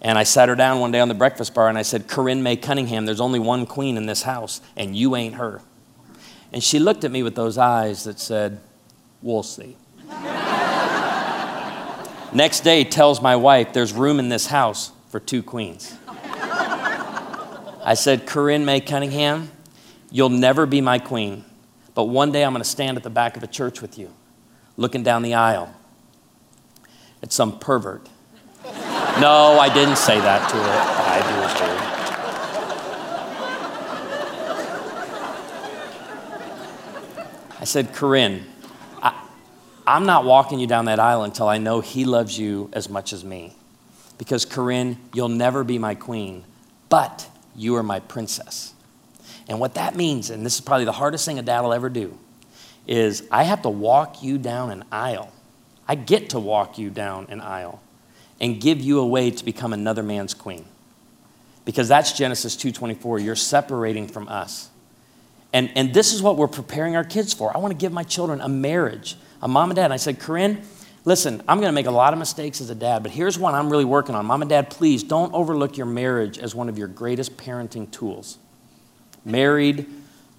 And 0.00 0.18
I 0.18 0.24
sat 0.24 0.48
her 0.48 0.56
down 0.56 0.80
one 0.80 0.90
day 0.90 0.98
on 0.98 1.08
the 1.08 1.14
breakfast 1.14 1.54
bar 1.54 1.68
and 1.68 1.78
I 1.78 1.82
said, 1.82 2.08
Corinne 2.08 2.42
May 2.42 2.56
Cunningham, 2.56 3.06
there's 3.06 3.20
only 3.20 3.38
one 3.38 3.66
queen 3.66 3.96
in 3.96 4.06
this 4.06 4.22
house, 4.22 4.60
and 4.76 4.96
you 4.96 5.14
ain't 5.14 5.36
her. 5.36 5.62
And 6.52 6.62
she 6.62 6.78
looked 6.80 7.04
at 7.04 7.12
me 7.12 7.22
with 7.22 7.34
those 7.36 7.56
eyes 7.56 8.04
that 8.04 8.18
said, 8.18 8.60
We'll 9.22 9.44
see. 9.44 9.76
Next 12.32 12.60
day, 12.60 12.82
tells 12.82 13.22
my 13.22 13.36
wife 13.36 13.72
there's 13.72 13.92
room 13.92 14.18
in 14.18 14.28
this 14.28 14.46
house 14.46 14.90
for 15.10 15.20
two 15.20 15.42
queens. 15.42 15.96
I 17.84 17.94
said, 17.94 18.26
Corinne 18.26 18.64
May 18.64 18.80
Cunningham, 18.80 19.50
you'll 20.12 20.28
never 20.28 20.66
be 20.66 20.80
my 20.80 21.00
queen, 21.00 21.44
but 21.94 22.04
one 22.04 22.30
day 22.30 22.44
I'm 22.44 22.52
going 22.52 22.62
to 22.62 22.68
stand 22.68 22.96
at 22.96 23.02
the 23.02 23.10
back 23.10 23.36
of 23.36 23.42
a 23.42 23.48
church 23.48 23.82
with 23.82 23.98
you, 23.98 24.12
looking 24.76 25.02
down 25.02 25.22
the 25.22 25.34
aisle 25.34 25.74
at 27.22 27.32
some 27.32 27.58
pervert. 27.58 28.08
no, 29.20 29.58
I 29.58 29.70
didn't 29.72 29.96
say 29.96 30.20
that 30.20 30.48
to 30.50 30.56
her. 30.56 30.62
I 30.62 31.18
do 31.18 31.42
to 31.58 31.64
her. 31.64 31.92
I 37.60 37.64
said, 37.64 37.94
Corinne, 37.94 38.44
I, 39.00 39.14
I'm 39.86 40.04
not 40.04 40.24
walking 40.24 40.58
you 40.58 40.66
down 40.66 40.86
that 40.86 40.98
aisle 40.98 41.22
until 41.22 41.48
I 41.48 41.58
know 41.58 41.80
he 41.80 42.04
loves 42.04 42.36
you 42.36 42.68
as 42.72 42.88
much 42.88 43.12
as 43.12 43.24
me. 43.24 43.54
Because, 44.18 44.44
Corinne, 44.44 44.98
you'll 45.14 45.28
never 45.28 45.62
be 45.62 45.78
my 45.78 45.94
queen, 45.94 46.44
but 46.88 47.28
you 47.54 47.76
are 47.76 47.84
my 47.84 48.00
princess. 48.00 48.74
And 49.48 49.60
what 49.60 49.74
that 49.74 49.96
means, 49.96 50.30
and 50.30 50.44
this 50.44 50.54
is 50.54 50.60
probably 50.60 50.84
the 50.84 50.92
hardest 50.92 51.24
thing 51.24 51.38
a 51.38 51.42
dad 51.42 51.60
will 51.60 51.72
ever 51.72 51.88
do, 51.88 52.18
is 52.86 53.26
I 53.30 53.44
have 53.44 53.62
to 53.62 53.68
walk 53.68 54.22
you 54.22 54.38
down 54.38 54.70
an 54.70 54.84
aisle. 54.90 55.32
I 55.86 55.94
get 55.94 56.30
to 56.30 56.40
walk 56.40 56.78
you 56.78 56.90
down 56.90 57.26
an 57.28 57.40
aisle 57.40 57.82
and 58.40 58.60
give 58.60 58.80
you 58.80 58.98
a 59.00 59.06
way 59.06 59.30
to 59.30 59.44
become 59.44 59.72
another 59.72 60.02
man's 60.02 60.34
queen. 60.34 60.64
Because 61.64 61.88
that's 61.88 62.12
Genesis 62.12 62.56
2:24. 62.56 63.22
You're 63.22 63.36
separating 63.36 64.08
from 64.08 64.28
us. 64.28 64.68
And, 65.52 65.70
and 65.76 65.92
this 65.92 66.12
is 66.12 66.22
what 66.22 66.36
we're 66.36 66.48
preparing 66.48 66.96
our 66.96 67.04
kids 67.04 67.34
for. 67.34 67.54
I 67.54 67.60
want 67.60 67.72
to 67.72 67.78
give 67.78 67.92
my 67.92 68.04
children 68.04 68.40
a 68.40 68.48
marriage, 68.48 69.16
a 69.42 69.48
mom 69.48 69.70
and 69.70 69.76
dad. 69.76 69.84
And 69.84 69.92
I 69.92 69.98
said, 69.98 70.18
Corinne, 70.18 70.62
listen, 71.04 71.42
I'm 71.46 71.58
going 71.58 71.68
to 71.68 71.74
make 71.74 71.86
a 71.86 71.90
lot 71.90 72.14
of 72.14 72.18
mistakes 72.18 72.60
as 72.60 72.70
a 72.70 72.74
dad, 72.74 73.02
but 73.02 73.12
here's 73.12 73.38
one 73.38 73.54
I'm 73.54 73.68
really 73.68 73.84
working 73.84 74.14
on. 74.14 74.24
Mom 74.24 74.40
and 74.40 74.48
dad, 74.48 74.70
please 74.70 75.02
don't 75.02 75.32
overlook 75.34 75.76
your 75.76 75.86
marriage 75.86 76.38
as 76.38 76.54
one 76.54 76.70
of 76.70 76.78
your 76.78 76.88
greatest 76.88 77.36
parenting 77.36 77.90
tools. 77.90 78.38
Married, 79.24 79.86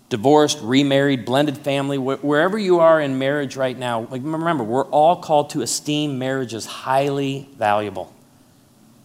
divorced, 0.09 0.59
remarried, 0.61 1.25
blended 1.25 1.57
family, 1.57 1.97
wh- 1.97 2.23
wherever 2.23 2.57
you 2.57 2.79
are 2.79 3.01
in 3.01 3.17
marriage 3.17 3.55
right 3.55 3.77
now, 3.77 4.01
like 4.11 4.21
remember, 4.23 4.63
we're 4.63 4.85
all 4.85 5.15
called 5.15 5.49
to 5.51 5.61
esteem 5.61 6.19
marriage 6.19 6.53
as 6.53 6.65
highly 6.65 7.49
valuable. 7.57 8.13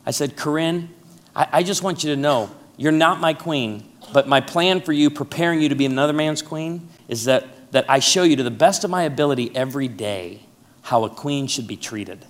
I 0.04 0.10
said, 0.10 0.36
Corinne, 0.36 0.90
I, 1.34 1.48
I 1.52 1.62
just 1.62 1.82
want 1.82 2.04
you 2.04 2.10
to 2.14 2.16
know 2.20 2.50
you're 2.76 2.92
not 2.92 3.20
my 3.20 3.34
queen, 3.34 3.90
but 4.12 4.28
my 4.28 4.40
plan 4.40 4.80
for 4.80 4.92
you, 4.92 5.10
preparing 5.10 5.62
you 5.62 5.68
to 5.68 5.74
be 5.74 5.86
another 5.86 6.12
man's 6.12 6.42
queen, 6.42 6.88
is 7.08 7.24
that, 7.24 7.72
that 7.72 7.88
I 7.88 8.00
show 8.00 8.22
you 8.22 8.36
to 8.36 8.42
the 8.42 8.50
best 8.50 8.84
of 8.84 8.90
my 8.90 9.04
ability 9.04 9.54
every 9.54 9.88
day 9.88 10.42
how 10.82 11.04
a 11.04 11.10
queen 11.10 11.46
should 11.46 11.66
be 11.66 11.76
treated. 11.76 12.24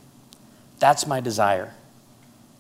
That's 0.79 1.07
my 1.07 1.21
desire. 1.21 1.75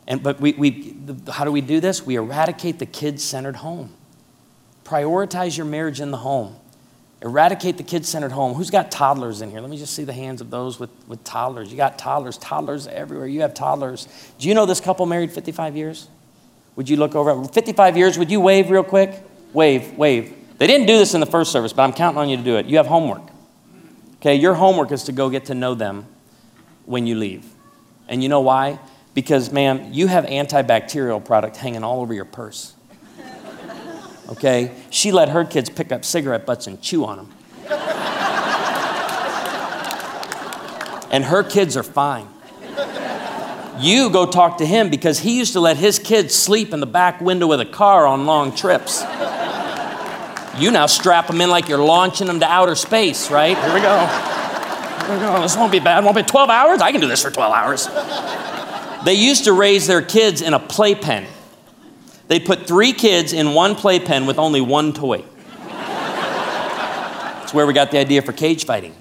And, 0.06 0.22
but 0.22 0.40
we, 0.40 0.52
we, 0.52 0.96
how 1.28 1.44
do 1.44 1.52
we 1.52 1.60
do 1.60 1.80
this? 1.80 2.04
We 2.04 2.16
eradicate 2.16 2.78
the 2.78 2.86
kid 2.86 3.20
centered 3.20 3.56
home. 3.56 3.94
Prioritize 4.88 5.54
your 5.54 5.66
marriage 5.66 6.00
in 6.00 6.10
the 6.10 6.16
home. 6.16 6.56
Eradicate 7.20 7.76
the 7.76 7.82
kid 7.82 8.06
centered 8.06 8.32
home. 8.32 8.54
Who's 8.54 8.70
got 8.70 8.90
toddlers 8.90 9.42
in 9.42 9.50
here? 9.50 9.60
Let 9.60 9.68
me 9.68 9.76
just 9.76 9.94
see 9.94 10.04
the 10.04 10.14
hands 10.14 10.40
of 10.40 10.48
those 10.48 10.80
with, 10.80 10.88
with 11.06 11.22
toddlers. 11.24 11.70
You 11.70 11.76
got 11.76 11.98
toddlers, 11.98 12.38
toddlers 12.38 12.86
everywhere. 12.86 13.26
You 13.26 13.42
have 13.42 13.52
toddlers. 13.52 14.08
Do 14.38 14.48
you 14.48 14.54
know 14.54 14.64
this 14.64 14.80
couple 14.80 15.04
married 15.04 15.30
55 15.30 15.76
years? 15.76 16.08
Would 16.76 16.88
you 16.88 16.96
look 16.96 17.14
over? 17.14 17.44
55 17.44 17.98
years, 17.98 18.16
would 18.16 18.30
you 18.30 18.40
wave 18.40 18.70
real 18.70 18.82
quick? 18.82 19.22
Wave, 19.52 19.92
wave. 19.98 20.34
They 20.56 20.66
didn't 20.66 20.86
do 20.86 20.96
this 20.96 21.12
in 21.12 21.20
the 21.20 21.26
first 21.26 21.52
service, 21.52 21.74
but 21.74 21.82
I'm 21.82 21.92
counting 21.92 22.18
on 22.18 22.30
you 22.30 22.38
to 22.38 22.42
do 22.42 22.56
it. 22.56 22.64
You 22.64 22.78
have 22.78 22.86
homework. 22.86 23.28
Okay, 24.16 24.36
your 24.36 24.54
homework 24.54 24.90
is 24.90 25.04
to 25.04 25.12
go 25.12 25.28
get 25.28 25.46
to 25.46 25.54
know 25.54 25.74
them 25.74 26.06
when 26.86 27.06
you 27.06 27.14
leave. 27.14 27.44
And 28.08 28.22
you 28.22 28.30
know 28.30 28.40
why? 28.40 28.78
Because, 29.12 29.52
ma'am, 29.52 29.92
you 29.92 30.06
have 30.06 30.24
antibacterial 30.24 31.22
product 31.22 31.58
hanging 31.58 31.84
all 31.84 32.00
over 32.00 32.14
your 32.14 32.24
purse. 32.24 32.74
Okay? 34.28 34.74
She 34.90 35.12
let 35.12 35.30
her 35.30 35.44
kids 35.44 35.70
pick 35.70 35.92
up 35.92 36.04
cigarette 36.04 36.46
butts 36.46 36.66
and 36.66 36.80
chew 36.82 37.04
on 37.04 37.16
them. 37.18 37.32
and 41.10 41.24
her 41.24 41.42
kids 41.42 41.76
are 41.76 41.82
fine. 41.82 42.28
You 43.78 44.10
go 44.10 44.26
talk 44.26 44.58
to 44.58 44.66
him 44.66 44.90
because 44.90 45.20
he 45.20 45.38
used 45.38 45.52
to 45.52 45.60
let 45.60 45.76
his 45.76 45.98
kids 46.00 46.34
sleep 46.34 46.72
in 46.72 46.80
the 46.80 46.86
back 46.86 47.20
window 47.20 47.52
of 47.52 47.58
the 47.58 47.66
car 47.66 48.06
on 48.06 48.26
long 48.26 48.54
trips. 48.54 49.02
You 50.58 50.72
now 50.72 50.86
strap 50.86 51.28
them 51.28 51.40
in 51.40 51.48
like 51.50 51.68
you're 51.68 51.78
launching 51.78 52.26
them 52.26 52.40
to 52.40 52.46
outer 52.46 52.74
space, 52.74 53.30
right? 53.30 53.56
Here 53.56 53.74
we 53.74 53.80
go. 53.80 54.06
Here 55.06 55.16
we 55.16 55.22
go. 55.22 55.40
This 55.40 55.56
won't 55.56 55.70
be 55.70 55.78
bad. 55.78 56.04
Won't 56.04 56.16
be 56.16 56.24
12 56.24 56.50
hours? 56.50 56.80
I 56.80 56.90
can 56.90 57.00
do 57.00 57.06
this 57.06 57.22
for 57.22 57.30
12 57.30 57.52
hours. 57.54 57.86
They 59.04 59.14
used 59.14 59.44
to 59.44 59.52
raise 59.52 59.86
their 59.86 60.02
kids 60.02 60.42
in 60.42 60.54
a 60.54 60.58
playpen. 60.58 61.26
They 62.28 62.38
put 62.38 62.66
three 62.66 62.92
kids 62.92 63.32
in 63.32 63.54
one 63.54 63.74
playpen 63.74 64.26
with 64.26 64.38
only 64.38 64.60
one 64.60 64.92
toy. 64.92 65.24
That's 67.48 67.54
where 67.54 67.66
we 67.66 67.72
got 67.72 67.90
the 67.90 67.98
idea 67.98 68.20
for 68.20 68.32
cage 68.32 68.66
fighting. 68.66 68.92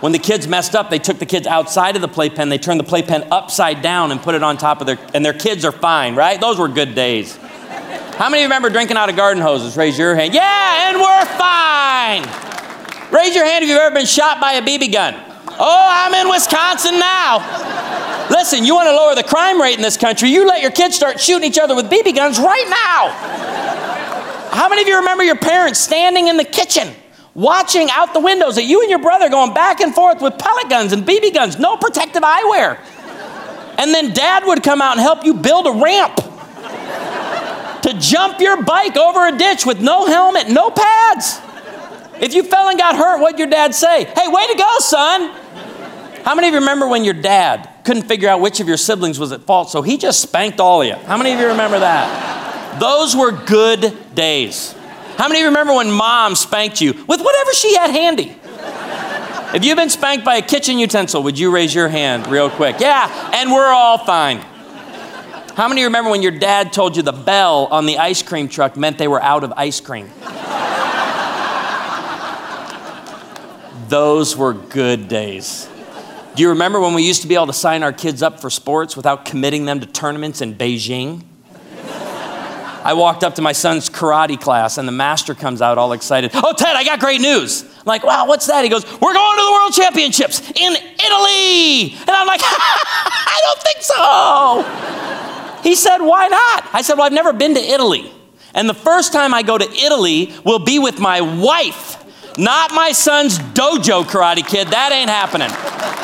When 0.00 0.12
the 0.12 0.18
kids 0.18 0.48
messed 0.48 0.74
up, 0.74 0.90
they 0.90 0.98
took 0.98 1.18
the 1.18 1.26
kids 1.26 1.46
outside 1.46 1.96
of 1.96 2.02
the 2.02 2.08
playpen, 2.08 2.48
they 2.50 2.58
turned 2.58 2.80
the 2.80 2.84
playpen 2.84 3.26
upside 3.30 3.80
down 3.80 4.12
and 4.12 4.20
put 4.20 4.34
it 4.34 4.42
on 4.42 4.58
top 4.58 4.80
of 4.80 4.86
their, 4.86 4.98
and 5.14 5.24
their 5.24 5.32
kids 5.32 5.64
are 5.64 5.72
fine, 5.72 6.14
right? 6.14 6.38
Those 6.38 6.58
were 6.58 6.68
good 6.68 6.94
days. 6.94 7.36
How 7.36 8.28
many 8.28 8.42
of 8.42 8.42
you 8.42 8.46
remember 8.46 8.70
drinking 8.70 8.96
out 8.96 9.08
of 9.08 9.16
garden 9.16 9.42
hoses? 9.42 9.76
Raise 9.76 9.98
your 9.98 10.14
hand. 10.14 10.34
Yeah, 10.34 10.88
and 10.88 10.98
we're 10.98 11.24
fine. 11.38 12.22
Raise 13.12 13.34
your 13.34 13.44
hand 13.44 13.62
if 13.62 13.68
you've 13.70 13.78
ever 13.78 13.94
been 13.94 14.06
shot 14.06 14.40
by 14.40 14.52
a 14.52 14.62
BB 14.62 14.92
gun. 14.92 15.14
Oh, 15.58 15.86
I'm 15.88 16.14
in 16.14 16.28
Wisconsin 16.28 16.98
now. 16.98 17.73
Listen, 18.30 18.64
you 18.64 18.74
want 18.74 18.88
to 18.88 18.96
lower 18.96 19.14
the 19.14 19.22
crime 19.22 19.60
rate 19.60 19.76
in 19.76 19.82
this 19.82 19.96
country, 19.96 20.30
you 20.30 20.46
let 20.46 20.62
your 20.62 20.70
kids 20.70 20.96
start 20.96 21.20
shooting 21.20 21.48
each 21.48 21.58
other 21.58 21.74
with 21.74 21.90
BB 21.90 22.14
guns 22.14 22.38
right 22.38 22.66
now. 22.68 23.10
How 24.50 24.68
many 24.68 24.82
of 24.82 24.88
you 24.88 24.96
remember 24.96 25.24
your 25.24 25.36
parents 25.36 25.80
standing 25.80 26.28
in 26.28 26.36
the 26.36 26.44
kitchen 26.44 26.94
watching 27.34 27.88
out 27.90 28.14
the 28.14 28.20
windows 28.20 28.56
at 28.56 28.64
you 28.64 28.80
and 28.80 28.88
your 28.88 29.00
brother 29.00 29.28
going 29.28 29.52
back 29.52 29.80
and 29.80 29.94
forth 29.94 30.22
with 30.22 30.38
pellet 30.38 30.70
guns 30.70 30.92
and 30.92 31.04
BB 31.04 31.34
guns, 31.34 31.58
no 31.58 31.76
protective 31.76 32.22
eyewear. 32.22 32.78
And 33.76 33.92
then 33.92 34.14
dad 34.14 34.44
would 34.46 34.62
come 34.62 34.80
out 34.80 34.92
and 34.92 35.00
help 35.00 35.24
you 35.24 35.34
build 35.34 35.66
a 35.66 35.72
ramp 35.72 36.16
to 37.82 37.94
jump 37.98 38.40
your 38.40 38.62
bike 38.62 38.96
over 38.96 39.26
a 39.26 39.36
ditch 39.36 39.66
with 39.66 39.80
no 39.80 40.06
helmet, 40.06 40.48
no 40.48 40.70
pads. 40.70 41.40
If 42.20 42.34
you 42.34 42.44
fell 42.44 42.68
and 42.68 42.78
got 42.78 42.96
hurt, 42.96 43.20
what'd 43.20 43.38
your 43.38 43.48
dad 43.48 43.74
say? 43.74 44.04
Hey, 44.04 44.28
way 44.28 44.46
to 44.46 44.54
go, 44.56 44.76
son. 44.78 45.30
How 46.24 46.34
many 46.34 46.46
of 46.48 46.54
you 46.54 46.60
remember 46.60 46.86
when 46.86 47.04
your 47.04 47.14
dad 47.14 47.68
couldn't 47.84 48.04
figure 48.04 48.28
out 48.28 48.40
which 48.40 48.60
of 48.60 48.68
your 48.68 48.76
siblings 48.76 49.18
was 49.18 49.30
at 49.30 49.42
fault, 49.42 49.70
so 49.70 49.82
he 49.82 49.98
just 49.98 50.20
spanked 50.20 50.58
all 50.58 50.82
of 50.82 50.88
you? 50.88 50.94
How 50.94 51.16
many 51.16 51.32
of 51.32 51.38
you 51.38 51.48
remember 51.48 51.78
that? 51.78 52.80
Those 52.80 53.14
were 53.14 53.30
good 53.30 53.94
days. 54.14 54.72
How 55.16 55.28
many 55.28 55.40
of 55.40 55.44
you 55.44 55.48
remember 55.48 55.74
when 55.74 55.90
mom 55.90 56.34
spanked 56.34 56.80
you 56.80 56.92
with 56.92 57.20
whatever 57.20 57.52
she 57.52 57.76
had 57.76 57.90
handy? 57.90 58.34
If 59.54 59.64
you've 59.64 59.76
been 59.76 59.90
spanked 59.90 60.24
by 60.24 60.36
a 60.36 60.42
kitchen 60.42 60.78
utensil, 60.78 61.22
would 61.22 61.38
you 61.38 61.52
raise 61.52 61.72
your 61.72 61.88
hand 61.88 62.26
real 62.26 62.50
quick? 62.50 62.80
Yeah, 62.80 63.30
and 63.34 63.52
we're 63.52 63.66
all 63.66 63.98
fine. 63.98 64.38
How 65.54 65.68
many 65.68 65.84
remember 65.84 66.10
when 66.10 66.22
your 66.22 66.32
dad 66.32 66.72
told 66.72 66.96
you 66.96 67.02
the 67.02 67.12
bell 67.12 67.66
on 67.70 67.86
the 67.86 67.98
ice 67.98 68.22
cream 68.22 68.48
truck 68.48 68.76
meant 68.76 68.98
they 68.98 69.06
were 69.06 69.22
out 69.22 69.44
of 69.44 69.52
ice 69.52 69.80
cream? 69.80 70.10
Those 73.88 74.36
were 74.36 74.54
good 74.54 75.06
days. 75.06 75.68
Do 76.34 76.42
you 76.42 76.48
remember 76.48 76.80
when 76.80 76.94
we 76.94 77.06
used 77.06 77.22
to 77.22 77.28
be 77.28 77.36
able 77.36 77.46
to 77.46 77.52
sign 77.52 77.84
our 77.84 77.92
kids 77.92 78.20
up 78.20 78.40
for 78.40 78.50
sports 78.50 78.96
without 78.96 79.24
committing 79.24 79.66
them 79.66 79.78
to 79.78 79.86
tournaments 79.86 80.40
in 80.40 80.56
Beijing? 80.56 81.22
I 82.84 82.92
walked 82.94 83.22
up 83.22 83.36
to 83.36 83.42
my 83.42 83.52
son's 83.52 83.88
karate 83.88 84.38
class, 84.38 84.76
and 84.76 84.86
the 84.86 84.92
master 84.92 85.34
comes 85.34 85.62
out 85.62 85.78
all 85.78 85.92
excited. 85.92 86.32
Oh, 86.34 86.52
Ted, 86.52 86.76
I 86.76 86.84
got 86.84 86.98
great 86.98 87.20
news. 87.20 87.62
I'm 87.62 87.84
like, 87.86 88.02
wow, 88.02 88.26
what's 88.26 88.46
that? 88.48 88.64
He 88.64 88.68
goes, 88.68 88.84
We're 88.84 89.14
going 89.14 89.36
to 89.38 89.44
the 89.44 89.52
World 89.52 89.72
Championships 89.72 90.40
in 90.40 90.72
Italy. 90.74 91.94
And 92.00 92.10
I'm 92.10 92.26
like, 92.26 92.40
I 92.44 93.40
don't 93.44 93.62
think 93.62 93.82
so. 95.62 95.62
He 95.62 95.76
said, 95.76 95.98
Why 95.98 96.26
not? 96.28 96.68
I 96.74 96.82
said, 96.82 96.94
Well, 96.94 97.06
I've 97.06 97.12
never 97.12 97.32
been 97.32 97.54
to 97.54 97.60
Italy. 97.60 98.12
And 98.54 98.68
the 98.68 98.74
first 98.74 99.12
time 99.12 99.32
I 99.32 99.42
go 99.42 99.56
to 99.56 99.70
Italy 99.70 100.34
will 100.44 100.58
be 100.58 100.78
with 100.78 100.98
my 100.98 101.20
wife, 101.20 102.04
not 102.36 102.74
my 102.74 102.92
son's 102.92 103.38
dojo 103.38 104.04
karate 104.04 104.46
kid. 104.46 104.68
That 104.68 104.92
ain't 104.92 105.08
happening. 105.08 106.03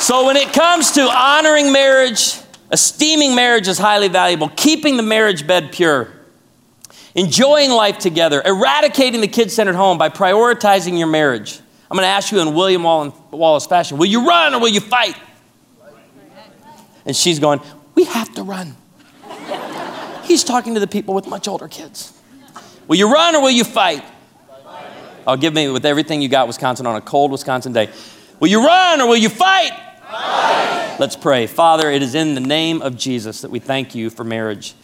So 0.00 0.24
when 0.24 0.36
it 0.36 0.54
comes 0.54 0.92
to 0.92 1.02
honoring 1.02 1.72
marriage, 1.72 2.34
esteeming 2.70 3.34
marriage 3.34 3.68
as 3.68 3.76
highly 3.76 4.08
valuable, 4.08 4.48
keeping 4.56 4.96
the 4.96 5.02
marriage 5.02 5.46
bed 5.46 5.72
pure, 5.72 6.08
enjoying 7.14 7.70
life 7.70 7.98
together, 7.98 8.40
eradicating 8.42 9.20
the 9.20 9.28
kid 9.28 9.50
centered 9.50 9.74
home 9.74 9.98
by 9.98 10.08
prioritizing 10.08 10.98
your 10.98 11.06
marriage. 11.06 11.60
I'm 11.90 11.98
going 11.98 12.06
to 12.06 12.10
ask 12.10 12.32
you 12.32 12.40
in 12.40 12.54
William 12.54 12.82
Wallace 12.82 13.66
fashion 13.66 13.98
will 13.98 14.06
you 14.06 14.26
run 14.26 14.54
or 14.54 14.60
will 14.60 14.68
you 14.68 14.80
fight? 14.80 15.16
And 17.04 17.14
she's 17.14 17.38
going, 17.38 17.60
We 17.94 18.04
have 18.04 18.32
to 18.36 18.42
run. 18.42 18.76
He's 20.24 20.44
talking 20.44 20.72
to 20.74 20.80
the 20.80 20.86
people 20.86 21.12
with 21.12 21.26
much 21.26 21.46
older 21.46 21.68
kids. 21.68 22.18
Will 22.88 22.96
you 22.96 23.12
run 23.12 23.36
or 23.36 23.42
will 23.42 23.50
you 23.50 23.64
fight? 23.64 24.02
I'll 25.26 25.36
give 25.36 25.52
me 25.52 25.68
with 25.68 25.84
everything 25.84 26.22
you 26.22 26.30
got, 26.30 26.46
Wisconsin, 26.46 26.86
on 26.86 26.96
a 26.96 27.02
cold 27.02 27.30
Wisconsin 27.32 27.74
day. 27.74 27.90
Will 28.38 28.48
you 28.48 28.64
run 28.64 29.02
or 29.02 29.06
will 29.06 29.16
you 29.18 29.28
fight? 29.28 29.88
Let's 30.10 31.14
pray. 31.14 31.46
Father, 31.46 31.88
it 31.88 32.02
is 32.02 32.16
in 32.16 32.34
the 32.34 32.40
name 32.40 32.82
of 32.82 32.96
Jesus 32.96 33.42
that 33.42 33.50
we 33.52 33.60
thank 33.60 33.94
you 33.94 34.10
for 34.10 34.24
marriage. 34.24 34.74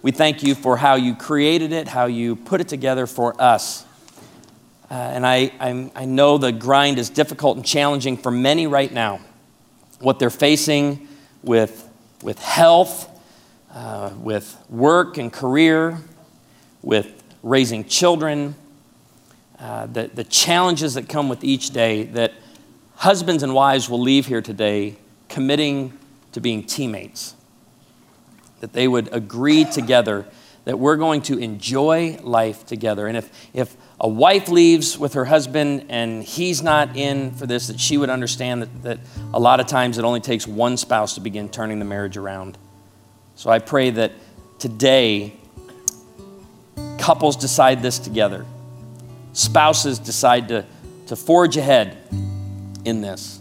We 0.00 0.12
thank 0.12 0.44
you 0.44 0.54
for 0.54 0.76
how 0.76 0.94
you 0.94 1.16
created 1.16 1.72
it, 1.72 1.88
how 1.88 2.06
you 2.06 2.36
put 2.36 2.60
it 2.60 2.68
together 2.68 3.08
for 3.08 3.34
us. 3.42 3.84
Uh, 4.88 4.94
and 4.94 5.26
I, 5.26 5.50
I'm, 5.58 5.90
i 5.96 6.04
know 6.04 6.38
the 6.38 6.52
grind 6.52 7.00
is 7.00 7.10
difficult 7.10 7.56
and 7.56 7.66
challenging 7.66 8.16
for 8.16 8.30
many 8.30 8.68
right 8.68 8.92
now. 8.92 9.18
What 9.98 10.20
they're 10.20 10.30
facing 10.30 11.08
with, 11.42 11.88
with 12.22 12.38
health, 12.38 13.10
uh, 13.74 14.10
with 14.20 14.56
work 14.70 15.18
and 15.18 15.32
career, 15.32 15.98
with 16.82 17.24
raising 17.42 17.86
children, 17.86 18.54
uh, 19.58 19.86
the, 19.86 20.06
the 20.14 20.24
challenges 20.24 20.94
that 20.94 21.08
come 21.08 21.28
with 21.28 21.42
each 21.42 21.70
day, 21.70 22.04
that 22.04 22.34
husbands 22.96 23.42
and 23.42 23.54
wives 23.54 23.88
will 23.88 24.00
leave 24.00 24.26
here 24.26 24.42
today 24.42 24.96
committing 25.28 25.96
to 26.32 26.40
being 26.40 26.64
teammates. 26.64 27.34
That 28.60 28.72
they 28.72 28.88
would 28.88 29.12
agree 29.12 29.64
together 29.64 30.26
that 30.64 30.80
we're 30.80 30.96
going 30.96 31.22
to 31.22 31.38
enjoy 31.38 32.18
life 32.22 32.66
together. 32.66 33.06
And 33.06 33.16
if, 33.16 33.30
if 33.54 33.76
a 34.00 34.08
wife 34.08 34.48
leaves 34.48 34.98
with 34.98 35.14
her 35.14 35.24
husband 35.24 35.86
and 35.88 36.24
he's 36.24 36.60
not 36.60 36.96
in 36.96 37.30
for 37.30 37.46
this, 37.46 37.68
that 37.68 37.78
she 37.78 37.96
would 37.96 38.10
understand 38.10 38.62
that, 38.62 38.82
that 38.82 38.98
a 39.32 39.38
lot 39.38 39.60
of 39.60 39.68
times 39.68 39.96
it 39.96 40.04
only 40.04 40.18
takes 40.18 40.44
one 40.44 40.76
spouse 40.76 41.14
to 41.14 41.20
begin 41.20 41.48
turning 41.48 41.78
the 41.78 41.84
marriage 41.84 42.16
around. 42.16 42.58
So 43.36 43.48
I 43.48 43.60
pray 43.60 43.90
that 43.90 44.10
today 44.58 45.34
couples 46.98 47.36
decide 47.36 47.80
this 47.80 48.00
together, 48.00 48.44
spouses 49.34 50.00
decide 50.00 50.48
to, 50.48 50.66
to 51.06 51.14
forge 51.14 51.56
ahead 51.56 51.96
in 52.86 53.00
this. 53.00 53.40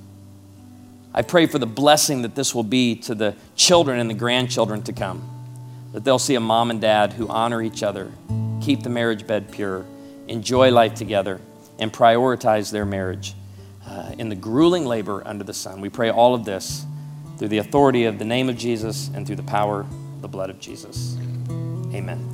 I 1.14 1.22
pray 1.22 1.46
for 1.46 1.60
the 1.60 1.66
blessing 1.68 2.24
that 2.24 2.36
this 2.36 2.54
will 2.54 2.64
be 2.64 2.96
to 2.98 3.16
the 3.16 3.36
children 3.56 4.00
and 4.00 4.10
the 4.10 4.16
grandchildren 4.16 4.82
to 4.84 4.94
come, 4.94 5.24
that 5.94 6.04
they'll 6.04 6.20
see 6.20 6.36
a 6.36 6.42
mom 6.42 6.72
and 6.72 6.82
dad 6.82 7.14
who 7.14 7.28
honor 7.30 7.62
each 7.62 7.84
other, 7.84 8.12
keep 8.62 8.84
the 8.84 8.90
marriage 8.90 9.26
bed 9.26 9.52
pure 9.52 9.86
enjoy 10.28 10.72
life 10.72 10.96
together, 10.96 11.40
and 11.80 11.92
prioritize 11.92 12.72
their 12.72 12.86
marriage 12.86 13.34
uh, 13.88 14.14
in 14.18 14.30
the 14.30 14.36
grueling 14.36 14.86
labor 14.86 15.22
under 15.26 15.44
the 15.44 15.54
sun. 15.54 15.82
We 15.82 15.90
pray 15.90 16.10
all 16.10 16.34
of 16.34 16.46
this 16.46 16.86
through 17.38 17.50
the 17.50 17.58
authority 17.58 18.06
of 18.06 18.18
the 18.18 18.26
name 18.26 18.50
of 18.50 18.58
Jesus 18.58 19.10
and 19.14 19.28
through 19.28 19.36
the 19.36 19.44
power 19.44 19.82
of 19.82 20.22
the 20.22 20.28
blood 20.28 20.50
of 20.50 20.60
Jesus. 20.60 21.18
Amen. 21.94 22.32